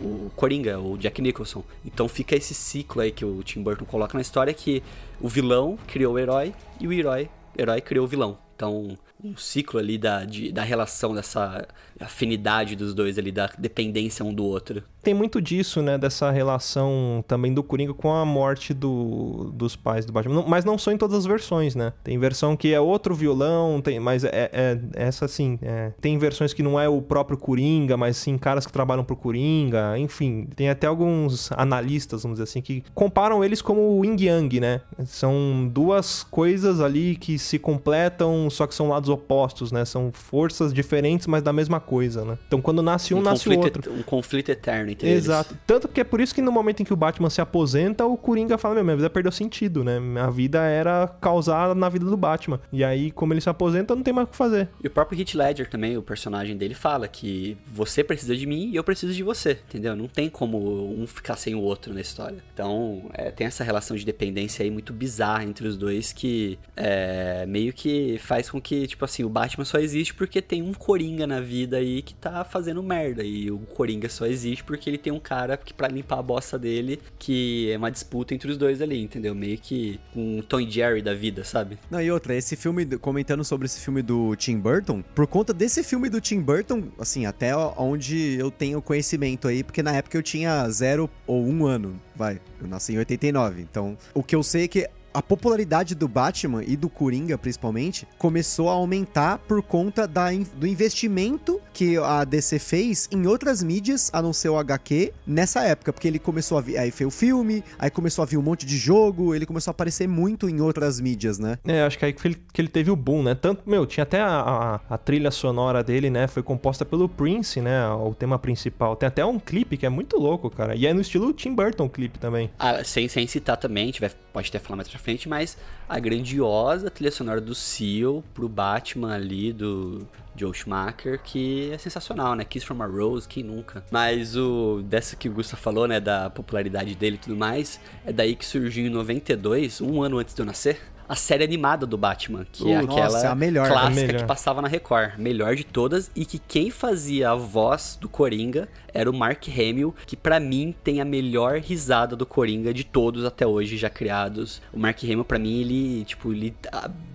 o 0.00 0.30
Coringa, 0.36 0.78
o 0.78 0.96
Jack 0.96 1.20
Nicholson. 1.22 1.62
Então 1.84 2.08
fica 2.08 2.34
esse 2.34 2.54
ciclo 2.54 3.02
aí 3.02 3.10
que 3.12 3.24
o 3.24 3.42
Tim 3.42 3.62
Burton 3.62 3.84
coloca 3.84 4.14
na 4.16 4.22
história 4.22 4.52
que 4.52 4.82
o 5.20 5.28
vilão 5.28 5.78
criou 5.86 6.14
o 6.14 6.18
herói 6.18 6.52
e 6.80 6.86
o 6.88 6.92
herói, 6.92 7.28
herói 7.56 7.80
criou 7.80 8.04
o 8.04 8.08
vilão. 8.08 8.38
Então, 8.54 8.96
um 9.24 9.36
ciclo 9.36 9.78
ali 9.78 9.96
da, 9.98 10.24
de- 10.24 10.50
da 10.52 10.62
relação, 10.62 11.14
dessa 11.14 11.66
afinidade 12.00 12.74
dos 12.76 12.94
dois 12.94 13.18
ali, 13.18 13.30
da 13.30 13.48
dependência 13.58 14.24
um 14.24 14.34
do 14.34 14.44
outro. 14.44 14.82
Tem 15.02 15.14
muito 15.14 15.40
disso, 15.42 15.82
né? 15.82 15.98
Dessa 15.98 16.30
relação 16.30 17.24
também 17.26 17.52
do 17.52 17.62
Coringa 17.62 17.92
com 17.92 18.12
a 18.12 18.24
morte 18.24 18.72
do, 18.72 19.50
dos 19.52 19.74
pais 19.74 20.04
do 20.06 20.12
Batman. 20.12 20.44
Mas 20.46 20.64
não 20.64 20.78
são 20.78 20.92
em 20.92 20.96
todas 20.96 21.16
as 21.18 21.26
versões, 21.26 21.74
né? 21.74 21.92
Tem 22.04 22.16
versão 22.18 22.56
que 22.56 22.72
é 22.72 22.80
outro 22.80 23.12
violão, 23.14 23.80
tem, 23.80 23.98
mas 23.98 24.22
é, 24.24 24.30
é- 24.52 24.78
essa 24.94 25.26
sim. 25.26 25.58
é. 25.62 25.92
Tem 26.00 26.16
versões 26.18 26.52
que 26.52 26.62
não 26.62 26.78
é 26.78 26.88
o 26.88 27.02
próprio 27.02 27.36
Coringa, 27.36 27.96
mas 27.96 28.16
sim 28.16 28.38
caras 28.38 28.64
que 28.64 28.72
trabalham 28.72 29.02
pro 29.04 29.16
Coringa. 29.16 29.98
Enfim, 29.98 30.46
tem 30.54 30.68
até 30.70 30.86
alguns 30.86 31.50
analistas, 31.52 32.22
vamos 32.22 32.36
dizer 32.36 32.44
assim, 32.44 32.60
que 32.60 32.84
comparam 32.94 33.42
eles 33.44 33.60
como 33.60 33.98
o 33.98 34.04
Yin 34.04 34.16
Yang, 34.20 34.60
né? 34.60 34.80
São 35.04 35.68
duas 35.72 36.22
coisas 36.22 36.80
ali 36.80 37.16
que 37.16 37.38
se 37.40 37.58
completam, 37.58 38.48
só 38.50 38.66
que 38.68 38.74
são 38.74 38.88
lados 38.88 39.08
opostos, 39.12 39.70
né? 39.70 39.84
São 39.84 40.10
forças 40.12 40.72
diferentes, 40.72 41.26
mas 41.26 41.42
da 41.42 41.52
mesma 41.52 41.80
coisa, 41.80 42.24
né? 42.24 42.38
Então 42.46 42.60
quando 42.60 42.82
nasce 42.82 43.14
um, 43.14 43.20
nasce 43.20 43.48
o 43.48 43.58
outro. 43.58 43.92
um 43.92 44.02
conflito 44.02 44.50
eterno 44.50 44.90
entre 44.90 45.08
eles. 45.08 45.24
Exato. 45.24 45.56
Tanto 45.66 45.88
que 45.88 46.00
é 46.00 46.04
por 46.04 46.20
isso 46.20 46.34
que 46.34 46.42
no 46.42 46.52
momento 46.52 46.80
em 46.80 46.84
que 46.84 46.92
o 46.92 46.96
Batman 46.96 47.30
se 47.30 47.40
aposenta, 47.40 48.04
o 48.04 48.16
Coringa 48.16 48.58
fala: 48.58 48.74
Meu, 48.76 48.84
minha 48.84 48.96
vida 48.96 49.10
perdeu 49.10 49.32
sentido, 49.32 49.84
né? 49.84 50.00
Minha 50.00 50.30
vida 50.30 50.60
era 50.62 51.08
causar 51.20 51.74
na 51.74 51.88
vida 51.88 52.06
do 52.06 52.16
Batman. 52.16 52.60
E 52.72 52.82
aí, 52.82 53.10
como 53.10 53.32
ele 53.32 53.40
se 53.40 53.48
aposenta, 53.48 53.94
não 53.94 54.02
tem 54.02 54.12
mais 54.12 54.26
o 54.26 54.30
que 54.30 54.36
fazer. 54.36 54.68
E 54.82 54.86
o 54.86 54.90
próprio 54.90 55.20
Heath 55.20 55.34
Ledger 55.34 55.68
também, 55.68 55.96
o 55.96 56.02
personagem 56.02 56.56
dele, 56.56 56.74
fala 56.74 57.06
que 57.08 57.56
você 57.66 58.02
precisa 58.02 58.36
de 58.36 58.46
mim 58.46 58.70
e 58.70 58.76
eu 58.76 58.84
preciso 58.84 59.12
de 59.12 59.22
você, 59.22 59.58
entendeu? 59.68 59.94
Não 59.94 60.08
tem 60.08 60.28
como 60.28 60.92
um 60.98 61.06
ficar 61.06 61.36
sem 61.36 61.54
o 61.54 61.60
outro 61.60 61.92
na 61.92 62.00
história. 62.00 62.38
Então, 62.52 63.10
é, 63.12 63.30
tem 63.30 63.46
essa 63.46 63.64
relação 63.64 63.96
de 63.96 64.04
dependência 64.04 64.62
aí 64.62 64.70
muito 64.70 64.92
bizarra 64.92 65.44
entre 65.44 65.66
os 65.66 65.76
dois 65.76 66.12
que 66.12 66.58
é, 66.76 67.44
meio 67.46 67.72
que 67.72 68.18
faz 68.18 68.50
com 68.50 68.60
que, 68.60 68.86
tipo 68.86 69.01
assim, 69.04 69.24
o 69.24 69.28
Batman 69.28 69.64
só 69.64 69.78
existe 69.78 70.14
porque 70.14 70.40
tem 70.40 70.62
um 70.62 70.72
Coringa 70.72 71.26
na 71.26 71.40
vida 71.40 71.76
aí 71.76 72.02
que 72.02 72.14
tá 72.14 72.44
fazendo 72.44 72.82
merda. 72.82 73.22
E 73.22 73.50
o 73.50 73.58
Coringa 73.58 74.08
só 74.08 74.26
existe 74.26 74.64
porque 74.64 74.88
ele 74.88 74.98
tem 74.98 75.12
um 75.12 75.20
cara 75.20 75.56
que 75.56 75.72
pra 75.72 75.88
limpar 75.88 76.18
a 76.18 76.22
bosta 76.22 76.58
dele, 76.58 77.00
que 77.18 77.70
é 77.70 77.76
uma 77.76 77.90
disputa 77.90 78.34
entre 78.34 78.50
os 78.50 78.56
dois 78.56 78.80
ali, 78.80 79.00
entendeu? 79.00 79.34
Meio 79.34 79.58
que 79.58 80.00
um 80.14 80.42
Tom 80.42 80.60
Jerry 80.68 81.02
da 81.02 81.14
vida, 81.14 81.44
sabe? 81.44 81.78
Não, 81.90 82.00
e 82.00 82.10
outra, 82.10 82.34
esse 82.34 82.56
filme, 82.56 82.84
comentando 82.98 83.44
sobre 83.44 83.66
esse 83.66 83.80
filme 83.80 84.02
do 84.02 84.34
Tim 84.36 84.58
Burton, 84.58 85.02
por 85.14 85.26
conta 85.26 85.52
desse 85.52 85.82
filme 85.82 86.08
do 86.08 86.20
Tim 86.20 86.40
Burton, 86.40 86.84
assim, 86.98 87.26
até 87.26 87.56
onde 87.56 88.36
eu 88.38 88.50
tenho 88.50 88.80
conhecimento 88.82 89.48
aí, 89.48 89.62
porque 89.62 89.82
na 89.82 89.92
época 89.92 90.16
eu 90.16 90.22
tinha 90.22 90.68
zero 90.70 91.08
ou 91.26 91.44
um 91.46 91.66
ano, 91.66 92.00
vai, 92.14 92.40
eu 92.60 92.66
nasci 92.66 92.94
em 92.94 92.98
89, 92.98 93.62
então 93.62 93.96
o 94.14 94.22
que 94.22 94.34
eu 94.34 94.42
sei 94.42 94.64
é 94.64 94.68
que 94.68 94.88
a 95.14 95.22
popularidade 95.22 95.94
do 95.94 96.08
Batman 96.08 96.62
e 96.64 96.76
do 96.76 96.88
Coringa, 96.88 97.38
principalmente, 97.38 98.06
começou 98.18 98.68
a 98.68 98.72
aumentar 98.72 99.38
por 99.38 99.62
conta 99.62 100.06
da, 100.06 100.30
do 100.56 100.66
investimento 100.66 101.60
que 101.72 101.96
a 101.98 102.24
DC 102.24 102.58
fez 102.58 103.08
em 103.10 103.26
outras 103.26 103.62
mídias, 103.62 104.10
a 104.12 104.20
não 104.20 104.32
ser 104.32 104.48
o 104.48 104.58
HQ, 104.58 105.12
nessa 105.26 105.62
época. 105.62 105.92
Porque 105.92 106.06
ele 106.06 106.18
começou 106.18 106.58
a 106.58 106.60
vir. 106.60 106.78
Aí 106.78 106.90
foi 106.90 107.06
o 107.06 107.10
filme, 107.10 107.64
aí 107.78 107.90
começou 107.90 108.22
a 108.22 108.26
vir 108.26 108.36
um 108.36 108.42
monte 108.42 108.66
de 108.66 108.76
jogo, 108.76 109.34
ele 109.34 109.46
começou 109.46 109.70
a 109.70 109.72
aparecer 109.72 110.08
muito 110.08 110.48
em 110.48 110.60
outras 110.60 111.00
mídias, 111.00 111.38
né? 111.38 111.58
É, 111.66 111.82
acho 111.82 111.98
que 111.98 112.04
aí 112.04 112.12
que 112.12 112.26
ele, 112.26 112.42
que 112.52 112.60
ele 112.60 112.68
teve 112.68 112.90
o 112.90 112.96
boom, 112.96 113.22
né? 113.22 113.34
Tanto, 113.34 113.68
meu, 113.68 113.86
tinha 113.86 114.02
até 114.02 114.20
a, 114.20 114.80
a, 114.88 114.94
a 114.94 114.98
trilha 114.98 115.30
sonora 115.30 115.82
dele, 115.82 116.10
né? 116.10 116.26
Foi 116.26 116.42
composta 116.42 116.84
pelo 116.84 117.08
Prince, 117.08 117.60
né? 117.60 117.88
O 117.88 118.14
tema 118.14 118.38
principal. 118.38 118.96
Tem 118.96 119.06
até 119.06 119.24
um 119.24 119.38
clipe 119.38 119.76
que 119.76 119.86
é 119.86 119.88
muito 119.88 120.18
louco, 120.18 120.50
cara. 120.50 120.74
E 120.74 120.86
é 120.86 120.92
no 120.92 121.00
estilo 121.00 121.32
Tim 121.32 121.54
Burton 121.54 121.86
o 121.86 121.90
clipe 121.90 122.18
também. 122.18 122.50
Ah, 122.58 122.82
sem, 122.84 123.08
sem 123.08 123.26
citar 123.26 123.56
também, 123.56 123.84
a 123.84 123.86
gente 123.86 124.00
vai, 124.00 124.10
pode 124.32 124.48
até 124.48 124.58
falar 124.58 124.76
mais 124.76 124.88
pra 124.88 124.98
frente, 124.98 125.28
mas 125.28 125.56
a 125.88 125.98
grandiosa 125.98 126.90
trilha 126.90 127.10
sonora 127.10 127.40
do 127.40 127.54
Seal 127.54 128.22
pro 128.34 128.48
Batman 128.48 129.14
ali, 129.14 129.52
do 129.52 130.06
Joe 130.34 130.52
Schumacher, 130.54 131.20
que 131.22 131.70
é 131.72 131.78
sensacional, 131.78 132.34
né? 132.34 132.44
Kiss 132.44 132.64
from 132.64 132.82
a 132.82 132.86
Rose, 132.86 133.28
quem 133.28 133.42
nunca? 133.42 133.84
Mas 133.90 134.36
o 134.36 134.82
dessa 134.84 135.16
que 135.16 135.28
o 135.28 135.32
Gusta 135.32 135.56
falou, 135.56 135.86
né, 135.86 136.00
da 136.00 136.30
popularidade 136.30 136.94
dele 136.94 137.16
e 137.16 137.18
tudo 137.18 137.36
mais, 137.36 137.80
é 138.04 138.12
daí 138.12 138.34
que 138.34 138.44
surgiu 138.44 138.86
em 138.86 138.90
92, 138.90 139.80
um 139.80 140.02
ano 140.02 140.18
antes 140.18 140.34
de 140.34 140.40
eu 140.40 140.46
nascer, 140.46 140.80
a 141.08 141.14
série 141.14 141.44
animada 141.44 141.84
do 141.84 141.98
Batman, 141.98 142.46
que 142.50 142.70
é 142.70 142.80
Uh, 142.80 142.84
aquela 142.84 143.04
nossa, 143.04 143.26
é 143.26 143.30
a 143.30 143.34
melhor. 143.34 143.66
A 143.66 143.70
clássica 143.70 144.06
melhor. 144.06 144.20
que 144.20 144.26
passava 144.26 144.62
na 144.62 144.68
Record, 144.68 145.18
melhor 145.18 145.54
de 145.54 145.62
todas, 145.64 146.10
e 146.16 146.24
que 146.24 146.38
quem 146.38 146.70
fazia 146.70 147.30
a 147.30 147.34
voz 147.34 147.98
do 148.00 148.08
Coringa 148.08 148.66
era 148.94 149.10
o 149.10 149.12
Mark 149.12 149.46
Hamill, 149.48 149.94
que 150.06 150.16
pra 150.16 150.40
mim 150.40 150.74
tem 150.82 151.02
a 151.02 151.04
melhor 151.04 151.58
risada 151.58 152.16
do 152.16 152.24
Coringa 152.24 152.72
de 152.72 152.84
todos 152.84 153.26
até 153.26 153.46
hoje 153.46 153.76
já 153.76 153.90
criados. 153.90 154.62
O 154.72 154.78
Mark 154.78 155.02
Hamill 155.04 155.24
pra 155.24 155.38
mim 155.38 155.60
ele, 155.60 156.04
tipo, 156.04 156.32
ele 156.32 156.54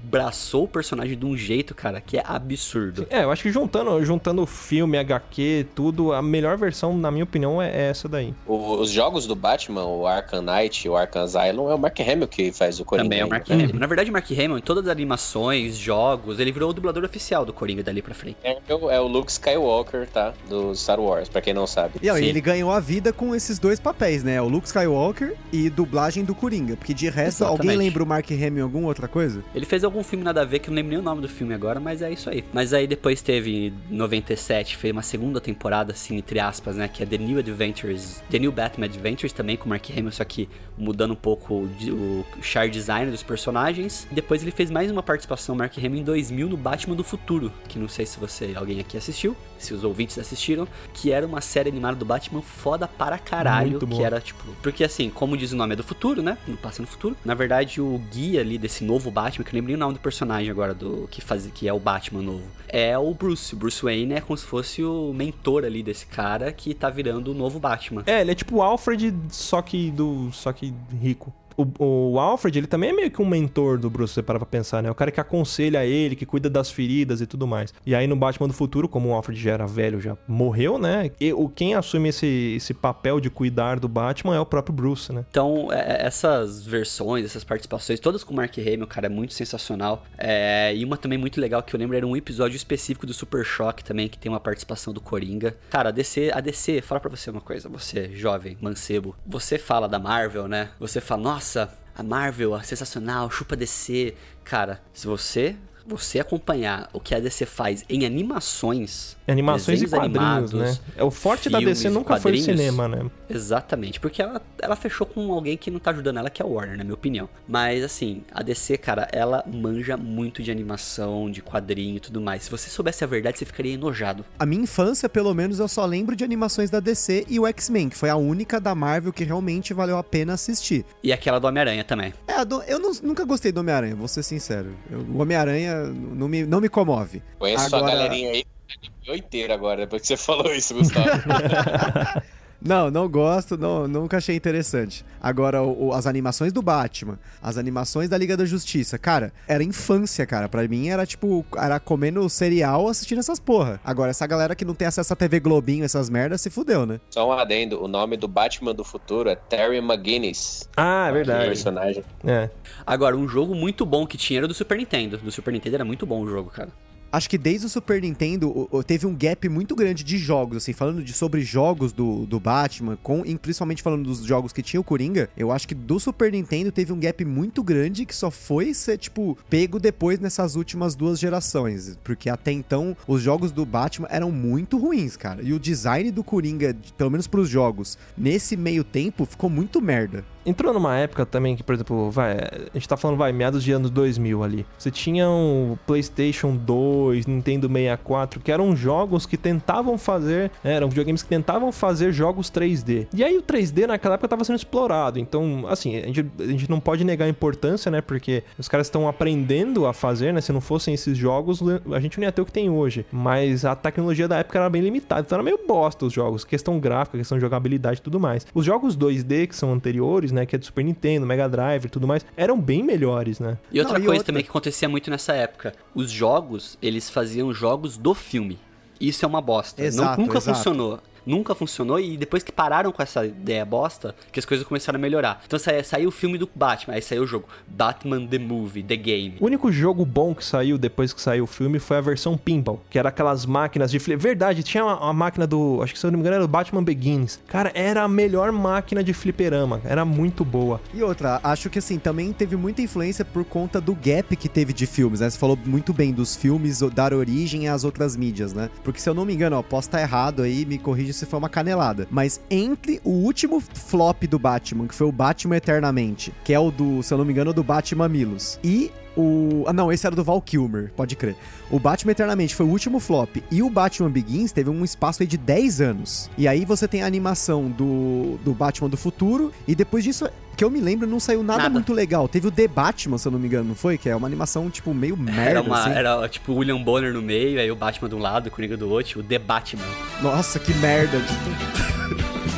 abraçou 0.07 0.63
o 0.63 0.67
personagem 0.67 1.17
de 1.17 1.25
um 1.25 1.35
jeito, 1.35 1.75
cara, 1.75 1.99
que 1.99 2.17
é 2.17 2.23
absurdo. 2.25 3.05
É, 3.09 3.23
eu 3.23 3.31
acho 3.31 3.43
que 3.43 3.51
juntando, 3.51 4.03
juntando 4.05 4.45
filme, 4.45 4.97
HQ, 4.97 5.67
tudo, 5.75 6.13
a 6.13 6.21
melhor 6.21 6.57
versão, 6.57 6.97
na 6.97 7.11
minha 7.11 7.25
opinião, 7.25 7.61
é 7.61 7.89
essa 7.89 8.07
daí. 8.07 8.33
O- 8.45 8.77
os 8.77 8.89
jogos 8.89 9.27
do 9.27 9.35
Batman, 9.35 9.83
o 9.85 10.07
Arkham 10.07 10.41
Knight 10.41 10.87
e 10.87 10.89
o 10.89 10.95
Arkham 10.95 11.23
Asylum, 11.23 11.69
é 11.69 11.75
o 11.75 11.77
Mark 11.77 11.99
Hamill 11.99 12.27
que 12.27 12.51
faz 12.53 12.79
o 12.79 12.85
Coringa. 12.85 13.03
Também 13.05 13.19
é 13.19 13.25
o 13.25 13.29
Mark 13.29 13.47
né? 13.49 13.55
Hamill. 13.55 13.75
Na 13.79 13.87
verdade, 13.87 14.09
o 14.09 14.13
Mark 14.13 14.31
Hamill, 14.31 14.57
em 14.57 14.61
todas 14.61 14.85
as 14.85 14.89
animações, 14.91 15.75
jogos, 15.77 16.39
ele 16.39 16.51
virou 16.51 16.69
o 16.69 16.73
dublador 16.73 17.03
oficial 17.03 17.43
do 17.45 17.51
Coringa 17.51 17.83
dali 17.83 18.01
pra 18.01 18.13
frente. 18.13 18.37
É, 18.43 18.57
o- 18.73 18.89
é 18.89 18.99
o 19.01 19.07
Luke 19.07 19.29
Skywalker, 19.31 20.07
tá? 20.07 20.33
Do 20.47 20.73
Star 20.75 20.99
Wars, 20.99 21.27
pra 21.27 21.41
quem 21.41 21.53
não 21.53 21.67
sabe. 21.67 21.95
E, 22.01 22.09
ó, 22.09 22.15
e 22.17 22.21
Sim. 22.21 22.25
ele 22.27 22.39
ganhou 22.41 22.71
a 22.71 22.79
vida 22.79 23.11
com 23.11 23.35
esses 23.35 23.59
dois 23.59 23.79
papéis, 23.79 24.23
né? 24.23 24.41
O 24.41 24.47
Luke 24.47 24.67
Skywalker 24.67 25.35
e 25.51 25.69
dublagem 25.69 26.23
do 26.23 26.33
Coringa. 26.33 26.75
Porque 26.77 26.93
de 26.93 27.09
resto, 27.09 27.43
Exatamente. 27.43 27.61
alguém 27.61 27.77
lembra 27.77 28.03
o 28.03 28.05
Mark 28.07 28.29
Hamill 28.31 28.57
em 28.57 28.61
alguma 28.61 28.87
outra 28.87 29.07
coisa? 29.07 29.43
Ele 29.53 29.65
fez 29.65 29.83
alguns 29.83 29.96
algum 29.97 30.03
filme 30.03 30.23
nada 30.23 30.41
a 30.41 30.45
ver, 30.45 30.60
que 30.60 30.69
eu 30.69 30.71
não 30.71 30.75
lembro 30.75 30.91
nem 30.91 30.99
o 30.99 31.01
nome 31.01 31.21
do 31.21 31.27
filme 31.27 31.53
agora, 31.53 31.79
mas 31.79 32.01
é 32.01 32.12
isso 32.12 32.29
aí. 32.29 32.43
Mas 32.53 32.73
aí 32.73 32.86
depois 32.86 33.21
teve, 33.21 33.67
em 33.67 33.95
97, 33.95 34.77
fez 34.77 34.91
uma 34.91 35.01
segunda 35.01 35.41
temporada, 35.41 35.91
assim, 35.91 36.17
entre 36.17 36.39
aspas, 36.39 36.75
né? 36.75 36.88
Que 36.88 37.03
é 37.03 37.05
The 37.05 37.17
New 37.17 37.39
Adventures, 37.39 38.23
The 38.29 38.39
New 38.39 38.51
Batman 38.51 38.86
Adventures, 38.86 39.33
também 39.33 39.57
com 39.57 39.65
o 39.65 39.69
Mark 39.69 39.89
Hamill, 39.89 40.12
só 40.12 40.23
que 40.23 40.47
mudando 40.77 41.12
um 41.12 41.15
pouco 41.15 41.53
o, 41.55 41.65
o 41.91 42.25
char 42.41 42.69
design 42.69 43.12
dos 43.12 43.23
personagens. 43.23 44.07
Depois 44.12 44.41
ele 44.41 44.51
fez 44.51 44.69
mais 44.69 44.91
uma 44.91 45.01
participação, 45.01 45.55
Mark 45.55 45.75
Hamill, 45.77 46.01
em 46.01 46.03
2000 46.03 46.49
no 46.49 46.57
Batman 46.57 46.95
do 46.95 47.03
Futuro, 47.03 47.51
que 47.67 47.79
não 47.79 47.88
sei 47.88 48.05
se 48.05 48.19
você, 48.19 48.53
alguém 48.55 48.79
aqui 48.79 48.97
assistiu, 48.97 49.36
se 49.57 49.73
os 49.73 49.83
ouvintes 49.83 50.17
assistiram, 50.19 50.67
que 50.93 51.12
era 51.12 51.25
uma 51.25 51.41
série 51.41 51.69
animada 51.69 51.95
do 51.95 52.05
Batman 52.05 52.41
foda 52.41 52.88
para 52.88 53.17
caralho, 53.17 53.79
que 53.79 54.03
era 54.03 54.21
tipo, 54.21 54.43
porque 54.62 54.83
assim, 54.83 55.10
como 55.10 55.36
diz 55.36 55.51
o 55.51 55.55
nome 55.55 55.73
é 55.73 55.75
do 55.75 55.83
futuro, 55.83 56.21
né? 56.21 56.38
Não 56.47 56.55
passa 56.55 56.81
no 56.81 56.88
futuro. 56.88 57.15
Na 57.25 57.33
verdade, 57.33 57.81
o 57.81 57.99
guia 58.12 58.41
ali 58.41 58.57
desse 58.57 58.83
novo 58.83 59.10
Batman, 59.10 59.43
que 59.43 59.55
eu 59.55 59.63
nem 59.63 59.75
o 59.75 59.77
nome 59.77 59.87
do 59.93 60.00
personagem 60.00 60.50
agora 60.50 60.73
do 60.73 61.08
que 61.10 61.21
faz 61.21 61.47
que 61.54 61.67
é 61.67 61.73
o 61.73 61.80
Batman 61.80 62.21
novo, 62.21 62.43
é 62.67 62.97
o 62.97 63.13
Bruce. 63.13 63.54
O 63.54 63.58
Bruce 63.58 63.82
Wayne 63.82 64.15
é 64.15 64.21
como 64.21 64.38
se 64.38 64.45
fosse 64.45 64.84
o 64.84 65.13
mentor 65.13 65.63
ali 65.63 65.82
desse 65.82 66.06
cara 66.06 66.52
que 66.52 66.73
tá 66.73 66.89
virando 66.89 67.32
o 67.32 67.34
novo 67.34 67.60
Batman. 67.60 68.04
É, 68.06 68.21
ele 68.21 68.32
é 68.32 68.36
tipo 68.36 68.58
o 68.58 68.62
Alfred, 68.62 69.13
só 69.30 69.62
que 69.62 69.91
do. 69.91 70.30
só 70.32 70.52
que 70.52 70.73
rico. 71.02 71.34
O, 71.57 72.11
o 72.13 72.19
Alfred, 72.19 72.59
ele 72.59 72.67
também 72.67 72.91
é 72.91 72.93
meio 72.93 73.11
que 73.11 73.21
um 73.21 73.25
mentor 73.25 73.79
do 73.79 73.89
Bruce, 73.89 74.13
você 74.13 74.21
para 74.21 74.37
pra 74.37 74.45
pensar, 74.45 74.83
né? 74.83 74.91
O 74.91 74.95
cara 74.95 75.11
que 75.11 75.19
aconselha 75.19 75.83
ele, 75.85 76.15
que 76.15 76.25
cuida 76.25 76.49
das 76.49 76.69
feridas 76.69 77.19
e 77.19 77.25
tudo 77.25 77.47
mais. 77.47 77.73
E 77.85 77.95
aí 77.95 78.05
no 78.05 78.15
Batman 78.15 78.47
do 78.47 78.53
Futuro, 78.53 78.87
como 78.87 79.09
o 79.09 79.13
Alfred 79.13 79.41
já 79.41 79.51
era 79.53 79.65
velho, 79.65 79.99
já 79.99 80.15
morreu, 80.27 80.77
né? 80.77 81.11
E 81.19 81.33
o, 81.33 81.49
quem 81.49 81.73
assume 81.73 82.09
esse, 82.09 82.53
esse 82.55 82.73
papel 82.73 83.19
de 83.19 83.29
cuidar 83.29 83.79
do 83.79 83.87
Batman 83.87 84.35
é 84.35 84.39
o 84.39 84.45
próprio 84.45 84.73
Bruce, 84.73 85.11
né? 85.11 85.25
Então, 85.29 85.71
é, 85.71 86.05
essas 86.05 86.63
versões, 86.63 87.25
essas 87.25 87.43
participações, 87.43 87.99
todas 87.99 88.23
com 88.23 88.33
o 88.33 88.35
Mark 88.35 88.55
Hamill, 88.57 88.87
cara, 88.87 89.07
é 89.07 89.09
muito 89.09 89.33
sensacional. 89.33 90.05
É, 90.17 90.75
e 90.75 90.85
uma 90.85 90.95
também 90.97 91.17
muito 91.17 91.41
legal 91.41 91.63
que 91.63 91.75
eu 91.75 91.79
lembro 91.79 91.97
era 91.97 92.05
um 92.05 92.15
episódio 92.15 92.55
específico 92.55 93.05
do 93.07 93.13
Super 93.13 93.43
Choque 93.43 93.83
também, 93.83 94.07
que 94.07 94.17
tem 94.17 94.31
uma 94.31 94.39
participação 94.39 94.93
do 94.93 95.01
Coringa. 95.01 95.57
Cara, 95.69 95.89
a 95.89 95.91
DC, 95.91 96.31
a 96.33 96.39
DC, 96.39 96.81
fala 96.81 97.01
pra 97.01 97.09
você 97.09 97.29
uma 97.31 97.41
coisa, 97.41 97.67
você, 97.67 98.09
jovem, 98.13 98.57
mancebo, 98.61 99.15
você 99.25 99.57
fala 99.57 99.87
da 99.87 99.97
Marvel, 99.97 100.47
né? 100.47 100.69
Você 100.79 101.01
fala, 101.01 101.23
nossa, 101.23 101.46
a 101.55 102.03
Marvel, 102.03 102.55
é 102.55 102.63
sensacional, 102.63 103.29
chupa 103.31 103.55
DC. 103.55 104.13
Cara, 104.43 104.81
se 104.93 105.07
você 105.07 105.55
você 105.88 106.19
acompanhar 106.19 106.89
o 106.91 106.99
que 106.99 107.15
a 107.15 107.19
DC 107.19 107.45
faz 107.45 107.86
em 107.88 108.05
animações, 108.05 109.16
Animações 109.27 109.81
e 109.81 109.87
quadrinhos, 109.87 110.17
animados, 110.17 110.53
né? 110.53 110.77
É 110.95 111.03
o 111.03 111.11
forte 111.11 111.49
da 111.49 111.57
filmes 111.59 111.77
DC 111.79 111.87
e 111.89 111.91
nunca 111.91 112.17
foi 112.17 112.33
o 112.33 112.37
cinema, 112.41 112.87
né? 112.87 113.05
Exatamente, 113.29 113.99
porque 113.99 114.21
ela, 114.21 114.41
ela 114.61 114.75
fechou 114.75 115.05
com 115.05 115.31
alguém 115.33 115.57
que 115.57 115.69
não 115.69 115.79
tá 115.79 115.91
ajudando 115.91 116.17
ela, 116.17 116.29
que 116.29 116.41
é 116.41 116.45
a 116.45 116.47
Warner, 116.47 116.77
na 116.77 116.83
minha 116.83 116.93
opinião. 116.93 117.27
Mas 117.47 117.83
assim, 117.83 118.23
a 118.31 118.41
DC, 118.41 118.77
cara, 118.77 119.07
ela 119.11 119.43
manja 119.51 119.97
muito 119.97 120.41
de 120.41 120.49
animação, 120.51 121.29
de 121.29 121.41
quadrinho 121.41 121.97
e 121.97 121.99
tudo 121.99 122.21
mais. 122.21 122.43
Se 122.43 122.51
você 122.51 122.69
soubesse 122.69 123.03
a 123.03 123.07
verdade, 123.07 123.37
você 123.37 123.45
ficaria 123.45 123.73
enojado. 123.73 124.23
A 124.39 124.45
minha 124.45 124.63
infância, 124.63 125.09
pelo 125.09 125.33
menos, 125.33 125.59
eu 125.59 125.67
só 125.67 125.85
lembro 125.85 126.15
de 126.15 126.23
animações 126.23 126.69
da 126.69 126.79
DC 126.79 127.25
e 127.27 127.39
o 127.39 127.45
X-Men, 127.47 127.89
que 127.89 127.97
foi 127.97 128.09
a 128.09 128.15
única 128.15 128.59
da 128.59 128.73
Marvel 128.73 129.11
que 129.11 129.23
realmente 129.23 129.73
valeu 129.73 129.97
a 129.97 130.03
pena 130.03 130.33
assistir. 130.33 130.85
E 131.03 131.11
aquela 131.11 131.39
do 131.39 131.47
Homem-Aranha 131.47 131.83
também. 131.83 132.13
É, 132.27 132.43
do- 132.45 132.61
eu 132.63 132.79
não- 132.79 132.91
nunca 133.03 133.25
gostei 133.25 133.51
do 133.51 133.59
Homem-Aranha, 133.59 133.95
vou 133.95 134.07
ser 134.07 134.23
sincero. 134.23 134.69
Eu- 134.91 134.99
o 134.99 135.21
Homem-Aranha 135.21 135.83
não 135.85 136.27
me, 136.27 136.45
não 136.45 136.61
me 136.61 136.69
comove. 136.69 137.21
Conheço 137.39 137.65
Agora- 137.75 137.91
a 137.91 137.95
galerinha 137.95 138.31
aí 138.31 138.43
que 138.67 138.88
animou 138.88 139.15
inteira 139.15 139.53
agora, 139.53 139.82
depois 139.82 140.01
que 140.01 140.08
você 140.10 140.17
falou 140.17 140.53
isso, 140.53 140.73
Gustavo. 140.75 141.08
Não, 142.60 142.89
não 142.89 143.08
gosto, 143.08 143.56
não, 143.56 143.88
nunca 143.88 144.17
achei 144.17 144.36
interessante. 144.36 145.06
Agora, 145.21 145.62
o- 145.62 145.89
o- 145.89 145.93
as 145.93 146.08
animações 146.08 146.51
do 146.51 146.60
Batman, 146.60 147.19
as 147.39 147.56
animações 147.56 148.10
da 148.10 148.17
Liga 148.17 148.36
da 148.36 148.45
Justiça, 148.45 148.97
cara, 148.97 149.32
era 149.47 149.63
infância, 149.63 150.25
cara. 150.25 150.49
Pra 150.49 150.67
mim 150.67 150.89
era 150.89 151.06
tipo, 151.06 151.45
era 151.56 151.80
comendo 151.80 152.27
cereal 152.27 152.88
assistindo 152.88 153.19
essas 153.19 153.39
porra. 153.39 153.80
Agora, 153.86 154.10
essa 154.10 154.25
galera 154.25 154.56
que 154.56 154.65
não 154.65 154.73
tem 154.73 154.88
acesso 154.88 155.13
à 155.13 155.15
TV 155.15 155.39
Globinho, 155.39 155.86
essas 155.86 156.10
merdas, 156.10 156.41
se 156.41 156.49
fudeu, 156.49 156.84
né? 156.88 156.99
Só 157.12 157.30
um 157.30 157.32
adendo, 157.32 157.80
o 157.82 157.88
nome 157.88 158.17
do 158.17 158.27
Batman 158.27 158.73
do 158.73 158.84
futuro 158.84 159.30
é 159.30 159.36
Terry 159.36 159.77
McGuinness. 159.77 160.67
Ah, 160.75 161.10
é 161.10 161.12
verdade. 161.12 161.45
personagem. 161.45 162.03
É. 162.25 162.49
Agora, 162.88 163.15
um 163.15 163.27
jogo 163.27 163.53
muito 163.53 163.86
bom 163.86 164.08
que 164.08 164.17
tinha 164.17 164.39
era 164.39 164.47
do 164.47 164.53
Super 164.56 164.80
Nintendo. 164.80 165.19
Do 165.19 165.32
Super 165.32 165.53
Nintendo 165.53 165.75
era 165.75 165.86
muito 165.86 166.08
bom 166.08 166.21
o 166.23 166.27
jogo, 166.27 166.49
cara. 166.49 166.69
Acho 167.11 167.29
que 167.29 167.37
desde 167.37 167.65
o 167.65 167.69
Super 167.69 168.01
Nintendo 168.01 168.69
teve 168.85 169.05
um 169.05 169.15
gap 169.15 169.47
muito 169.49 169.75
grande 169.75 170.03
de 170.03 170.17
jogos, 170.17 170.57
assim, 170.57 170.73
falando 170.73 171.03
de, 171.03 171.13
sobre 171.13 171.41
jogos 171.41 171.93
do, 171.93 172.25
do 172.25 172.39
Batman, 172.39 172.97
com, 173.01 173.23
principalmente 173.37 173.81
falando 173.81 174.03
dos 174.03 174.23
jogos 174.23 174.51
que 174.51 174.61
tinha 174.61 174.79
o 174.79 174.83
Coringa, 174.83 175.29
eu 175.37 175.51
acho 175.51 175.67
que 175.67 175.75
do 175.75 175.99
Super 175.99 176.31
Nintendo 176.31 176.71
teve 176.71 176.91
um 176.91 176.99
gap 176.99 177.23
muito 177.23 177.63
grande 177.63 178.05
que 178.05 178.15
só 178.15 178.29
foi 178.29 178.73
ser, 178.73 178.97
tipo, 178.97 179.37
pego 179.49 179.79
depois 179.79 180.19
nessas 180.19 180.55
últimas 180.55 180.95
duas 180.95 181.19
gerações. 181.19 181.97
Porque 182.03 182.29
até 182.29 182.51
então 182.51 182.95
os 183.07 183.21
jogos 183.21 183.51
do 183.51 183.65
Batman 183.65 184.07
eram 184.11 184.31
muito 184.31 184.77
ruins, 184.77 185.15
cara. 185.15 185.41
E 185.41 185.53
o 185.53 185.59
design 185.59 186.11
do 186.11 186.23
Coringa, 186.23 186.75
pelo 186.97 187.11
menos 187.11 187.27
pros 187.27 187.49
jogos, 187.49 187.97
nesse 188.17 188.57
meio 188.57 188.83
tempo, 188.83 189.25
ficou 189.25 189.49
muito 189.49 189.81
merda. 189.81 190.25
Entrou 190.47 190.73
numa 190.73 190.95
época 190.95 191.25
também 191.25 191.57
que, 191.57 191.62
por 191.62 191.75
exemplo, 191.75 192.10
vai, 192.10 192.38
a 192.38 192.73
gente 192.73 192.88
tá 192.88 192.95
falando, 192.95 193.17
vai, 193.17 193.33
meados 193.33 193.62
de 193.62 193.73
anos 193.73 193.89
2000 193.91 194.43
ali. 194.43 194.65
Você 194.77 194.89
tinha 194.89 195.29
um 195.29 195.77
PlayStation 195.86 196.55
2, 196.55 197.25
Nintendo 197.25 197.67
64, 197.67 198.39
que 198.39 198.49
eram 198.49 198.73
jogos 198.73 199.25
que 199.25 199.36
tentavam 199.36 199.97
fazer, 199.97 200.49
né, 200.63 200.75
eram 200.75 200.88
videogames 200.88 201.21
que 201.21 201.27
tentavam 201.27 201.69
fazer 201.69 202.13
jogos 202.13 202.49
3D. 202.49 203.07
E 203.13 203.25
aí 203.25 203.38
o 203.38 203.43
3D 203.43 203.88
naquela 203.88 204.13
época 204.13 204.29
tava 204.29 204.45
sendo 204.45 204.55
explorado. 204.55 205.19
Então, 205.19 205.65
assim, 205.67 205.97
a 205.97 206.05
gente, 206.07 206.25
a 206.39 206.47
gente 206.47 206.69
não 206.69 206.79
pode 206.79 207.03
negar 207.03 207.25
a 207.25 207.29
importância, 207.29 207.91
né, 207.91 207.99
porque 207.99 208.41
os 208.57 208.69
caras 208.69 208.88
estão 208.88 209.05
aprendendo 209.05 209.86
a 209.86 209.91
fazer, 209.91 210.31
né, 210.31 210.39
se 210.39 210.53
não 210.53 210.62
fossem 210.62 210.93
esses 210.93 211.17
jogos, 211.17 211.60
a 211.91 211.99
gente 211.99 212.17
não 212.17 212.23
ia 212.23 212.31
ter 212.31 212.41
o 212.41 212.45
que 212.45 212.53
tem 212.53 212.69
hoje. 212.69 213.05
Mas 213.12 213.65
a 213.65 213.75
tecnologia 213.75 214.29
da 214.29 214.38
época 214.38 214.60
era 214.60 214.69
bem 214.69 214.81
limitada, 214.81 215.21
então 215.21 215.36
era 215.36 215.43
meio 215.43 215.60
bosta 215.67 216.05
os 216.05 216.13
jogos, 216.13 216.45
questão 216.45 216.79
gráfica, 216.79 217.17
questão 217.17 217.38
de 217.38 217.41
jogabilidade 217.41 217.99
e 217.99 218.01
tudo 218.01 218.17
mais. 218.17 218.47
Os 218.53 218.65
jogos 218.65 218.97
2D 218.97 219.47
que 219.47 219.55
são 219.55 219.73
anteriores, 219.73 220.31
né, 220.31 220.37
que 220.45 220.56
é 220.56 220.60
do 220.60 220.65
Super 220.65 220.84
Nintendo, 220.84 221.26
Mega 221.26 221.47
Drive 221.47 221.86
e 221.86 221.89
tudo 221.89 222.08
mais, 222.08 222.26
eram 222.36 222.60
bem 222.60 222.84
melhores, 222.84 223.39
né? 223.39 223.58
E 223.71 223.80
outra 223.80 223.93
Não, 223.97 224.04
e 224.04 224.06
coisa 224.06 224.19
outra- 224.19 224.26
também 224.34 224.43
que 224.43 224.50
acontecia 224.50 224.88
muito 224.89 225.10
nessa 225.10 225.34
época: 225.34 225.73
os 225.95 226.12
jogos, 226.12 226.78
eles 226.82 227.10
faziam 227.10 227.54
jogos 227.54 227.97
do 227.97 228.13
filme. 228.13 228.60
Isso 229.00 229.23
é 229.23 229.28
uma 229.28 229.41
bosta. 229.41 229.82
Não- 229.82 229.88
Exato, 229.88 230.21
nunca 230.21 230.38
exato. 230.38 230.58
funcionou. 230.58 231.00
Nunca 231.27 231.53
funcionou 231.53 231.99
e 231.99 232.17
depois 232.17 232.41
que 232.41 232.51
pararam 232.51 232.91
com 232.91 233.01
essa 233.03 233.25
ideia 233.25 233.65
bosta, 233.65 234.15
que 234.31 234.39
as 234.39 234.45
coisas 234.45 234.65
começaram 234.65 234.97
a 234.97 235.01
melhorar. 235.01 235.43
Então 235.45 235.59
sa- 235.59 235.83
saiu 235.83 236.09
o 236.09 236.11
filme 236.11 236.37
do 236.37 236.49
Batman, 236.55 236.93
aí 236.95 237.01
saiu 237.01 237.23
o 237.23 237.27
jogo 237.27 237.47
Batman 237.67 238.25
The 238.25 238.39
Movie, 238.39 238.81
The 238.83 238.95
Game. 238.95 239.35
O 239.39 239.45
único 239.45 239.71
jogo 239.71 240.05
bom 240.05 240.33
que 240.33 240.43
saiu 240.43 240.77
depois 240.77 241.11
que 241.13 241.21
saiu 241.21 241.43
o 241.43 241.47
filme 241.47 241.79
foi 241.79 241.97
a 241.97 242.01
versão 242.01 242.37
Pinball, 242.37 242.81
que 242.89 242.97
era 242.97 243.09
aquelas 243.09 243.45
máquinas 243.45 243.91
de 243.91 243.99
flip. 243.99 244.19
Verdade, 244.21 244.63
tinha 244.63 244.83
uma, 244.83 244.99
uma 244.99 245.13
máquina 245.13 245.45
do. 245.45 245.79
Acho 245.83 245.93
que 245.93 245.99
se 245.99 246.05
eu 246.05 246.11
não 246.11 246.17
me 246.17 246.21
engano 246.21 246.35
era 246.37 246.43
do 246.45 246.47
Batman 246.49 246.83
Begins. 246.83 247.39
Cara, 247.47 247.71
era 247.75 248.03
a 248.03 248.07
melhor 248.07 248.51
máquina 248.51 249.03
de 249.03 249.13
fliperama. 249.13 249.81
Era 249.83 250.05
muito 250.05 250.45
boa. 250.45 250.79
E 250.93 251.03
outra, 251.03 251.39
acho 251.43 251.69
que 251.69 251.79
assim, 251.79 251.99
também 251.99 252.31
teve 252.33 252.55
muita 252.55 252.81
influência 252.81 253.25
por 253.25 253.43
conta 253.43 253.81
do 253.81 253.93
gap 253.93 254.35
que 254.35 254.47
teve 254.47 254.71
de 254.73 254.85
filmes, 254.85 255.19
né? 255.19 255.29
Você 255.29 255.37
falou 255.37 255.57
muito 255.65 255.93
bem 255.93 256.13
dos 256.13 256.35
filmes 256.35 256.81
o- 256.81 256.89
dar 256.89 257.13
origem 257.13 257.67
às 257.67 257.83
outras 257.83 258.15
mídias, 258.15 258.53
né? 258.53 258.69
Porque 258.83 258.99
se 258.99 259.09
eu 259.09 259.13
não 259.13 259.25
me 259.25 259.33
engano, 259.33 259.57
ó, 259.57 259.61
posso 259.61 259.87
estar 259.87 260.01
errado 260.01 260.41
aí, 260.43 260.65
me 260.65 260.77
corrija 260.77 261.13
se 261.17 261.25
for 261.25 261.38
uma 261.38 261.49
canelada. 261.49 262.08
Mas 262.10 262.39
entre 262.49 263.01
o 263.03 263.12
último 263.12 263.60
flop 263.60 264.23
do 264.23 264.39
Batman, 264.39 264.88
que 264.88 264.95
foi 264.95 265.08
o 265.08 265.12
Batman 265.12 265.58
Eternamente, 265.58 266.34
que 266.43 266.53
é 266.53 266.60
o 266.60 266.71
do, 266.71 267.01
se 267.01 267.13
eu 267.13 267.17
não 267.17 267.25
me 267.25 267.32
engano, 267.32 267.53
do 267.53 267.63
Batman 267.63 268.08
Milos, 268.08 268.60
e 268.63 268.91
o. 269.17 269.63
Ah, 269.67 269.73
não, 269.73 269.91
esse 269.91 270.06
era 270.06 270.15
do 270.15 270.23
Val 270.23 270.41
Kilmer, 270.41 270.91
pode 270.95 271.15
crer. 271.15 271.36
O 271.71 271.80
Batman 271.80 272.12
Eternamente 272.12 272.56
foi 272.56 272.65
o 272.65 272.69
último 272.69 272.99
flop 272.99 273.38
e 273.51 273.62
o 273.62 273.69
Batman 273.69 274.10
Begins 274.10 274.51
teve 274.53 274.69
um 274.69 274.84
espaço 274.86 275.23
aí 275.23 275.27
de 275.27 275.38
10 275.38 275.82
anos. 275.82 276.30
E 276.38 276.47
aí 276.47 276.63
você 276.63 276.88
tem 276.88 277.03
a 277.03 277.06
animação 277.08 277.69
do, 277.69 278.38
do 278.45 278.53
Batman 278.53 278.88
do 278.89 278.95
futuro 278.95 279.51
e 279.67 279.75
depois 279.75 280.03
disso, 280.03 280.30
que 280.56 280.63
eu 280.63 280.69
me 280.69 280.80
lembro, 280.80 281.06
não 281.08 281.19
saiu 281.19 281.43
nada, 281.43 281.63
Nada. 281.63 281.69
muito 281.71 281.91
legal. 281.93 282.27
Teve 282.27 282.47
o 282.47 282.51
The 282.51 282.67
Batman, 282.67 283.17
se 283.17 283.27
eu 283.27 283.32
não 283.32 283.39
me 283.39 283.47
engano, 283.47 283.69
não 283.69 283.75
foi? 283.75 283.97
Que 283.97 284.10
é 284.10 284.15
uma 284.15 284.27
animação, 284.27 284.69
tipo, 284.69 284.93
meio 284.93 285.17
merda, 285.17 285.41
Era, 285.41 285.62
uma, 285.62 285.80
assim. 285.82 285.89
era 285.91 286.30
tipo 286.30 286.53
o 286.53 286.56
William 286.58 286.82
Bonner 286.82 287.13
no 287.13 287.21
meio, 287.21 287.60
aí 287.60 287.69
o 287.69 287.75
Batman 287.75 288.08
de 288.08 288.15
um 288.15 288.19
lado, 288.19 288.47
o 288.47 288.51
Coringa 288.51 288.77
do 288.77 288.89
outro, 288.89 289.19
o 289.19 289.23
The 289.23 289.39
Batman. 289.39 289.84
Nossa, 290.21 290.60
que 290.60 290.73
merda. 290.75 291.17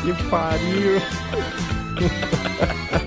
Que 0.04 0.30
pariu. 0.30 1.02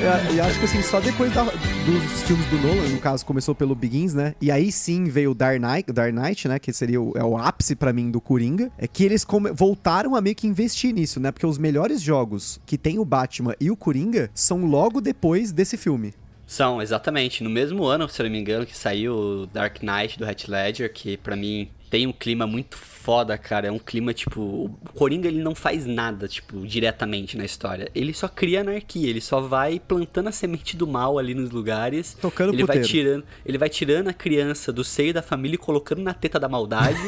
E, 0.00 0.34
e 0.36 0.40
acho 0.40 0.58
que 0.58 0.64
assim, 0.64 0.82
só 0.82 0.98
depois 1.00 1.32
da- 1.34 1.44
dos 1.44 2.22
filmes 2.22 2.46
do 2.46 2.56
Nolan, 2.58 2.88
no 2.88 2.98
caso, 2.98 3.24
começou 3.26 3.54
pelo 3.54 3.74
Begins, 3.74 4.14
né? 4.14 4.34
E 4.40 4.50
aí 4.50 4.72
sim 4.72 5.04
veio 5.04 5.32
o 5.32 5.34
Dark 5.34 5.60
Knight, 5.60 5.92
Dark 5.92 6.14
Knight 6.14 6.48
né? 6.48 6.58
Que 6.58 6.72
seria 6.72 7.00
o, 7.00 7.12
é 7.16 7.22
o 7.22 7.36
ápice 7.36 7.76
pra 7.76 7.92
mim 7.92 8.10
do 8.10 8.20
Coringa. 8.20 8.70
É 8.78 8.86
que 8.88 9.04
eles 9.04 9.26
voltaram 9.54 10.14
a 10.16 10.20
meio 10.20 10.34
que 10.34 10.46
investir 10.46 10.94
nisso, 10.94 11.20
né? 11.20 11.30
Porque 11.30 11.46
os 11.46 11.58
melhores 11.58 12.00
jogos 12.00 12.58
que 12.64 12.78
tem 12.78 12.98
o 12.98 13.04
Batman 13.04 13.54
e 13.60 13.70
o 13.70 13.76
Coringa 13.76 14.30
são 14.34 14.64
logo 14.64 15.00
depois 15.00 15.52
desse 15.52 15.76
filme. 15.76 16.14
São, 16.50 16.82
exatamente. 16.82 17.44
No 17.44 17.48
mesmo 17.48 17.84
ano, 17.84 18.08
se 18.08 18.20
eu 18.20 18.24
não 18.24 18.32
me 18.32 18.40
engano, 18.40 18.66
que 18.66 18.76
saiu 18.76 19.14
o 19.14 19.46
Dark 19.46 19.84
Knight 19.84 20.18
do 20.18 20.24
Heath 20.24 20.48
Ledger, 20.48 20.92
que 20.92 21.16
pra 21.16 21.36
mim 21.36 21.70
tem 21.88 22.08
um 22.08 22.12
clima 22.12 22.44
muito 22.44 22.76
foda, 22.76 23.38
cara. 23.38 23.68
É 23.68 23.70
um 23.70 23.78
clima, 23.78 24.12
tipo. 24.12 24.40
O 24.40 24.92
Coringa 24.92 25.28
ele 25.28 25.40
não 25.40 25.54
faz 25.54 25.86
nada, 25.86 26.26
tipo, 26.26 26.66
diretamente 26.66 27.38
na 27.38 27.44
história. 27.44 27.88
Ele 27.94 28.12
só 28.12 28.26
cria 28.26 28.62
anarquia, 28.62 29.08
ele 29.08 29.20
só 29.20 29.40
vai 29.40 29.78
plantando 29.78 30.26
a 30.26 30.32
semente 30.32 30.76
do 30.76 30.88
mal 30.88 31.20
ali 31.20 31.34
nos 31.34 31.52
lugares. 31.52 32.16
Tocando 32.20 32.52
ele 32.52 32.64
vai 32.64 32.80
tirando 32.80 33.24
Ele 33.46 33.56
vai 33.56 33.68
tirando 33.68 34.08
a 34.08 34.12
criança 34.12 34.72
do 34.72 34.82
seio 34.82 35.14
da 35.14 35.22
família 35.22 35.54
e 35.54 35.58
colocando 35.58 36.02
na 36.02 36.12
teta 36.12 36.40
da 36.40 36.48
maldade. 36.48 36.98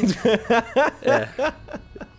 é. 1.03 1.27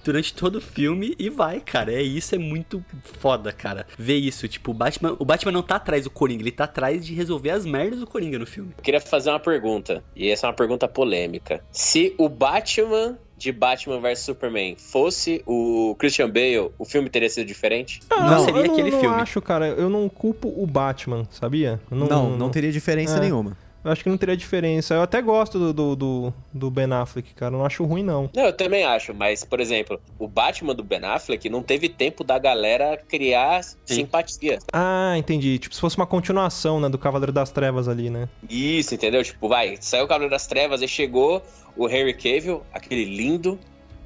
Durante 0.04 0.34
todo 0.34 0.56
o 0.56 0.60
filme 0.60 1.14
e 1.18 1.30
vai, 1.30 1.60
cara. 1.60 1.92
É 1.92 2.02
isso, 2.02 2.34
é 2.34 2.38
muito 2.38 2.84
foda, 3.20 3.52
cara. 3.52 3.86
Ver 3.98 4.16
isso, 4.18 4.46
tipo, 4.46 4.70
o 4.70 4.74
Batman, 4.74 5.16
o 5.18 5.24
Batman 5.24 5.52
não 5.52 5.62
tá 5.62 5.76
atrás 5.76 6.04
do 6.04 6.10
Coringa, 6.10 6.42
ele 6.42 6.52
tá 6.52 6.64
atrás 6.64 7.04
de 7.04 7.14
resolver 7.14 7.50
as 7.50 7.64
merdas 7.64 8.00
do 8.00 8.06
Coringa 8.06 8.38
no 8.38 8.46
filme. 8.46 8.72
Eu 8.76 8.82
queria 8.82 9.00
fazer 9.00 9.30
uma 9.30 9.40
pergunta, 9.40 10.04
e 10.14 10.28
essa 10.30 10.46
é 10.46 10.48
uma 10.50 10.54
pergunta 10.56 10.86
polêmica. 10.86 11.64
Se 11.72 12.14
o 12.18 12.28
Batman 12.28 13.18
de 13.36 13.50
Batman 13.50 13.98
vs 14.00 14.20
Superman 14.20 14.76
fosse 14.76 15.42
o 15.44 15.96
Christian 15.98 16.28
Bale, 16.30 16.70
o 16.78 16.84
filme 16.84 17.10
teria 17.10 17.28
sido 17.28 17.46
diferente? 17.46 18.00
Ah, 18.08 18.30
Não 18.30 18.44
seria 18.44 18.60
eu 18.66 18.72
aquele 18.72 18.90
não 18.92 19.00
filme. 19.00 19.16
acho, 19.16 19.42
cara. 19.42 19.66
Eu 19.68 19.90
não 19.90 20.08
culpo 20.08 20.48
o 20.56 20.66
Batman, 20.66 21.26
sabia? 21.30 21.80
Eu 21.90 21.96
Não, 21.96 22.36
não, 22.36 22.48
teria 22.50 22.70
diferença 22.70 23.16
É. 23.16 23.20
nenhuma. 23.20 23.56
Eu 23.85 23.92
acho 23.92 24.03
que 24.03 24.09
não 24.09 24.16
teria 24.16 24.37
diferença. 24.37 24.94
Eu 24.94 25.03
até 25.03 25.20
gosto 25.20 25.59
do, 25.59 25.73
do, 25.73 25.97
do, 25.97 26.35
do 26.53 26.70
Ben 26.70 26.90
Affleck, 26.90 27.35
cara. 27.35 27.55
Eu 27.55 27.59
não 27.59 27.66
acho 27.66 27.85
ruim, 27.85 28.03
não. 28.03 28.31
Não, 28.35 28.44
eu 28.44 28.53
também 28.53 28.85
acho, 28.85 29.12
mas, 29.12 29.44
por 29.44 29.61
exemplo, 29.61 30.01
o 30.18 30.27
Batman 30.27 30.75
do 30.75 30.83
Ben 30.83 31.05
Affleck 31.05 31.51
não 31.51 31.62
teve 31.62 31.88
tempo 31.90 32.25
da 32.25 32.38
galera 32.38 32.97
criar 32.97 33.62
simpatia. 33.85 34.59
Ah, 34.73 35.14
entendi. 35.18 35.59
Tipo, 35.59 35.75
se 35.75 35.81
fosse 35.81 35.97
uma 35.99 36.07
continuação, 36.07 36.81
né, 36.81 36.88
do 36.88 36.97
Cavaleiro 36.97 37.33
das 37.33 37.51
Trevas 37.51 37.87
ali, 37.87 38.09
né? 38.09 38.27
Isso, 38.49 38.94
entendeu? 38.94 39.23
Tipo, 39.23 39.49
vai, 39.49 39.77
saiu 39.81 40.05
o 40.05 40.09
Cavaleiro 40.09 40.31
das 40.31 40.47
Trevas 40.47 40.81
e 40.81 40.88
chegou 40.88 41.42
o 41.77 41.87
Henry 41.87 42.14
Cavill, 42.14 42.62
aquele 42.73 43.05
lindo, 43.05 43.59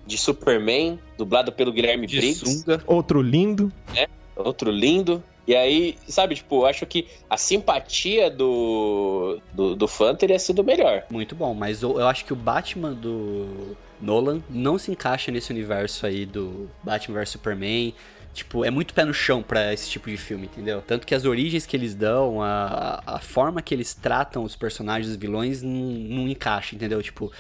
de 0.07 0.19
Superman, 0.19 0.99
dublado 1.17 1.53
pelo 1.53 1.71
Guilherme 1.71 2.07
Briggs. 2.07 2.41
sunga. 2.41 2.83
Outro 2.87 3.23
lindo. 3.23 3.71
outro 4.35 4.71
lindo. 4.71 5.23
E 5.49 5.57
aí, 5.57 5.97
sabe, 6.07 6.35
tipo, 6.35 6.57
eu 6.63 6.67
acho 6.67 6.85
que 6.85 7.09
a 7.31 7.39
simpatia 7.39 8.31
do, 8.31 9.41
do, 9.55 9.75
do 9.75 9.89
fã 9.89 10.15
teria 10.15 10.39
sido 10.39 10.63
melhor. 10.63 11.05
Muito 11.11 11.35
bom, 11.35 11.55
mas 11.55 11.83
eu, 11.83 11.99
eu 11.99 12.07
acho 12.07 12.25
que 12.27 12.35
o 12.35 12.37
Batman 12.37 12.93
do 12.93 13.75
Nolan 13.99 14.43
não 14.51 14.77
se 14.79 14.91
encaixa 14.91 15.33
nesse 15.33 15.51
universo 15.51 16.05
aí 16.05 16.27
do 16.27 16.69
Batman 16.83 17.19
vs 17.21 17.31
Superman. 17.31 17.95
Tipo, 18.35 18.63
é 18.63 18.71
muito 18.71 18.93
pé 18.93 19.07
no 19.07 19.15
chão 19.15 19.43
pra 19.43 19.73
esse 19.73 19.89
tipo 19.89 20.11
de 20.11 20.19
filme, 20.19 20.45
entendeu? 20.53 20.83
Tanto 20.87 21.07
que 21.07 21.15
as 21.15 21.25
origens 21.25 21.65
que 21.65 21.75
eles 21.75 21.95
dão, 21.95 22.43
a, 22.43 23.03
a 23.07 23.19
forma 23.19 23.63
que 23.63 23.75
eles 23.75 23.95
tratam 23.95 24.45
os 24.45 24.55
personagens, 24.55 25.09
os 25.11 25.17
vilões, 25.17 25.63
não, 25.63 25.71
não 25.73 26.29
encaixa, 26.29 26.77
entendeu? 26.77 27.03
Tipo, 27.03 27.33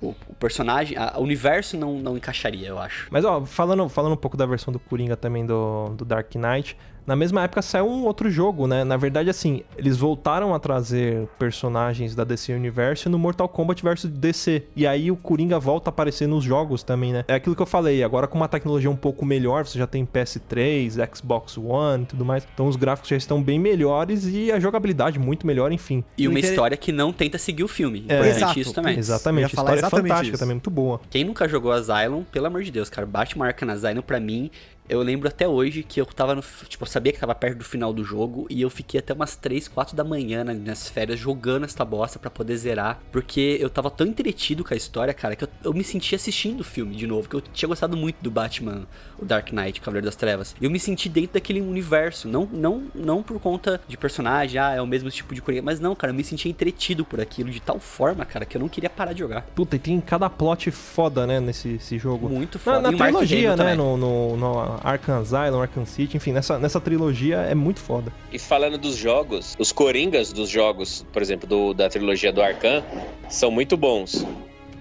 o, 0.00 0.14
o 0.28 0.34
personagem, 0.38 0.96
a- 0.96 1.14
o 1.18 1.22
universo 1.22 1.76
não, 1.76 1.98
não 1.98 2.16
encaixaria, 2.16 2.68
eu 2.68 2.78
acho. 2.78 3.08
Mas, 3.10 3.24
ó, 3.24 3.44
falando, 3.44 3.88
falando 3.88 4.12
um 4.12 4.16
pouco 4.16 4.36
da 4.36 4.46
versão 4.46 4.72
do 4.72 4.78
Coringa 4.78 5.16
também 5.16 5.44
do, 5.44 5.88
do 5.96 6.04
Dark 6.04 6.32
Knight, 6.36 6.76
na 7.06 7.14
mesma 7.16 7.42
época 7.42 7.62
saiu 7.62 7.86
um 7.88 8.04
outro 8.04 8.30
jogo, 8.30 8.66
né? 8.66 8.84
Na 8.84 8.96
verdade, 8.96 9.30
assim, 9.30 9.62
eles 9.76 9.96
voltaram 9.96 10.54
a 10.54 10.58
trazer 10.58 11.28
personagens 11.38 12.14
da 12.14 12.24
DC 12.24 12.52
Universe 12.52 13.08
no 13.08 13.18
Mortal 13.18 13.48
Kombat 13.48 13.82
vs 13.82 14.04
DC. 14.06 14.64
E 14.74 14.86
aí 14.86 15.10
o 15.10 15.16
Coringa 15.16 15.58
volta 15.58 15.88
a 15.88 15.90
aparecer 15.90 16.26
nos 16.26 16.44
jogos 16.44 16.82
também, 16.82 17.12
né? 17.12 17.24
É 17.28 17.34
aquilo 17.34 17.54
que 17.54 17.62
eu 17.62 17.66
falei, 17.66 18.02
agora 18.02 18.26
com 18.26 18.36
uma 18.36 18.48
tecnologia 18.48 18.90
um 18.90 18.96
pouco 18.96 19.24
melhor, 19.24 19.66
você 19.66 19.78
já 19.78 19.86
tem 19.86 20.04
PS3, 20.04 20.98
Xbox 21.14 21.56
One 21.58 22.02
e 22.04 22.06
tudo 22.06 22.24
mais. 22.24 22.46
Então 22.52 22.66
os 22.66 22.76
gráficos 22.76 23.08
já 23.10 23.16
estão 23.16 23.42
bem 23.42 23.58
melhores 23.58 24.26
e 24.26 24.50
a 24.52 24.58
jogabilidade 24.60 25.18
muito 25.18 25.46
melhor, 25.46 25.72
enfim. 25.72 26.04
E 26.16 26.26
uma 26.28 26.38
inter- 26.38 26.50
história 26.50 26.76
que 26.76 26.92
não 26.92 27.12
tenta 27.12 27.38
seguir 27.38 27.64
o 27.64 27.68
filme. 27.68 28.04
É. 28.08 28.14
Importante 28.16 28.36
Exato. 28.36 28.58
isso 28.60 28.72
também. 28.74 28.98
Exatamente. 28.98 29.44
A 29.44 29.48
história 29.48 29.80
é 29.80 29.90
fantástica 29.90 30.34
isso. 30.34 30.38
também, 30.38 30.54
muito 30.54 30.70
boa. 30.70 31.00
Quem 31.10 31.24
nunca 31.24 31.48
jogou 31.48 31.72
Asylum, 31.72 32.24
pelo 32.24 32.46
amor 32.46 32.62
de 32.62 32.70
Deus, 32.70 32.88
cara, 32.90 33.06
Batman 33.06 33.46
Arkham 33.46 33.70
Asylum 33.70 34.02
pra 34.02 34.18
mim, 34.20 34.50
eu 34.88 35.02
lembro 35.02 35.28
até 35.28 35.46
hoje 35.48 35.82
que 35.82 36.00
eu 36.00 36.06
tava 36.06 36.34
no, 36.34 36.42
tipo, 36.68 36.84
eu 36.84 36.88
sabia 36.88 37.12
que 37.12 37.18
tava 37.18 37.34
perto 37.34 37.58
do 37.58 37.64
final 37.64 37.92
do 37.92 38.04
jogo 38.04 38.46
e 38.50 38.60
eu 38.62 38.70
fiquei 38.70 39.00
até 39.00 39.12
umas 39.12 39.36
3, 39.36 39.68
4 39.68 39.96
da 39.96 40.04
manhã 40.04 40.44
na- 40.44 40.54
nas 40.54 40.88
férias 40.88 41.18
jogando 41.18 41.64
essa 41.64 41.84
bosta 41.84 42.18
pra 42.18 42.30
poder 42.30 42.56
zerar, 42.56 43.00
porque 43.12 43.56
eu 43.60 43.68
tava 43.70 43.90
tão 43.90 44.06
entretido 44.06 44.64
com 44.64 44.72
a 44.72 44.76
história, 44.76 45.12
cara, 45.14 45.34
que 45.36 45.44
eu, 45.44 45.48
eu 45.64 45.72
me 45.74 45.82
senti 45.84 46.14
assistindo 46.14 46.60
o 46.60 46.64
filme 46.64 46.94
de 46.96 47.06
novo, 47.06 47.28
que 47.28 47.36
eu 47.36 47.40
tinha 47.40 47.68
gostado 47.68 47.96
muito 47.96 48.16
do 48.20 48.30
Batman, 48.30 48.86
o 49.18 49.24
Dark 49.24 49.50
Knight, 49.52 49.80
Cavaleiro 49.80 50.04
das 50.06 50.16
Trevas. 50.16 50.54
Eu 50.60 50.70
me 50.70 50.78
senti 50.78 51.08
dentro 51.08 51.34
daquele 51.34 51.60
universo, 51.60 52.28
não 52.28 52.46
não 52.52 52.84
não 52.94 53.22
por 53.22 53.38
conta 53.40 53.80
de 53.88 53.96
personagem, 53.96 54.60
ah, 54.60 54.72
é 54.74 54.80
o 54.82 54.86
mesmo 54.86 55.10
tipo 55.10 55.34
de 55.34 55.42
coringa, 55.42 55.62
mas 55.62 55.80
não, 55.80 55.94
cara, 55.94 56.12
eu 56.12 56.16
me 56.16 56.24
senti 56.24 56.48
entretido 56.48 57.04
por 57.04 57.20
aquilo 57.20 57.50
de 57.50 57.60
tal 57.60 57.78
forma, 57.80 58.24
cara, 58.24 58.44
que 58.44 58.56
eu 58.56 58.60
não 58.60 58.68
queria 58.68 58.88
parar 58.90 59.12
de 59.12 59.18
jogar. 59.20 59.42
Puta, 59.54 59.76
e 59.76 59.78
tem 59.78 60.00
cada 60.00 60.28
plot 60.30 60.70
foda, 60.70 61.26
né, 61.26 61.40
nesse 61.40 61.74
esse 61.76 61.98
jogo. 61.98 62.28
Muito 62.28 62.56
Na, 62.58 62.60
foda. 62.64 62.80
na 62.82 62.90
Mark 62.92 63.02
trilogia, 63.12 63.50
né? 63.50 63.56
também. 63.56 63.76
No, 63.76 63.96
no, 63.96 64.36
no 64.36 64.75
Arkham 64.82 65.18
Asylum, 65.20 65.60
Arkham 65.60 65.86
City, 65.86 66.16
enfim, 66.16 66.32
nessa, 66.32 66.58
nessa 66.58 66.80
trilogia 66.80 67.36
é 67.38 67.54
muito 67.54 67.80
foda. 67.80 68.12
E 68.32 68.38
falando 68.38 68.78
dos 68.78 68.96
jogos, 68.96 69.54
os 69.58 69.72
coringas 69.72 70.32
dos 70.32 70.48
jogos, 70.48 71.04
por 71.12 71.22
exemplo, 71.22 71.48
do- 71.48 71.74
da 71.74 71.88
trilogia 71.88 72.32
do 72.32 72.42
Arkham, 72.42 72.82
são 73.28 73.50
muito 73.50 73.76
bons. 73.76 74.24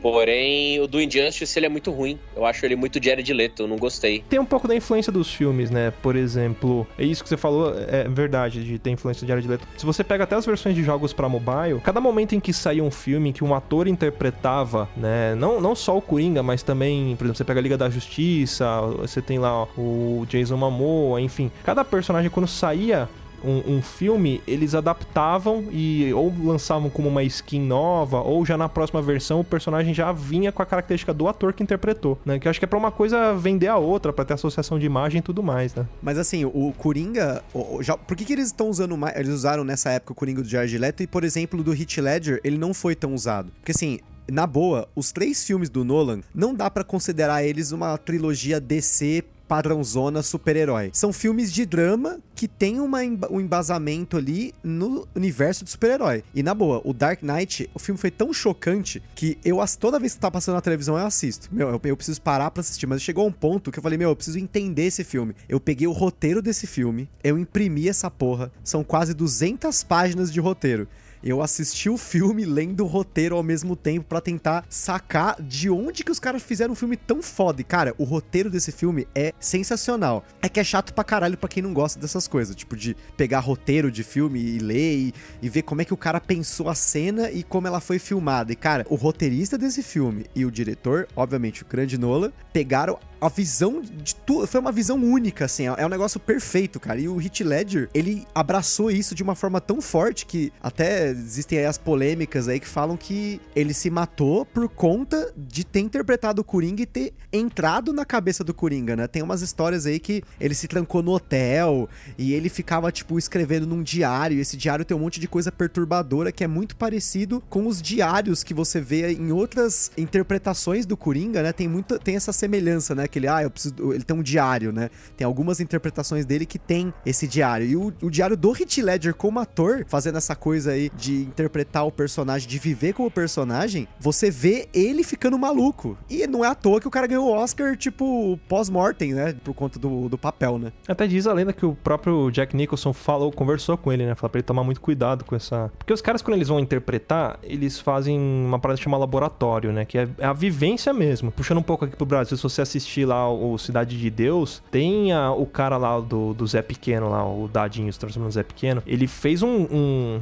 Porém, 0.02 0.80
o 0.80 0.88
do 0.88 1.02
Injustice 1.02 1.58
ele 1.58 1.66
é 1.66 1.70
muito 1.70 1.92
ruim. 1.92 2.20
Eu 2.36 2.46
acho 2.46 2.66
ele 2.66 2.76
muito 2.76 3.04
Jared 3.04 3.32
Leto, 3.34 3.64
eu 3.64 3.68
não 3.68 3.78
gostei. 3.78 4.24
Tem 4.30 4.40
um 4.40 4.46
pouco 4.46 4.68
da 4.68 4.76
influência 4.76 5.12
dos 5.12 5.32
filmes, 5.32 5.70
né? 5.72 5.92
Por 6.02 6.16
exemplo, 6.16 6.88
é 6.98 7.04
isso 7.04 7.24
que 7.24 7.30
você 7.30 7.38
falou, 7.38 7.74
é 7.88 8.08
verdade, 8.08 8.64
de 8.64 8.78
ter 8.80 8.92
influência 8.92 9.26
de 9.26 9.30
Jared 9.30 9.48
Leto. 9.48 9.68
Se 9.78 9.86
você 9.86 10.04
pega 10.04 10.24
até 10.24 10.36
as 10.36 10.46
versões 10.46 10.76
de 10.76 10.84
jogos 10.84 11.14
pra 11.14 11.28
mobile, 11.28 11.80
cada 11.84 12.00
momento 12.00 12.36
em 12.36 12.40
que 12.40 12.54
saía 12.54 12.84
um 12.84 12.92
filme 12.92 13.34
que 13.34 13.44
um 13.44 13.54
ator 13.54 13.88
interpretava, 13.88 14.90
né? 14.96 15.36
Não, 15.36 15.60
não 15.60 15.76
só 15.76 15.98
o 15.98 16.02
Coringa, 16.02 16.44
mas 16.44 16.64
também, 16.64 17.16
por 17.16 17.26
exemplo, 17.26 17.38
você 17.38 17.44
pega 17.44 17.60
a 17.60 17.64
Liga 17.64 17.78
da 17.78 17.90
Justiça, 17.90 18.82
você 19.00 19.22
tem 19.22 19.40
lá 19.40 19.64
ó, 19.64 19.68
o 19.78 20.26
Jason 20.28 20.58
Momoa, 20.58 21.22
enfim. 21.22 21.52
Cada 21.64 21.84
personagem, 21.84 22.30
quando 22.30 22.48
saía 22.48 23.10
um, 23.46 23.76
um 23.78 23.82
filme, 23.82 24.42
eles 24.48 24.74
adaptavam 24.76 25.66
e 25.72 26.14
ou 26.14 26.34
lançavam 26.44 26.90
como 26.90 27.08
uma 27.10 27.24
skin 27.24 27.60
nova, 27.62 28.22
ou 28.22 28.46
já 28.46 28.58
na 28.58 28.68
próxima 28.70 29.02
versão 29.02 29.40
o 29.40 29.44
personagem 29.44 29.94
já 29.94 30.12
vinha 30.12 30.52
com 30.52 30.62
a 30.62 30.66
característica 30.66 31.14
do 31.14 31.28
ator 31.28 31.54
que 31.54 31.64
interpretou, 31.64 32.18
né? 32.26 32.40
Que 32.40 32.48
eu 32.48 32.50
acho 32.50 32.60
que 32.60 32.66
é 32.66 32.68
pra 32.68 32.78
uma 32.80 32.92
coisa 32.92 33.34
vender 33.36 33.68
a 33.68 33.78
outra, 33.78 34.12
pra 34.12 34.26
ter 34.26 34.34
associação 34.34 34.80
de 34.80 34.86
imagem 34.86 35.20
e 35.20 35.22
tudo 35.22 35.44
mais, 35.44 35.74
né? 35.76 35.86
Mas 36.02 36.18
assim, 36.18 36.46
o 36.46 36.74
Coringa. 36.78 37.44
o- 37.54 37.78
o- 37.78 37.84
já, 37.84 37.96
por 37.98 38.16
que, 38.18 38.26
que 38.26 38.34
eles 38.34 38.48
estão 38.48 38.70
usando 38.70 38.98
mais. 38.98 39.16
Eles 39.16 39.30
usaram 39.34 39.64
nessa 39.64 39.90
época 39.92 40.14
o 40.14 40.16
Coringa 40.16 40.42
do 40.42 40.48
Jared 40.48 40.78
Leto 40.78 41.04
e, 41.04 41.08
por 41.08 41.24
exemplo, 41.24 41.64
do 41.64 41.74
Heath 41.74 41.98
Ledger, 41.98 42.40
ele 42.44 42.58
não 42.58 42.74
foi 42.74 42.96
tão 42.96 43.14
usado. 43.14 43.52
Porque 43.60 43.72
assim. 43.72 44.00
Na 44.28 44.48
boa, 44.48 44.88
os 44.96 45.12
três 45.12 45.46
filmes 45.46 45.70
do 45.70 45.84
Nolan 45.86 46.22
não 46.34 46.52
dá 46.56 46.68
pra 46.68 46.84
considerar 46.84 47.44
eles 47.44 47.72
uma 47.72 47.96
trilogia 47.96 48.60
DC 48.60 49.24
padrãozona 49.48 50.22
super-herói. 50.22 50.90
São 50.94 51.14
filmes 51.14 51.52
de 51.52 51.66
drama 51.66 52.20
que 52.36 52.48
tem 52.48 52.80
uma, 52.80 53.00
um 53.30 53.40
embasamento 53.40 54.18
ali 54.18 54.54
no 54.64 55.08
universo 55.16 55.64
de 55.64 55.72
super-herói. 55.72 56.24
E 56.34 56.44
na 56.44 56.54
boa, 56.54 56.82
o 56.84 56.94
Dark 56.94 57.22
Knight, 57.22 57.70
o 57.74 57.80
filme 57.80 58.00
foi 58.00 58.12
tão 58.12 58.34
chocante 58.34 59.02
que 59.16 59.38
eu 59.44 59.60
toda 59.80 60.00
vez 60.00 60.14
que 60.14 60.20
tá 60.20 60.30
passando 60.30 60.56
na 60.56 60.62
televisão 60.62 60.98
eu 60.98 61.06
assisto. 61.06 61.50
Meu, 61.52 61.70
eu, 61.70 61.82
eu 61.84 61.98
preciso 61.98 62.22
parar 62.22 62.52
pra 62.52 62.62
assistir, 62.62 62.86
mas 62.86 63.02
chegou 63.02 63.26
um 63.26 63.32
ponto 63.32 63.72
que 63.72 63.80
eu 63.80 63.84
falei, 63.84 63.98
meu, 63.98 64.10
eu 64.10 64.16
preciso 64.16 64.38
entender 64.38 64.86
esse 64.86 65.04
filme. 65.04 65.36
Eu 65.48 65.60
peguei 65.60 65.88
o 65.88 65.92
roteiro 65.92 66.42
desse 66.42 66.68
filme, 66.68 67.10
eu 67.24 67.38
imprimi 67.38 67.88
essa 67.88 68.12
porra, 68.12 68.52
são 68.64 68.84
quase 68.84 69.14
200 69.14 69.84
páginas 69.84 70.32
de 70.32 70.40
roteiro. 70.40 70.88
Eu 71.26 71.42
assisti 71.42 71.90
o 71.90 71.98
filme 71.98 72.46
lendo 72.46 72.84
o 72.84 72.88
roteiro 72.88 73.36
ao 73.36 73.42
mesmo 73.42 73.76
tempo 73.76 74.06
pra 74.08 74.22
tentar 74.22 74.64
sacar 74.70 75.42
de 75.42 75.72
onde 75.72 76.04
que 76.04 76.12
os 76.12 76.20
caras 76.20 76.44
fizeram 76.44 76.74
um 76.74 76.76
filme 76.76 76.96
tão 76.96 77.20
foda. 77.20 77.62
E, 77.62 77.64
cara, 77.64 77.96
o 77.98 78.04
roteiro 78.04 78.48
desse 78.48 78.72
filme 78.72 79.08
é 79.16 79.34
sensacional. 79.40 80.24
É 80.40 80.48
que 80.48 80.60
é 80.60 80.64
chato 80.64 80.94
pra 80.94 81.04
caralho 81.04 81.36
pra 81.36 81.50
quem 81.50 81.64
não 81.64 81.74
gosta 81.74 82.00
dessas 82.00 82.28
coisas. 82.28 82.56
Tipo, 82.56 82.78
de 82.78 82.96
pegar 83.18 83.40
roteiro 83.40 83.90
de 83.90 84.04
filme 84.04 84.40
e 84.40 84.60
ler 84.60 84.98
e, 84.98 85.14
e 85.42 85.50
ver 85.50 85.64
como 85.64 85.82
é 85.82 85.86
que 85.86 85.96
o 85.96 85.98
cara 85.98 86.22
pensou 86.22 86.70
a 86.70 86.76
cena 86.76 87.32
e 87.32 87.42
como 87.42 87.66
ela 87.66 87.80
foi 87.80 87.98
filmada. 87.98 88.54
E, 88.54 88.56
cara, 88.56 88.86
o 88.88 88.94
roteirista 88.94 89.58
desse 89.58 89.82
filme 89.82 90.28
e 90.36 90.46
o 90.46 90.52
diretor, 90.52 91.08
obviamente 91.16 91.64
o 91.64 91.66
grande 91.66 91.98
Nola, 91.98 92.32
pegaram 92.54 93.00
a 93.20 93.30
visão 93.30 93.82
de 93.82 94.16
tudo. 94.16 94.46
Foi 94.46 94.60
uma 94.60 94.72
visão 94.72 94.98
única, 95.04 95.46
assim. 95.46 95.66
É 95.66 95.86
um 95.86 95.90
negócio 95.90 96.20
perfeito, 96.20 96.80
cara. 96.80 97.00
E 97.00 97.08
o 97.08 97.18
Hit 97.18 97.44
Ledger, 97.44 97.90
ele 97.94 98.28
abraçou 98.36 98.92
isso 98.92 99.16
de 99.16 99.24
uma 99.24 99.34
forma 99.34 99.60
tão 99.60 99.82
forte 99.82 100.28
que 100.28 100.54
até 100.62 101.15
existem 101.16 101.60
aí 101.60 101.66
as 101.66 101.78
polêmicas 101.78 102.48
aí 102.48 102.60
que 102.60 102.68
falam 102.68 102.98
que 102.98 103.42
ele 103.56 103.74
se 103.74 103.90
matou 103.90 104.46
por 104.46 104.68
conta 104.70 105.34
de 105.36 105.64
ter 105.64 105.80
interpretado 105.80 106.42
o 106.42 106.44
Coringa 106.44 106.84
e 106.84 106.86
ter 106.86 107.14
entrado 107.32 107.94
na 107.94 108.06
cabeça 108.06 108.44
do 108.44 108.54
Coringa, 108.54 108.96
né? 108.96 109.08
Tem 109.08 109.22
umas 109.22 109.42
histórias 109.42 109.86
aí 109.86 110.00
que 110.00 110.24
ele 110.40 110.56
se 110.56 110.68
trancou 110.68 111.02
no 111.02 111.12
hotel 111.12 111.90
e 112.18 112.34
ele 112.34 112.50
ficava, 112.50 112.92
tipo, 112.92 113.18
escrevendo 113.18 113.66
num 113.66 113.84
diário. 113.84 114.38
E 114.38 114.42
esse 114.42 114.58
diário 114.58 114.86
tem 114.86 114.96
um 114.96 115.00
monte 115.00 115.20
de 115.20 115.28
coisa 115.28 115.52
perturbadora 115.52 116.32
que 116.32 116.44
é 116.44 116.48
muito 116.48 116.76
parecido 116.76 117.42
com 117.50 117.68
os 117.68 117.82
diários 117.82 118.44
que 118.44 118.54
você 118.54 118.80
vê 118.80 119.14
em 119.14 119.32
outras 119.32 119.92
interpretações 119.98 120.86
do 120.86 120.98
Coringa, 120.98 121.42
né? 121.42 121.52
Tem 121.52 121.68
muita, 121.68 122.00
tem 122.00 122.16
essa 122.16 122.34
semelhança, 122.34 122.96
né? 122.96 123.08
Que 123.08 123.20
ele, 123.20 123.28
ah, 123.28 123.44
eu 123.44 123.52
preciso, 123.52 123.76
ele 123.94 124.04
tem 124.04 124.16
um 124.16 124.24
diário, 124.24 124.72
né? 124.72 124.90
Tem 125.16 125.26
algumas 125.26 125.60
interpretações 125.60 126.26
dele 126.26 126.46
que 126.46 126.60
tem 126.60 126.94
esse 127.06 127.28
diário. 127.28 127.66
E 127.66 127.76
o, 127.76 127.94
o 128.02 128.10
diário 128.10 128.38
do 128.38 128.56
Heath 128.56 128.78
Ledger 128.78 129.14
como 129.14 129.40
ator, 129.40 129.86
fazendo 129.88 130.18
essa 130.18 130.36
coisa 130.36 130.72
aí 130.72 130.90
de 130.96 131.22
interpretar 131.24 131.86
o 131.86 131.92
personagem, 131.92 132.48
de 132.48 132.58
viver 132.58 132.94
com 132.94 133.06
o 133.06 133.12
personagem, 133.12 133.88
você 134.00 134.32
vê 134.32 134.68
ele 134.74 135.04
ficando 135.04 135.38
maluco. 135.38 135.98
E 136.10 136.26
não 136.28 136.44
é 136.44 136.48
à 136.48 136.56
toa 136.56 136.80
que 136.80 136.88
o 136.88 136.92
cara 136.92 137.08
ganhou 137.08 137.28
o 137.28 137.34
Oscar, 137.34 137.76
tipo, 137.78 138.40
pós-mortem, 138.48 139.14
né? 139.14 139.36
Por 139.44 139.54
conta 139.54 139.78
do, 139.78 140.10
do 140.10 140.18
papel, 140.18 140.58
né? 140.58 140.72
Até 140.88 141.08
diz 141.08 141.28
a 141.28 141.34
lenda 141.34 141.54
que 141.54 141.66
o 141.66 141.76
próprio 141.76 142.32
Jack 142.32 142.56
Nicholson 142.56 142.94
falou, 142.94 143.32
conversou 143.32 143.78
com 143.78 143.92
ele, 143.92 144.06
né? 144.06 144.16
Falou 144.16 144.30
pra 144.30 144.40
ele 144.40 144.46
tomar 144.46 144.64
muito 144.64 144.82
cuidado 144.82 145.24
com 145.26 145.36
essa. 145.36 145.72
Porque 145.78 145.94
os 145.94 146.02
caras, 146.02 146.22
quando 146.22 146.36
eles 146.36 146.48
vão 146.48 146.60
interpretar, 146.60 147.40
eles 147.44 147.80
fazem 147.80 148.18
uma 148.20 148.60
parada 148.60 148.80
chamada 148.80 149.02
laboratório, 149.02 149.72
né? 149.72 149.86
Que 149.86 149.98
é 149.98 150.08
a 150.22 150.34
vivência 150.34 150.94
mesmo. 150.94 151.32
Puxando 151.32 151.60
um 151.60 151.64
pouco 151.64 151.86
aqui 151.86 151.96
pro 151.96 152.06
Brasil, 152.06 152.38
se 152.38 152.44
você 152.44 152.62
assistir 152.62 153.06
lá 153.06 153.30
o 153.30 153.58
Cidade 153.58 154.00
de 154.00 154.10
Deus, 154.10 154.62
tem 154.72 155.12
a, 155.12 155.32
o 155.32 155.46
cara 155.46 155.78
lá 155.78 156.00
do, 156.00 156.34
do 156.34 156.46
Zé 156.48 156.62
Pequeno, 156.62 157.10
lá, 157.10 157.26
o 157.26 157.48
Dadinho 157.48 157.92
se 157.92 158.00
transformando 158.00 158.28
no 158.28 158.32
Zé 158.32 158.44
Pequeno. 158.44 158.82
Ele 158.86 159.08
fez 159.08 159.42
um, 159.44 159.68
um 159.72 160.22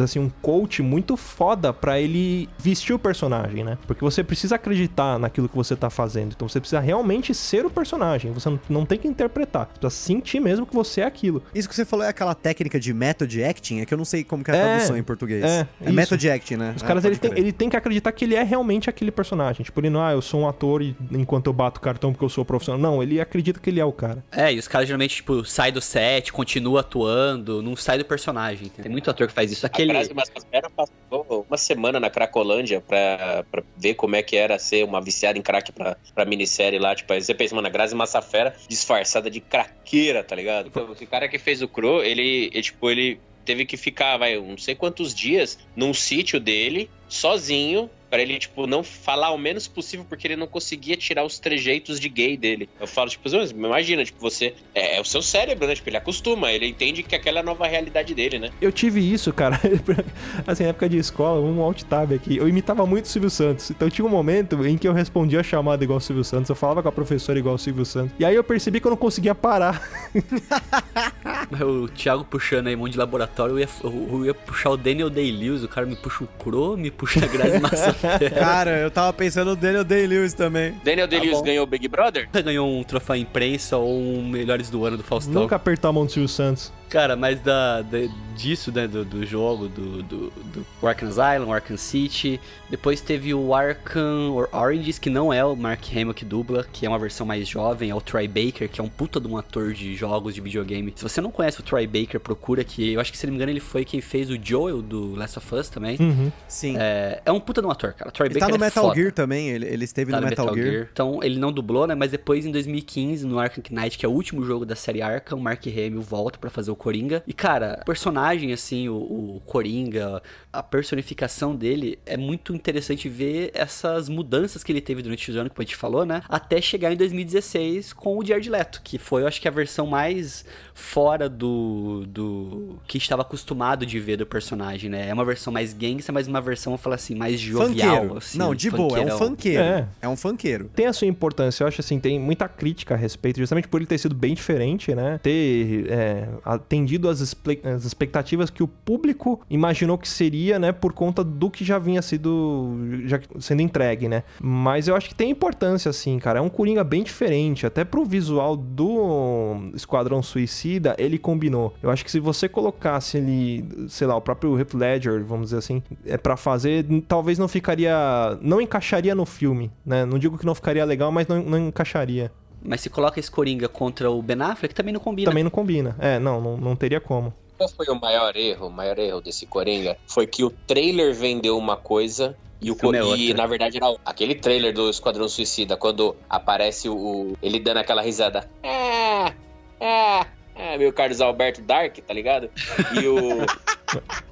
assim, 0.00 0.18
um 0.18 0.28
coach 0.42 0.82
muito 0.82 1.16
foda 1.16 1.72
para 1.72 2.00
ele 2.00 2.48
vestir 2.58 2.92
o 2.94 2.98
personagem, 2.98 3.64
né? 3.64 3.78
Porque 3.86 4.02
você 4.02 4.22
precisa 4.24 4.56
acreditar 4.56 5.18
naquilo 5.18 5.48
que 5.48 5.56
você 5.56 5.76
tá 5.76 5.88
fazendo. 5.90 6.32
Então 6.34 6.48
você 6.48 6.60
precisa 6.60 6.80
realmente 6.80 7.32
ser 7.34 7.64
o 7.64 7.70
personagem. 7.70 8.32
Você 8.32 8.48
não, 8.50 8.60
não 8.68 8.86
tem 8.86 8.98
que 8.98 9.06
interpretar. 9.08 9.66
Você 9.74 9.80
precisa 9.80 9.90
sentir 10.06 10.40
mesmo 10.40 10.66
que 10.66 10.74
você 10.74 11.00
é 11.02 11.04
aquilo. 11.04 11.42
Isso 11.54 11.68
que 11.68 11.74
você 11.74 11.84
falou 11.84 12.04
é 12.04 12.08
aquela 12.08 12.34
técnica 12.34 12.78
de 12.80 12.92
method 12.92 13.42
acting, 13.44 13.80
é 13.80 13.86
que 13.86 13.94
eu 13.94 13.98
não 13.98 14.04
sei 14.04 14.24
como 14.24 14.42
que 14.44 14.50
é 14.50 14.54
a 14.54 14.56
É, 14.56 14.64
tradução 14.64 14.96
em 14.96 15.02
português. 15.02 15.44
é, 15.44 15.66
É, 15.80 15.84
isso. 15.84 15.92
method 15.92 16.30
acting, 16.30 16.56
né? 16.56 16.72
Os 16.76 16.82
Ah, 16.82 16.86
caras, 16.86 17.02
pode 17.02 17.14
ele 17.14 17.18
tem, 17.20 17.38
ele 17.38 17.52
tem 17.52 17.68
que 17.70 17.76
acreditar 17.76 18.12
que 18.12 18.24
ele 18.24 18.34
é 18.34 18.42
realmente 18.42 18.90
aquele 18.90 19.10
personagem. 19.10 19.64
Tipo, 19.64 19.80
ele 19.80 19.90
não, 19.90 20.02
ah, 20.04 20.12
eu 20.12 20.22
sou 20.22 20.40
um 20.40 20.48
ator 20.48 20.82
e 20.82 20.96
enquanto 21.12 21.46
eu 21.46 21.52
bato 21.52 21.80
cartão 21.80 22.12
porque 22.12 22.24
eu 22.24 22.28
sou 22.28 22.44
profissional. 22.44 22.80
Não, 22.80 23.02
ele 23.02 23.20
acredita 23.20 23.60
que 23.60 23.70
ele 23.70 23.80
é 23.80 23.84
o 23.84 23.92
cara. 23.92 24.24
É, 24.32 24.52
e 24.52 24.58
os 24.58 24.66
caras 24.68 24.86
geralmente, 24.88 25.16
tipo, 25.16 25.44
sai 25.44 25.70
do 25.72 25.80
set, 25.80 26.32
continua 26.32 26.80
atuando, 26.80 27.62
não 27.62 27.76
sai 27.76 27.98
do 27.98 28.04
personagem. 28.04 28.68
Tem 28.68 28.90
muito 28.90 29.10
ator 29.10 29.26
que 29.26 29.32
faz 29.32 29.50
isso. 29.52 29.66
Aquele. 29.76 29.90
A 29.90 29.94
Grazi 29.94 30.14
Massafera 30.14 30.70
passou 30.70 31.46
uma 31.48 31.56
semana 31.56 32.00
na 32.00 32.10
Cracolândia 32.10 32.80
pra, 32.80 33.44
pra 33.50 33.62
ver 33.76 33.94
como 33.94 34.16
é 34.16 34.22
que 34.22 34.36
era 34.36 34.58
ser 34.58 34.84
uma 34.84 35.00
viciada 35.00 35.38
em 35.38 35.42
crack 35.42 35.72
pra, 35.72 35.96
pra 36.14 36.24
minissérie 36.24 36.78
lá. 36.78 36.94
Tipo, 36.94 37.12
aí 37.12 37.22
você 37.22 37.34
pensa, 37.34 37.54
mano, 37.54 37.68
a 37.68 37.70
Grazi 37.70 37.94
Massafera 37.94 38.56
disfarçada 38.68 39.30
de 39.30 39.40
craqueira, 39.40 40.24
tá 40.24 40.34
ligado? 40.34 40.68
Então, 40.68 40.92
esse 40.92 41.06
cara 41.06 41.28
que 41.28 41.38
fez 41.38 41.62
o 41.62 41.68
Crow, 41.68 42.02
ele, 42.02 42.50
ele, 42.52 42.62
tipo, 42.62 42.90
ele 42.90 43.20
teve 43.44 43.64
que 43.64 43.76
ficar, 43.76 44.16
vai, 44.16 44.36
não 44.36 44.58
sei 44.58 44.74
quantos 44.74 45.14
dias 45.14 45.58
num 45.76 45.94
sítio 45.94 46.40
dele, 46.40 46.90
sozinho, 47.08 47.88
pra 48.08 48.20
ele, 48.20 48.38
tipo, 48.38 48.66
não 48.66 48.82
falar 48.82 49.30
o 49.30 49.38
menos 49.38 49.66
possível, 49.66 50.06
porque 50.08 50.26
ele 50.26 50.36
não 50.36 50.46
conseguia 50.46 50.96
tirar 50.96 51.24
os 51.24 51.38
trejeitos 51.38 51.98
de 52.00 52.08
gay 52.08 52.36
dele. 52.36 52.68
Eu 52.80 52.86
falo, 52.86 53.10
tipo, 53.10 53.28
mas 53.30 53.50
imagina, 53.50 54.04
tipo, 54.04 54.20
você. 54.20 54.54
É, 54.74 54.96
é 54.96 55.00
o 55.00 55.04
seu 55.04 55.22
cérebro, 55.22 55.66
né? 55.66 55.74
Tipo, 55.74 55.88
ele 55.88 55.96
acostuma, 55.96 56.52
ele 56.52 56.66
entende 56.66 57.02
que 57.02 57.14
aquela 57.14 57.38
é 57.38 57.40
a 57.40 57.44
nova 57.44 57.66
realidade 57.66 58.14
dele, 58.14 58.38
né? 58.38 58.50
Eu 58.60 58.72
tive 58.72 59.00
isso, 59.00 59.32
cara. 59.32 59.60
assim, 60.46 60.64
na 60.64 60.70
época 60.70 60.88
de 60.88 60.98
escola, 60.98 61.40
um 61.40 61.60
alt 61.60 61.82
tab 61.82 62.12
aqui. 62.12 62.36
Eu 62.36 62.48
imitava 62.48 62.86
muito 62.86 63.04
o 63.04 63.08
Silvio 63.08 63.30
Santos. 63.30 63.70
Então 63.70 63.90
tinha 63.90 64.04
um 64.04 64.10
momento 64.10 64.66
em 64.66 64.78
que 64.78 64.86
eu 64.86 64.92
respondia 64.92 65.40
a 65.40 65.42
chamada 65.42 65.82
igual 65.82 65.98
o 65.98 66.00
Silvio 66.00 66.24
Santos. 66.24 66.48
Eu 66.48 66.56
falava 66.56 66.82
com 66.82 66.88
a 66.88 66.92
professora 66.92 67.38
igual 67.38 67.54
o 67.54 67.58
Silvio 67.58 67.84
Santos. 67.84 68.14
E 68.18 68.24
aí 68.24 68.34
eu 68.34 68.44
percebi 68.44 68.80
que 68.80 68.86
eu 68.86 68.90
não 68.90 68.96
conseguia 68.96 69.34
parar. 69.34 69.82
O 71.60 71.88
Thiago 71.88 72.24
puxando 72.24 72.66
aí 72.66 72.74
um 72.74 72.78
monte 72.78 72.92
de 72.92 72.98
laboratório, 72.98 73.54
eu 73.54 73.58
ia, 73.60 73.68
eu 73.84 74.24
ia 74.26 74.34
puxar 74.34 74.70
o 74.70 74.76
Daniel 74.76 75.08
Day-Lewis, 75.08 75.62
o 75.62 75.68
cara 75.68 75.86
me 75.86 75.96
puxa 75.96 76.24
o 76.24 76.26
Crow, 76.26 76.76
me 76.76 76.90
puxa 76.90 77.24
a 77.24 77.28
Grazi. 77.28 77.60
Cara, 78.38 78.78
eu 78.78 78.90
tava 78.90 79.12
pensando 79.12 79.50
no 79.50 79.56
Daniel 79.56 79.84
Day-Lewis 79.84 80.34
também. 80.34 80.74
Daniel 80.84 81.06
Day-Lewis 81.06 81.38
bom. 81.38 81.42
ganhou 81.42 81.64
o 81.64 81.66
Big 81.66 81.88
Brother? 81.88 82.28
ganhou 82.44 82.68
um 82.68 82.82
troféu 82.82 83.16
imprensa 83.16 83.76
ou 83.76 83.98
um 83.98 84.26
Melhores 84.26 84.70
do 84.70 84.84
Ano 84.84 84.96
do 84.96 85.02
Faustão. 85.02 85.42
Nunca 85.42 85.56
apertar 85.56 85.88
a 85.88 85.92
mão 85.92 86.06
do 86.06 86.12
Silvio 86.12 86.28
Santos. 86.28 86.72
Cara, 86.88 87.16
mas 87.16 87.40
da, 87.40 87.82
da- 87.82 88.08
disso, 88.36 88.70
né, 88.70 88.86
do, 88.86 89.02
do 89.04 89.24
jogo, 89.24 89.66
do, 89.66 90.02
do, 90.02 90.30
do 90.30 90.66
Arkham 90.86 91.08
Asylum, 91.08 91.50
Arkham 91.52 91.76
City. 91.76 92.38
Depois 92.68 93.00
teve 93.00 93.32
o 93.32 93.54
Arkham 93.54 94.32
or- 94.34 94.48
Oranges, 94.52 94.98
que 94.98 95.08
não 95.08 95.32
é 95.32 95.42
o 95.44 95.56
Mark 95.56 95.80
Hamill 95.90 96.12
que 96.12 96.24
dubla, 96.24 96.66
que 96.70 96.84
é 96.84 96.88
uma 96.88 96.98
versão 96.98 97.26
mais 97.26 97.48
jovem. 97.48 97.90
É 97.90 97.94
o 97.94 98.00
Troy 98.00 98.28
Baker, 98.28 98.68
que 98.68 98.78
é 98.80 98.84
um 98.84 98.88
puta 98.88 99.18
de 99.18 99.26
um 99.26 99.36
ator 99.38 99.72
de 99.72 99.96
jogos 99.96 100.34
de 100.34 100.40
videogame. 100.42 100.92
Se 100.94 101.02
você 101.02 101.20
não 101.20 101.30
conhece 101.30 101.60
o 101.60 101.62
Troy 101.62 101.86
Baker, 101.86 102.20
procura 102.20 102.62
que 102.62 102.92
eu 102.92 103.00
acho 103.00 103.10
que, 103.10 103.16
se 103.18 103.26
não 103.26 103.32
me 103.32 103.36
engano, 103.36 103.50
ele 103.52 103.60
foi 103.60 103.84
quem 103.84 104.00
fez 104.02 104.28
o 104.30 104.36
Joel 104.40 104.82
do 104.82 105.14
Last 105.14 105.38
of 105.38 105.54
Us 105.54 105.68
também. 105.70 105.96
Uhum. 105.98 106.30
Sim. 106.46 106.76
É, 106.78 107.22
é 107.24 107.32
um 107.32 107.40
puta 107.40 107.62
de 107.62 107.66
um 107.66 107.70
ator, 107.70 107.94
cara. 107.94 108.10
O 108.10 108.12
Troy 108.12 108.26
Ele 108.28 108.34
Baker 108.34 108.48
tá 108.52 108.58
no 108.58 108.62
é 108.62 108.66
Metal 108.66 108.84
foda. 108.84 108.94
Gear 109.00 109.12
também, 109.12 109.48
ele, 109.48 109.66
ele 109.66 109.84
esteve 109.84 110.12
Tá 110.12 110.20
no 110.20 110.26
Metal, 110.28 110.54
Gear. 110.54 110.88
Então 110.92 111.20
ele 111.22 111.38
não 111.38 111.50
dublou, 111.50 111.86
né? 111.86 111.94
Mas 111.94 112.10
depois 112.10 112.44
em 112.44 112.50
2015, 112.52 113.26
no 113.26 113.38
Arkham 113.38 113.62
Knight, 113.70 113.96
que 113.96 114.04
é 114.04 114.08
o 114.08 114.12
último 114.12 114.44
jogo 114.44 114.66
da 114.66 114.76
série 114.76 115.00
Arkham, 115.00 115.38
o 115.38 115.40
Mark 115.42 115.66
Hamill 115.66 116.02
volta 116.02 116.38
pra 116.38 116.50
fazer 116.50 116.70
o 116.70 116.75
Coringa. 116.76 117.22
E 117.26 117.32
cara, 117.32 117.78
o 117.82 117.84
personagem, 117.84 118.52
assim, 118.52 118.88
o, 118.88 118.96
o 118.96 119.42
Coringa, 119.44 120.22
a 120.52 120.62
personificação 120.62 121.54
dele, 121.54 121.98
é 122.06 122.16
muito 122.16 122.54
interessante 122.54 123.08
ver 123.08 123.50
essas 123.54 124.08
mudanças 124.08 124.62
que 124.62 124.72
ele 124.72 124.80
teve 124.80 125.02
durante 125.02 125.30
os 125.30 125.36
anos, 125.36 125.52
que 125.52 125.60
a 125.60 125.64
gente 125.64 125.76
falou, 125.76 126.04
né? 126.04 126.22
Até 126.28 126.60
chegar 126.60 126.92
em 126.92 126.96
2016 126.96 127.92
com 127.92 128.18
o 128.18 128.24
Jared 128.24 128.48
Leto, 128.48 128.80
que 128.82 128.98
foi, 128.98 129.22
eu 129.22 129.26
acho 129.26 129.40
que 129.40 129.48
a 129.48 129.50
versão 129.50 129.86
mais 129.86 130.44
fora 130.76 131.26
do, 131.26 132.04
do 132.06 132.76
que 132.86 132.98
estava 132.98 133.22
acostumado 133.22 133.86
de 133.86 133.98
ver 133.98 134.18
do 134.18 134.26
personagem, 134.26 134.90
né? 134.90 135.08
É 135.08 135.14
uma 135.14 135.24
versão 135.24 135.50
mais 135.50 135.72
gangsta, 135.72 136.12
mas 136.12 136.28
uma 136.28 136.40
versão, 136.40 136.74
eu 136.74 136.78
falo 136.78 136.94
assim, 136.94 137.14
mais 137.14 137.40
jovial. 137.40 137.96
Funkeiro. 137.96 138.18
Assim, 138.18 138.38
não, 138.38 138.54
de 138.54 138.70
boa, 138.70 139.00
é 139.00 139.06
um 139.06 139.18
funkeiro. 139.18 139.62
É. 139.62 139.88
É. 140.02 140.08
um 140.08 140.16
funkeiro. 140.16 140.70
Tem 140.76 140.84
a 140.84 140.92
sua 140.92 141.06
importância, 141.06 141.64
eu 141.64 141.68
acho 141.68 141.80
assim, 141.80 141.98
tem 141.98 142.20
muita 142.20 142.46
crítica 142.46 142.92
a 142.92 142.96
respeito, 142.96 143.38
justamente 143.38 143.66
por 143.68 143.78
ele 143.78 143.86
ter 143.86 143.96
sido 143.96 144.14
bem 144.14 144.34
diferente, 144.34 144.94
né? 144.94 145.18
Ter 145.22 145.86
é, 145.90 146.28
atendido 146.44 147.08
as, 147.08 147.22
as 147.22 147.84
expectativas 147.86 148.50
que 148.50 148.62
o 148.62 148.68
público 148.68 149.40
imaginou 149.48 149.96
que 149.96 150.08
seria, 150.08 150.58
né? 150.58 150.72
Por 150.72 150.92
conta 150.92 151.24
do 151.24 151.50
que 151.50 151.64
já 151.64 151.78
vinha 151.78 152.02
sido 152.02 152.76
já 153.06 153.18
sendo 153.40 153.62
entregue, 153.62 154.08
né? 154.08 154.24
Mas 154.38 154.88
eu 154.88 154.94
acho 154.94 155.08
que 155.08 155.14
tem 155.14 155.30
importância, 155.30 155.88
assim, 155.88 156.18
cara. 156.18 156.38
É 156.38 156.42
um 156.42 156.50
Coringa 156.50 156.84
bem 156.84 157.02
diferente, 157.02 157.64
até 157.64 157.82
pro 157.82 158.04
visual 158.04 158.58
do 158.58 159.70
Esquadrão 159.74 160.22
Suicida, 160.22 160.65
ele 160.98 161.18
combinou. 161.18 161.74
Eu 161.82 161.90
acho 161.90 162.04
que 162.04 162.10
se 162.10 162.20
você 162.20 162.48
colocasse 162.48 163.18
ele, 163.18 163.64
sei 163.88 164.06
lá, 164.06 164.16
o 164.16 164.20
próprio 164.20 164.58
Heath 164.58 164.74
Ledger, 164.74 165.24
vamos 165.24 165.46
dizer 165.46 165.58
assim, 165.58 165.82
é 166.04 166.16
para 166.16 166.36
fazer, 166.36 166.84
talvez 167.06 167.38
não 167.38 167.48
ficaria, 167.48 167.94
não 168.40 168.60
encaixaria 168.60 169.14
no 169.14 169.26
filme, 169.26 169.70
né? 169.84 170.04
Não 170.04 170.18
digo 170.18 170.38
que 170.38 170.46
não 170.46 170.54
ficaria 170.54 170.84
legal, 170.84 171.10
mas 171.12 171.26
não, 171.26 171.42
não 171.42 171.58
encaixaria. 171.68 172.30
Mas 172.62 172.80
se 172.80 172.90
coloca 172.90 173.20
esse 173.20 173.30
Coringa 173.30 173.68
contra 173.68 174.10
o 174.10 174.20
Ben 174.20 174.40
Affleck, 174.42 174.74
também 174.74 174.92
não 174.92 175.00
combina. 175.00 175.30
Também 175.30 175.44
não 175.44 175.50
combina. 175.50 175.96
É, 175.98 176.18
não, 176.18 176.40
não, 176.40 176.56
não 176.56 176.76
teria 176.76 177.00
como. 177.00 177.32
Qual 177.56 177.68
foi 177.68 177.86
o 177.86 177.98
maior 177.98 178.36
erro? 178.36 178.66
O 178.66 178.70
maior 178.70 178.98
erro 178.98 179.20
desse 179.20 179.46
Coringa 179.46 179.96
foi 180.06 180.26
que 180.26 180.44
o 180.44 180.50
trailer 180.50 181.14
vendeu 181.14 181.56
uma 181.56 181.76
coisa 181.76 182.36
e 182.60 182.70
o 182.70 182.76
é 182.94 183.16
e 183.18 183.34
na 183.34 183.46
verdade 183.46 183.76
era 183.76 183.94
aquele 184.04 184.34
trailer 184.34 184.72
do 184.72 184.88
Esquadrão 184.88 185.28
Suicida 185.28 185.76
quando 185.76 186.16
aparece 186.28 186.88
o 186.88 187.36
ele 187.42 187.60
dando 187.60 187.78
aquela 187.78 188.02
risada. 188.02 188.48
É, 188.62 189.32
é, 189.80 190.26
é, 190.56 190.78
meu 190.78 190.92
Carlos 190.92 191.20
Alberto 191.20 191.62
Dark, 191.62 191.98
tá 191.98 192.14
ligado? 192.14 192.50
E 192.92 193.06
o 193.06 193.46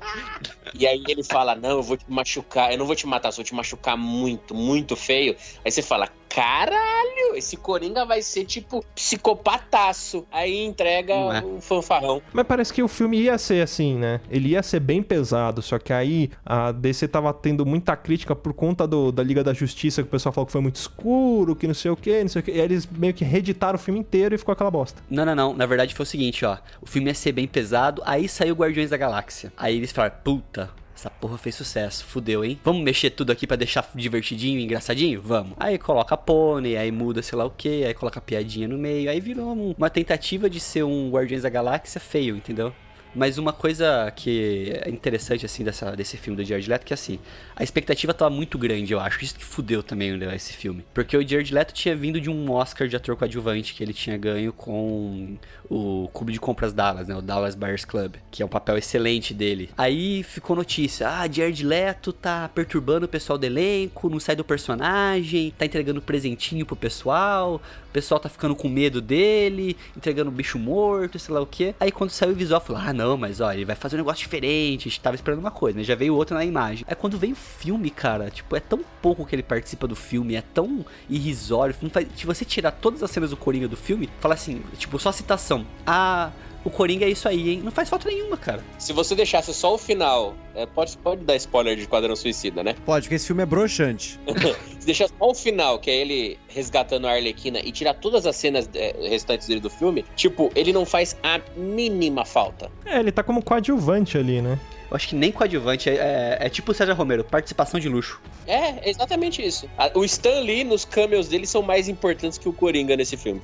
E 0.74 0.86
aí 0.86 1.04
ele 1.06 1.22
fala: 1.22 1.54
"Não, 1.54 1.70
eu 1.70 1.82
vou 1.82 1.96
te 1.96 2.04
machucar, 2.08 2.72
eu 2.72 2.78
não 2.78 2.86
vou 2.86 2.96
te 2.96 3.06
matar, 3.06 3.30
só 3.30 3.36
vou 3.36 3.44
te 3.44 3.54
machucar 3.54 3.96
muito, 3.96 4.54
muito 4.54 4.96
feio". 4.96 5.36
Aí 5.64 5.70
você 5.70 5.82
fala: 5.82 6.08
"Caralho, 6.34 7.36
esse 7.36 7.56
Coringa 7.56 8.04
vai 8.04 8.22
ser 8.22 8.44
tipo 8.44 8.84
psicopataço". 8.94 10.26
Aí 10.30 10.64
entrega 10.64 11.14
Não 11.14 11.32
é. 11.32 11.42
o 11.42 11.60
fanfarrão. 11.60 12.20
Mas 12.32 12.46
parece 12.46 12.72
que 12.72 12.82
o 12.82 12.88
filme 12.88 13.18
ia 13.18 13.38
ser 13.38 13.62
assim, 13.62 13.96
né? 13.96 14.20
Ele 14.30 14.50
ia 14.50 14.62
ser 14.62 14.80
bem 14.80 15.02
pesado, 15.02 15.62
só 15.62 15.78
que 15.78 15.92
aí 15.92 16.30
a 16.44 16.72
DC 16.72 17.08
tava 17.08 17.32
tendo 17.32 17.64
muita 17.64 17.96
crítica 17.96 18.34
por 18.34 18.52
conta 18.52 18.86
do, 18.86 19.10
da 19.12 19.22
Liga 19.22 19.42
da 19.44 19.52
Justiça, 19.52 20.02
que 20.02 20.08
o 20.08 20.10
pessoal 20.10 20.32
falou 20.32 20.46
que 20.46 20.52
foi 20.52 20.60
muito 20.60 20.76
escuro, 20.76 21.54
que 21.56 21.66
não 21.66 21.74
sei 21.74 21.90
o 21.90 21.96
que, 21.96 22.20
não 22.22 22.28
sei 22.28 22.40
o 22.40 22.42
que. 22.42 22.50
E 22.50 22.54
aí 22.54 22.60
eles 22.60 22.86
meio 22.86 23.14
que 23.14 23.24
reeditaram 23.24 23.76
o 23.76 23.78
filme 23.78 24.00
inteiro 24.00 24.34
e 24.34 24.38
ficou 24.38 24.52
aquela 24.52 24.70
bosta. 24.70 25.02
Não, 25.08 25.24
não, 25.24 25.34
não. 25.34 25.54
Na 25.54 25.66
verdade 25.66 25.94
foi 25.94 26.04
o 26.04 26.06
seguinte, 26.06 26.44
ó. 26.44 26.56
O 26.80 26.86
filme 26.86 27.08
ia 27.08 27.14
ser 27.14 27.32
bem 27.32 27.46
pesado, 27.46 28.02
aí 28.04 28.28
saiu 28.28 28.54
Guardiões 28.54 28.90
da 28.90 28.96
Galáxia. 28.96 29.52
Aí 29.56 29.76
eles 29.76 29.92
falaram, 29.92 30.14
puta, 30.22 30.70
essa 30.94 31.10
porra 31.10 31.36
fez 31.36 31.54
sucesso, 31.54 32.04
fudeu, 32.04 32.44
hein? 32.44 32.58
Vamos 32.64 32.82
mexer 32.82 33.10
tudo 33.10 33.30
aqui 33.32 33.46
pra 33.46 33.56
deixar 33.56 33.88
divertidinho, 33.94 34.60
engraçadinho? 34.60 35.20
Vamos. 35.20 35.54
Aí 35.58 35.76
coloca 35.78 36.16
pônei, 36.16 36.76
aí 36.76 36.90
muda 36.92 37.20
sei 37.22 37.36
lá 37.36 37.44
o 37.44 37.50
que, 37.50 37.84
aí 37.84 37.92
coloca 37.94 38.20
piadinha 38.20 38.68
no 38.68 38.78
meio, 38.78 39.10
aí 39.10 39.20
virou 39.20 39.52
um- 39.54 39.74
uma 39.76 39.90
tentativa 39.90 40.48
de 40.48 40.60
ser 40.60 40.84
um 40.84 41.10
Guardiões 41.10 41.42
da 41.42 41.48
Galáxia 41.50 42.00
feio, 42.00 42.36
entendeu? 42.36 42.72
Mas 43.14 43.38
uma 43.38 43.52
coisa 43.52 44.12
que 44.14 44.72
é 44.82 44.90
interessante, 44.90 45.46
assim, 45.46 45.64
dessa, 45.64 45.94
desse 45.94 46.16
filme 46.16 46.36
do 46.36 46.44
Jared 46.46 46.68
Leto, 46.68 46.82
é 46.82 46.84
que 46.84 46.94
assim, 46.94 47.18
a 47.54 47.62
expectativa 47.62 48.12
tava 48.12 48.30
muito 48.30 48.58
grande, 48.58 48.92
eu 48.92 49.00
acho. 49.00 49.22
Isso 49.24 49.36
que 49.36 49.44
fudeu 49.44 49.82
também 49.82 50.16
né, 50.16 50.34
esse 50.34 50.52
filme. 50.52 50.84
Porque 50.92 51.16
o 51.16 51.26
Jared 51.26 51.52
Leto 51.54 51.72
tinha 51.72 51.94
vindo 51.94 52.20
de 52.20 52.28
um 52.28 52.50
Oscar 52.50 52.88
de 52.88 52.96
ator 52.96 53.16
coadjuvante 53.16 53.74
que 53.74 53.82
ele 53.82 53.92
tinha 53.92 54.16
ganho 54.16 54.52
com 54.52 55.36
o 55.70 56.08
Clube 56.12 56.32
de 56.32 56.40
Compras 56.40 56.72
Dallas, 56.72 57.08
né? 57.08 57.16
O 57.16 57.22
Dallas 57.22 57.54
Buyers 57.54 57.84
Club, 57.84 58.14
que 58.30 58.42
é 58.42 58.46
um 58.46 58.48
papel 58.48 58.76
excelente 58.76 59.32
dele. 59.32 59.70
Aí 59.76 60.22
ficou 60.22 60.56
notícia: 60.56 61.08
ah, 61.08 61.28
Jared 61.30 61.64
Leto 61.64 62.12
tá 62.12 62.48
perturbando 62.48 63.06
o 63.06 63.08
pessoal 63.08 63.38
do 63.38 63.44
elenco, 63.44 64.10
não 64.10 64.20
sai 64.20 64.36
do 64.36 64.44
personagem, 64.44 65.52
tá 65.56 65.64
entregando 65.64 66.02
presentinho 66.02 66.66
pro 66.66 66.76
pessoal, 66.76 67.60
pessoal 67.94 68.18
tá 68.18 68.28
ficando 68.28 68.56
com 68.56 68.68
medo 68.68 69.00
dele, 69.00 69.76
entregando 69.96 70.28
bicho 70.28 70.58
morto, 70.58 71.16
sei 71.16 71.32
lá 71.32 71.40
o 71.40 71.46
que. 71.46 71.74
Aí 71.78 71.92
quando 71.92 72.10
saiu 72.10 72.32
o 72.32 72.34
visual, 72.34 72.60
falou: 72.60 72.82
ah, 72.84 72.92
não, 72.92 73.16
mas 73.16 73.40
ó, 73.40 73.52
ele 73.52 73.64
vai 73.64 73.76
fazer 73.76 73.94
um 73.94 73.98
negócio 73.98 74.24
diferente. 74.24 74.88
A 74.88 74.90
gente 74.90 75.00
tava 75.00 75.14
esperando 75.14 75.38
uma 75.38 75.52
coisa, 75.52 75.78
né? 75.78 75.84
Já 75.84 75.94
veio 75.94 76.14
outra 76.14 76.36
na 76.36 76.44
imagem. 76.44 76.84
Aí 76.88 76.96
quando 76.96 77.16
veio 77.16 77.34
o 77.34 77.36
filme, 77.36 77.90
cara, 77.90 78.30
tipo, 78.30 78.56
é 78.56 78.60
tão 78.60 78.80
pouco 79.00 79.24
que 79.24 79.34
ele 79.34 79.44
participa 79.44 79.86
do 79.86 79.94
filme, 79.94 80.34
é 80.34 80.42
tão 80.42 80.84
irrisório. 81.08 81.74
Faz... 81.92 82.08
Se 82.16 82.26
você 82.26 82.44
tirar 82.44 82.72
todas 82.72 83.00
as 83.02 83.10
cenas 83.10 83.30
do 83.30 83.36
Coringa 83.36 83.68
do 83.68 83.76
filme, 83.76 84.10
fala 84.18 84.34
assim, 84.34 84.60
tipo, 84.76 84.98
só 84.98 85.12
citação. 85.12 85.64
Ah 85.86 86.32
o 86.64 86.70
Coringa 86.70 87.04
é 87.04 87.10
isso 87.10 87.28
aí, 87.28 87.50
hein? 87.50 87.60
Não 87.62 87.70
faz 87.70 87.88
falta 87.88 88.08
nenhuma, 88.08 88.36
cara. 88.36 88.62
Se 88.78 88.92
você 88.92 89.14
deixasse 89.14 89.52
só 89.52 89.74
o 89.74 89.78
final, 89.78 90.34
é, 90.54 90.64
pode, 90.64 90.96
pode 90.98 91.22
dar 91.22 91.36
spoiler 91.36 91.76
de 91.76 91.82
Esquadrão 91.82 92.16
Suicida, 92.16 92.62
né? 92.62 92.74
Pode, 92.86 93.04
porque 93.04 93.16
esse 93.16 93.26
filme 93.26 93.42
é 93.42 93.46
broxante. 93.46 94.18
Se 94.80 94.86
deixar 94.86 95.08
só 95.08 95.30
o 95.30 95.34
final, 95.34 95.78
que 95.78 95.90
é 95.90 95.96
ele 95.96 96.38
resgatando 96.48 97.06
a 97.06 97.12
Arlequina, 97.12 97.60
e 97.60 97.70
tirar 97.70 97.94
todas 97.94 98.26
as 98.26 98.36
cenas 98.36 98.68
é, 98.74 98.94
restantes 99.08 99.46
dele 99.46 99.60
do 99.60 99.70
filme, 99.70 100.04
tipo, 100.16 100.50
ele 100.54 100.72
não 100.72 100.86
faz 100.86 101.16
a 101.22 101.40
mínima 101.56 102.24
falta. 102.24 102.70
É, 102.84 102.98
ele 102.98 103.12
tá 103.12 103.22
como 103.22 103.42
coadjuvante 103.42 104.16
ali, 104.16 104.40
né? 104.40 104.58
Eu 104.90 104.96
acho 104.96 105.08
que 105.08 105.14
nem 105.14 105.32
coadjuvante, 105.32 105.88
é, 105.88 105.94
é, 105.94 106.38
é 106.46 106.48
tipo 106.48 106.72
o 106.72 106.74
César 106.74 106.92
Romero, 106.92 107.24
participação 107.24 107.80
de 107.80 107.88
luxo. 107.88 108.20
É, 108.46 108.88
exatamente 108.88 109.44
isso. 109.44 109.68
O 109.94 110.04
Stan 110.04 110.40
Lee 110.40 110.64
nos 110.64 110.84
cameos 110.84 111.28
dele 111.28 111.46
são 111.46 111.62
mais 111.62 111.88
importantes 111.88 112.38
que 112.38 112.48
o 112.48 112.52
Coringa 112.52 112.96
nesse 112.96 113.16
filme. 113.16 113.40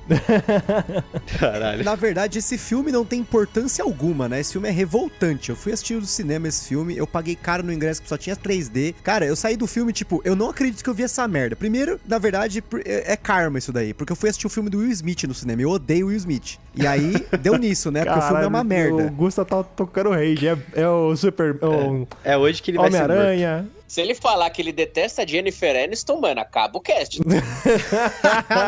Caralho. 1.39 1.83
Na 1.83 1.95
verdade, 1.95 2.39
esse 2.39 2.57
filme 2.57 2.91
não 2.91 3.03
tem 3.03 3.19
importância 3.19 3.83
alguma, 3.83 4.29
né? 4.29 4.39
Esse 4.39 4.53
filme 4.53 4.67
é 4.67 4.71
revoltante. 4.71 5.49
Eu 5.49 5.55
fui 5.55 5.71
assistir 5.71 5.95
no 5.95 6.05
cinema 6.05 6.47
esse 6.47 6.67
filme, 6.67 6.95
eu 6.95 7.07
paguei 7.07 7.35
caro 7.35 7.63
no 7.63 7.73
ingresso 7.73 8.01
que 8.01 8.09
só 8.09 8.17
tinha 8.17 8.35
3D. 8.35 8.93
Cara, 9.03 9.25
eu 9.25 9.35
saí 9.35 9.57
do 9.57 9.65
filme, 9.65 9.91
tipo, 9.91 10.21
eu 10.23 10.35
não 10.35 10.49
acredito 10.49 10.83
que 10.83 10.89
eu 10.89 10.93
vi 10.93 11.03
essa 11.03 11.27
merda. 11.27 11.55
Primeiro, 11.55 11.99
na 12.07 12.19
verdade, 12.19 12.63
é, 12.85 13.13
é 13.13 13.17
karma 13.17 13.57
isso 13.57 13.73
daí, 13.73 13.93
porque 13.93 14.11
eu 14.11 14.15
fui 14.15 14.29
assistir 14.29 14.47
o 14.47 14.49
filme 14.49 14.69
do 14.69 14.79
Will 14.79 14.91
Smith 14.91 15.23
no 15.23 15.33
cinema. 15.33 15.61
Eu 15.61 15.69
odeio 15.71 16.05
o 16.05 16.09
Will 16.09 16.17
Smith. 16.17 16.59
E 16.75 16.85
aí, 16.85 17.13
deu 17.41 17.57
nisso, 17.57 17.91
né? 17.91 18.05
Porque 18.05 18.19
Caralho, 18.19 18.25
o 18.25 18.39
filme 18.39 18.45
é 18.45 18.47
uma 18.47 18.63
merda. 18.63 19.07
O 19.07 19.11
Gusta 19.11 19.43
tá 19.43 19.63
tocando 19.63 20.11
rage. 20.11 20.47
É, 20.47 20.57
é 20.73 20.87
o 20.87 21.15
Super. 21.15 21.40
É, 22.23 22.33
é 22.33 22.37
hoje 22.37 22.61
que 22.61 22.71
ele 22.71 22.77
vai 22.77 22.91
ser. 22.91 23.03
Homem-Aranha. 23.03 23.65
Se 23.91 23.99
ele 23.99 24.15
falar 24.15 24.49
que 24.51 24.61
ele 24.61 24.71
detesta 24.71 25.23
a 25.23 25.27
Jennifer 25.27 25.75
Aniston, 25.83 26.17
mano, 26.17 26.39
acaba 26.39 26.77
o 26.77 26.79
cast. 26.79 27.19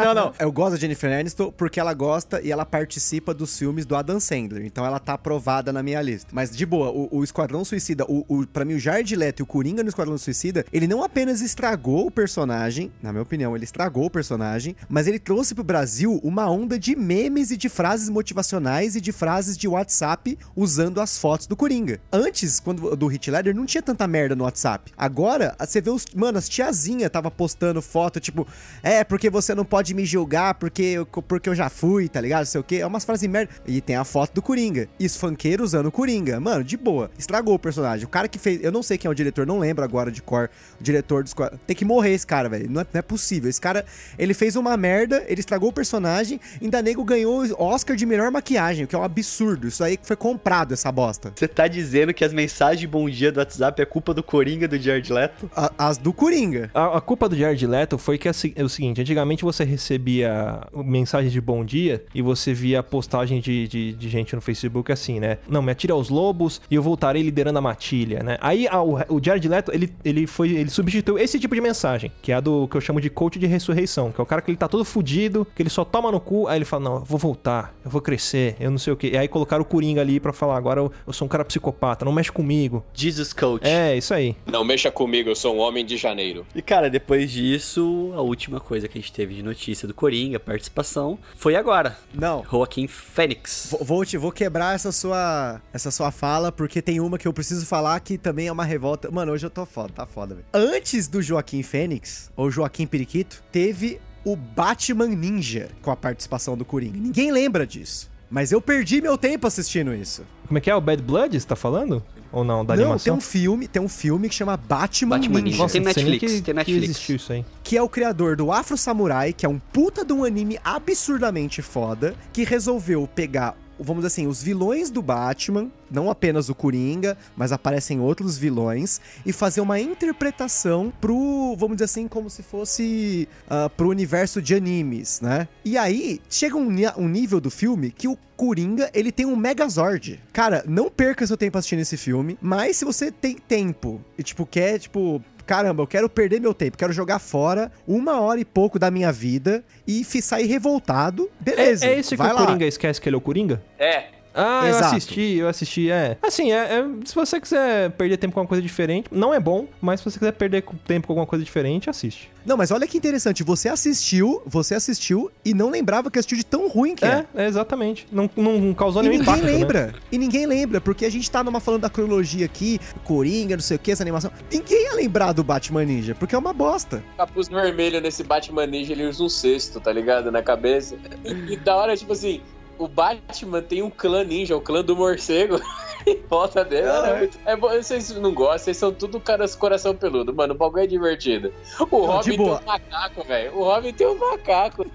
não, 0.04 0.14
não. 0.14 0.34
Eu 0.38 0.52
gosto 0.52 0.72
da 0.72 0.78
Jennifer 0.78 1.18
Aniston 1.18 1.50
porque 1.50 1.80
ela 1.80 1.94
gosta 1.94 2.42
e 2.42 2.52
ela 2.52 2.66
participa 2.66 3.34
dos 3.34 3.58
filmes 3.58 3.86
do 3.86 3.96
Adam 3.96 4.20
Sandler. 4.20 4.66
Então 4.66 4.86
ela 4.86 5.00
tá 5.00 5.14
aprovada 5.14 5.72
na 5.72 5.82
minha 5.82 6.02
lista. 6.02 6.30
Mas, 6.34 6.54
de 6.54 6.66
boa, 6.66 6.92
o, 6.92 7.08
o 7.10 7.24
Esquadrão 7.24 7.64
Suicida, 7.64 8.04
o, 8.10 8.26
o, 8.28 8.46
pra 8.46 8.66
mim, 8.66 8.74
o 8.74 8.80
Jared 8.80 9.16
Leto 9.16 9.40
e 9.40 9.44
o 9.44 9.46
Coringa 9.46 9.82
no 9.82 9.88
Esquadrão 9.88 10.18
Suicida, 10.18 10.66
ele 10.74 10.88
não 10.88 11.02
apenas 11.02 11.40
estragou 11.40 12.06
o 12.06 12.12
personagem, 12.12 12.92
na 13.02 13.14
minha 13.14 13.24
opinião, 13.24 13.56
ele 13.56 13.64
estragou 13.64 14.08
o 14.08 14.12
personagem, 14.12 14.76
mas 14.90 15.08
ele 15.08 15.20
trouxe 15.20 15.56
pro 15.56 15.64
Brasil 15.64 16.20
uma 16.22 16.52
onda 16.52 16.78
de 16.78 16.98
memes 16.98 17.50
e 17.50 17.56
de 17.56 17.70
frases 17.70 18.10
motivacionais 18.10 18.98
e 18.98 19.00
de 19.00 19.14
frases 19.14 19.58
de 19.58 19.70
WhatsApp 19.70 20.38
usando 20.54 21.00
as 21.00 21.18
fotos 21.18 21.48
do 21.48 21.56
Coringa. 21.56 22.02
Antes, 22.12 22.60
quando 22.60 22.94
do 22.94 23.08
Hit 23.08 23.32
Leather, 23.32 23.56
não 23.56 23.66
tinha 23.66 23.82
tanta 23.82 24.06
merda 24.06 24.36
no 24.36 24.44
WhatsApp. 24.44 24.92
Agora, 24.98 25.13
você 25.60 25.82
vê 25.82 25.90
os. 25.90 26.06
Mano, 26.16 26.38
as 26.38 26.50
tiazinha 26.50 27.10
tava 27.10 27.30
postando 27.30 27.82
foto, 27.82 28.20
tipo, 28.20 28.48
é, 28.82 29.04
porque 29.04 29.30
você 29.30 29.54
não 29.56 29.66
pode 29.66 29.94
me 29.94 30.06
julgar 30.06 30.56
porque 30.56 30.82
eu, 30.82 31.06
porque 31.06 31.50
eu 31.50 31.56
já 31.56 31.70
fui, 31.70 32.08
tá 32.10 32.20
ligado? 32.20 32.46
Sei 32.46 32.60
o 32.60 32.64
quê. 32.64 32.78
É 32.78 32.88
umas 32.88 33.06
frases 33.06 33.28
merda. 33.30 33.52
E 33.68 33.82
tem 33.82 33.96
a 33.96 34.04
foto 34.04 34.34
do 34.34 34.42
Coringa. 34.42 34.88
E 35.00 35.06
os 35.06 35.16
funkeiros 35.16 35.70
usando 35.70 35.88
o 35.88 35.92
Coringa. 35.92 36.40
Mano, 36.40 36.64
de 36.64 36.78
boa. 36.78 37.10
Estragou 37.18 37.56
o 37.56 37.60
personagem. 37.60 38.06
O 38.06 38.10
cara 38.10 38.28
que 38.28 38.40
fez. 38.40 38.64
Eu 38.64 38.72
não 38.72 38.84
sei 38.84 38.98
quem 38.98 39.08
é 39.08 39.12
o 39.12 39.16
diretor, 39.16 39.46
não 39.46 39.60
lembro 39.60 39.84
agora 39.84 40.12
de 40.12 40.22
cor. 40.22 40.50
O 40.80 40.84
diretor 40.84 41.24
dos. 41.24 41.34
Tem 41.66 41.76
que 41.76 41.86
morrer 41.86 42.14
esse 42.14 42.26
cara, 42.26 42.50
velho. 42.50 42.70
Não, 42.70 42.82
é, 42.82 42.86
não 42.94 43.00
é 43.00 43.02
possível. 43.02 43.50
Esse 43.50 43.62
cara, 43.62 43.86
ele 44.18 44.34
fez 44.34 44.56
uma 44.56 44.76
merda, 44.76 45.24
ele 45.28 45.40
estragou 45.40 45.70
o 45.70 45.74
personagem. 45.74 46.40
Ainda 46.62 46.82
nego 46.82 47.04
ganhou 47.04 47.44
Oscar 47.58 47.96
de 47.96 48.06
melhor 48.06 48.32
maquiagem, 48.32 48.86
o 48.86 48.88
que 48.88 48.96
é 48.96 48.98
um 48.98 49.04
absurdo. 49.04 49.68
Isso 49.68 49.84
aí 49.84 50.00
foi 50.02 50.16
comprado, 50.16 50.74
essa 50.74 50.92
bosta. 50.92 51.34
Você 51.36 51.48
tá 51.48 51.68
dizendo 51.68 52.14
que 52.14 52.24
as 52.24 52.34
mensagens 52.34 52.80
de 52.80 52.88
bom 52.88 53.10
dia 53.10 53.32
do 53.32 53.40
WhatsApp 53.40 53.82
é 53.82 53.86
culpa 53.86 54.14
do 54.14 54.24
Coringa 54.24 54.68
do 54.68 54.78
Jared 54.78 55.03
Leto? 55.12 55.50
A, 55.56 55.72
as 55.78 55.98
do 55.98 56.14
Coringa. 56.14 56.70
A, 56.74 56.98
a, 56.98 57.02
culpa 57.02 57.28
do 57.28 57.36
Jared 57.36 57.66
Leto 57.66 57.98
foi 57.98 58.18
que 58.18 58.28
é, 58.28 58.32
é, 58.56 58.64
o 58.64 58.70
seguinte: 58.70 59.02
antigamente 59.02 59.44
você 59.44 59.64
recebia 59.64 60.62
mensagens 60.74 61.32
de 61.32 61.42
bom 61.42 61.64
dia 61.64 62.04
e 62.14 62.22
você 62.22 62.54
via 62.54 62.84
postagem 62.84 63.40
de, 63.40 63.68
de, 63.68 63.94
de, 63.94 64.10
gente 64.10 64.36
no 64.36 64.42
Facebook 64.42 64.92
assim, 64.92 65.20
né? 65.20 65.38
Não, 65.48 65.62
me 65.62 65.72
atira 65.72 65.94
aos 65.94 66.10
lobos 66.10 66.62
e 66.70 66.76
eu 66.76 66.84
voltarei 66.84 67.22
liderando 67.22 67.60
a 67.60 67.62
matilha, 67.62 68.22
né? 68.24 68.38
Aí 68.42 68.68
a, 68.68 68.82
o, 68.82 68.98
o 69.10 69.22
Jared 69.24 69.48
Leto, 69.48 69.72
ele, 69.74 69.94
ele 70.04 70.28
foi. 70.28 70.52
Ele 70.52 70.70
substituiu 70.70 71.18
esse 71.18 71.40
tipo 71.40 71.56
de 71.56 71.62
mensagem, 71.62 72.12
que 72.22 72.32
é 72.32 72.36
a 72.36 72.40
do 72.40 72.68
que 72.68 72.78
eu 72.78 72.82
chamo 72.82 73.02
de 73.02 73.10
coach 73.10 73.40
de 73.40 73.46
ressurreição, 73.46 74.12
que 74.12 74.20
é 74.20 74.24
o 74.24 74.26
cara 74.26 74.42
que 74.42 74.52
ele 74.52 74.58
tá 74.58 74.68
todo 74.68 74.86
fudido, 74.86 75.48
que 75.56 75.62
ele 75.62 75.70
só 75.70 75.84
toma 75.84 76.12
no 76.12 76.20
cu, 76.20 76.48
aí 76.48 76.58
ele 76.58 76.66
fala: 76.66 76.84
Não, 76.84 76.96
eu 76.96 77.06
vou 77.06 77.18
voltar, 77.18 77.74
eu 77.84 77.90
vou 77.90 78.02
crescer, 78.02 78.56
eu 78.60 78.72
não 78.72 78.78
sei 78.78 78.94
o 78.94 78.96
que. 78.96 79.08
E 79.08 79.18
aí 79.18 79.28
colocaram 79.28 79.64
o 79.64 79.66
Coringa 79.66 80.02
ali 80.02 80.20
para 80.20 80.34
falar: 80.34 80.58
Agora 80.58 80.80
eu, 80.80 80.92
eu 81.06 81.14
sou 81.14 81.26
um 81.26 81.30
cara 81.30 81.46
psicopata, 81.46 82.06
não 82.06 82.12
mexe 82.12 82.32
comigo. 82.32 82.84
Jesus 82.94 83.34
Coach. 83.34 83.68
É, 83.68 83.96
isso 83.98 84.14
aí. 84.14 84.36
Não 84.46 84.64
mexa 84.84 84.92
comigo, 84.92 85.30
eu 85.30 85.36
sou 85.36 85.56
um 85.56 85.60
homem 85.60 85.86
de 85.86 85.96
janeiro. 85.96 86.46
E 86.54 86.62
cara, 86.62 86.90
depois 86.90 87.32
disso, 87.32 88.12
a 88.16 88.22
última 88.22 88.60
coisa 88.60 88.88
que 88.88 88.98
a 88.98 89.02
gente 89.02 89.14
teve 89.14 89.34
de 89.36 89.44
notícia 89.44 89.88
do 89.88 89.94
Coringa, 89.94 90.40
participação, 90.40 91.18
foi 91.36 91.56
agora. 91.56 91.98
Não. 92.14 92.44
Joaquim 92.50 92.88
Fênix. 92.88 93.68
Vou, 93.72 93.84
vou, 93.84 94.06
te, 94.06 94.18
vou 94.18 94.32
quebrar 94.32 94.76
essa 94.76 94.92
sua, 94.92 95.62
essa 95.72 95.92
sua 95.92 96.12
fala, 96.12 96.52
porque 96.52 96.82
tem 96.82 97.00
uma 97.00 97.18
que 97.18 97.28
eu 97.28 97.34
preciso 97.34 97.66
falar 97.66 98.00
que 98.02 98.18
também 98.18 98.48
é 98.48 98.52
uma 98.52 98.66
revolta. 98.66 99.10
Mano, 99.10 99.32
hoje 99.32 99.46
eu 99.46 99.50
tô 99.50 99.66
foda, 99.66 99.94
tá 99.94 100.06
foda, 100.06 100.36
velho. 100.36 100.48
Antes 100.54 101.08
do 101.08 101.22
Joaquim 101.22 101.64
Fênix, 101.64 102.32
ou 102.36 102.52
Joaquim 102.52 102.86
Periquito, 102.86 103.44
teve 103.52 104.02
o 104.26 104.36
Batman 104.36 105.08
Ninja 105.08 105.70
com 105.82 105.92
a 105.92 105.96
participação 105.96 106.58
do 106.58 106.66
Coringa. 106.66 107.00
Ninguém 107.00 107.32
lembra 107.32 107.66
disso. 107.66 108.12
Mas 108.30 108.52
eu 108.52 108.60
perdi 108.60 109.00
meu 109.00 109.18
tempo 109.18 109.46
assistindo 109.46 109.94
isso. 109.94 110.26
Como 110.48 110.58
é 110.58 110.62
que 110.62 110.70
é? 110.70 110.76
O 110.76 110.82
Bad 110.82 111.04
Blood, 111.04 111.40
você 111.40 111.48
tá 111.48 111.56
falando? 111.56 112.04
Ou 112.34 112.44
não, 112.44 112.66
da 112.66 112.76
não, 112.76 112.84
animação? 112.86 113.04
tem 113.04 113.14
um 113.14 113.22
filme, 113.22 113.68
tem 113.68 113.82
um 113.82 113.88
filme 113.88 114.28
que 114.28 114.34
chama 114.34 114.58
Batman, 114.58 115.20
Batman 115.20 115.42
Ninja. 115.42 115.58
Nossa, 115.58 115.74
tem 115.74 115.84
Netflix, 115.84 116.20
que, 116.20 116.42
tem 116.42 116.54
Netflix. 116.56 116.80
Que 116.80 116.92
existiu 116.92 117.16
isso 117.16 117.32
aí. 117.32 117.46
Que 117.64 117.78
é 117.78 117.82
o 117.82 117.88
criador 117.88 118.36
do 118.36 118.52
Afro 118.52 118.76
Samurai, 118.76 119.32
que 119.32 119.46
é 119.46 119.50
um 119.50 119.60
puta 119.60 120.04
de 120.04 120.12
um 120.12 120.24
anime 120.24 120.58
absurdamente 120.64 121.62
foda, 121.62 122.16
que 122.34 122.44
resolveu 122.44 123.08
pegar 123.08 123.56
vamos 123.80 124.04
dizer 124.04 124.08
assim, 124.08 124.28
os 124.28 124.42
vilões 124.42 124.90
do 124.90 125.02
Batman, 125.02 125.72
não 125.90 126.10
apenas 126.10 126.50
o 126.50 126.56
Coringa, 126.56 127.18
mas 127.36 127.52
aparecem 127.52 128.00
outros 128.00 128.38
vilões, 128.38 129.00
e 129.26 129.34
fazer 129.34 129.62
uma 129.62 129.80
interpretação 129.80 130.92
pro, 131.02 131.56
vamos 131.58 131.78
dizer 131.78 131.86
assim, 131.86 132.08
como 132.08 132.30
se 132.30 132.44
fosse 132.44 133.28
uh, 133.46 133.70
pro 133.72 133.90
universo 133.90 134.42
de 134.42 134.56
animes, 134.56 135.22
né? 135.22 135.48
E 135.64 135.78
aí, 135.78 136.20
chega 136.30 136.58
um, 136.58 136.70
um 136.98 137.08
nível 137.08 137.40
do 137.40 137.52
filme 137.52 137.92
que 137.92 138.08
o 138.08 138.18
Coringa, 138.36 138.90
ele 138.94 139.12
tem 139.12 139.26
um 139.26 139.36
Megazord. 139.36 140.20
Cara, 140.34 140.64
não 140.68 140.90
perca 140.90 141.26
seu 141.26 141.38
tempo 141.38 141.58
assistindo 141.58 141.80
esse 141.80 141.96
filme, 141.96 142.38
mas 142.42 142.78
se 142.78 142.86
você 142.86 143.12
tem 143.12 143.36
tempo 143.36 144.02
e, 144.18 144.24
tipo, 144.24 144.46
quer, 144.46 144.80
tipo, 144.80 145.24
caramba, 145.46 145.84
eu 145.84 145.88
quero 145.88 146.10
perder 146.10 146.40
meu 146.40 146.54
tempo, 146.54 146.78
quero 146.78 146.94
jogar 146.94 147.20
fora 147.20 147.72
uma 147.88 148.20
hora 148.20 148.40
e 148.40 148.46
pouco 148.46 148.80
da 148.80 148.90
minha 148.90 149.12
vida 149.12 149.64
e 149.88 150.04
sair 150.04 150.46
revoltado, 150.46 151.30
beleza. 151.40 151.86
É, 151.86 151.96
é 151.96 152.00
esse 152.00 152.16
que 152.16 152.22
o 152.22 152.36
Coringa 152.36 152.66
esquece 152.66 153.02
que 153.02 153.10
ele 153.10 153.16
é 153.16 153.18
o 153.18 153.22
Coringa? 153.22 153.62
É. 153.78 154.13
Ah, 154.34 154.68
Exato. 154.68 154.84
eu 154.84 154.98
assisti, 154.98 155.36
eu 155.36 155.48
assisti, 155.48 155.92
é. 155.92 156.18
Assim, 156.22 156.52
é, 156.52 156.80
é, 156.80 156.86
se 157.06 157.14
você 157.14 157.40
quiser 157.40 157.92
perder 157.92 158.18
tempo 158.18 158.34
com 158.34 158.40
alguma 158.40 158.50
coisa 158.50 158.62
diferente, 158.62 159.08
não 159.12 159.34
é 159.34 159.40
bom, 159.40 159.68
mas 159.80 160.00
se 160.00 160.06
você 160.10 160.18
quiser 160.18 160.32
perder 160.32 160.64
tempo 160.88 161.08
com 161.08 161.14
alguma 161.14 161.28
coisa 161.28 161.46
diferente, 161.46 161.90
assiste. 161.90 162.32
Não, 162.46 162.58
mas 162.58 162.72
olha 162.72 162.86
que 162.88 162.98
interessante, 162.98 163.44
você 163.44 163.70
assistiu, 163.70 164.42
você 164.46 164.76
assistiu 164.76 165.32
e 165.46 165.54
não 165.54 165.70
lembrava 165.70 166.12
que 166.12 166.20
assistiu 166.20 166.38
de 166.38 166.46
tão 166.46 166.68
ruim 166.68 166.96
que 166.96 167.06
é. 167.06 167.26
É, 167.36 167.44
é 167.44 167.48
exatamente. 167.48 168.08
Não, 168.12 168.30
não 168.36 168.74
causou 168.74 169.02
nenhum 169.02 169.22
impacto. 169.22 169.40
E 169.40 169.42
ninguém 169.42 169.54
né? 169.54 169.60
lembra. 169.60 169.88
Né? 169.88 169.94
E 170.12 170.18
ninguém 170.18 170.46
lembra, 170.46 170.82
porque 170.82 171.06
a 171.06 171.12
gente 171.12 171.30
tá 171.30 171.44
numa 171.44 171.60
falando 171.60 171.82
da 171.82 171.90
cronologia 171.90 172.46
aqui, 172.46 172.80
Coringa, 173.04 173.56
não 173.56 173.64
sei 173.64 173.78
o 173.78 173.80
que, 173.80 173.92
essa 173.92 174.04
animação. 174.04 174.32
Ninguém 174.52 174.84
ia 174.84 174.96
lembrar 174.96 175.32
do 175.32 175.44
Batman 175.44 175.86
Ninja, 175.86 176.16
porque 176.16 176.36
é 176.36 176.38
uma 176.38 176.54
bosta. 176.54 177.04
Capuz 177.18 177.48
vermelho 177.48 178.02
nesse 178.02 178.24
Batman 178.24 178.66
Ninja, 178.66 178.94
ele 178.94 179.06
usa 179.06 179.24
um 179.24 179.30
cesto, 179.30 179.80
tá 179.80 179.94
ligado? 179.94 180.32
Na 180.32 180.42
cabeça. 180.42 180.98
E 181.24 181.56
da 181.58 181.76
hora, 181.76 181.96
tipo 181.96 182.12
assim, 182.14 182.42
o 182.78 182.88
Batman 182.88 183.62
tem 183.62 183.82
um 183.82 183.90
clã 183.90 184.24
ninja, 184.24 184.56
o 184.56 184.62
clã 184.62 184.84
do 184.84 184.96
morcego. 184.96 185.60
em 186.06 186.20
volta 186.30 186.66
dele. 186.66 186.88
Ah, 186.90 187.04
é, 187.08 187.10
é. 187.12 187.18
muito- 187.20 187.40
é 187.46 187.56
bom, 187.56 187.70
vocês 187.70 188.10
não 188.18 188.34
gostam, 188.34 188.58
vocês 188.60 188.78
são 188.78 188.92
tudo 188.94 189.20
caras 189.22 189.56
coração 189.56 189.96
peludo. 189.96 190.34
Mano, 190.34 190.54
o 190.54 190.58
bagulho 190.58 190.84
é 190.84 190.88
divertido. 190.88 191.54
O 191.90 191.98
Não, 192.00 192.06
Robin 192.08 192.36
tem 192.38 192.42
um 192.46 192.60
macaco, 192.66 193.24
velho. 193.26 193.56
O 193.58 193.64
Robin 193.64 193.94
tem 193.94 194.08
um 194.08 194.18
macaco. 194.18 194.86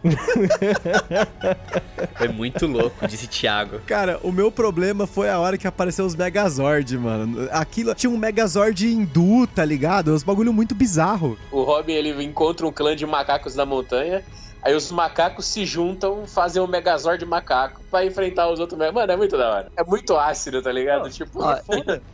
É 2.20 2.28
muito 2.28 2.66
louco, 2.66 3.06
disse 3.06 3.26
Thiago. 3.26 3.80
Cara, 3.86 4.18
o 4.22 4.30
meu 4.32 4.50
problema 4.50 5.06
foi 5.06 5.28
a 5.28 5.38
hora 5.38 5.56
que 5.56 5.66
apareceu 5.66 6.04
os 6.04 6.14
Megazord, 6.14 6.96
mano. 6.98 7.48
Aquilo 7.50 7.94
tinha 7.94 8.10
um 8.10 8.16
Megazord 8.16 8.86
hindu, 8.86 9.46
tá 9.46 9.64
ligado? 9.64 10.12
Uns 10.12 10.22
bagulho 10.22 10.52
muito 10.52 10.74
bizarro. 10.74 11.38
O 11.50 11.62
Robin, 11.62 11.92
ele 11.92 12.22
encontra 12.24 12.66
um 12.66 12.72
clã 12.72 12.94
de 12.96 13.06
macacos 13.06 13.54
na 13.54 13.64
montanha. 13.64 14.24
Aí 14.62 14.74
os 14.74 14.90
macacos 14.90 15.46
se 15.46 15.64
juntam, 15.64 16.26
fazem 16.26 16.60
um 16.60 16.66
Megazord 16.66 17.24
macaco 17.24 17.80
pra 17.90 18.04
enfrentar 18.04 18.50
os 18.50 18.58
outros. 18.60 18.78
Mano, 18.78 19.12
é 19.12 19.16
muito 19.16 19.36
da 19.36 19.50
hora. 19.50 19.72
É 19.76 19.84
muito 19.84 20.16
ácido, 20.16 20.60
tá 20.60 20.72
ligado? 20.72 21.08
tipo, 21.10 21.42
ó, 21.42 21.58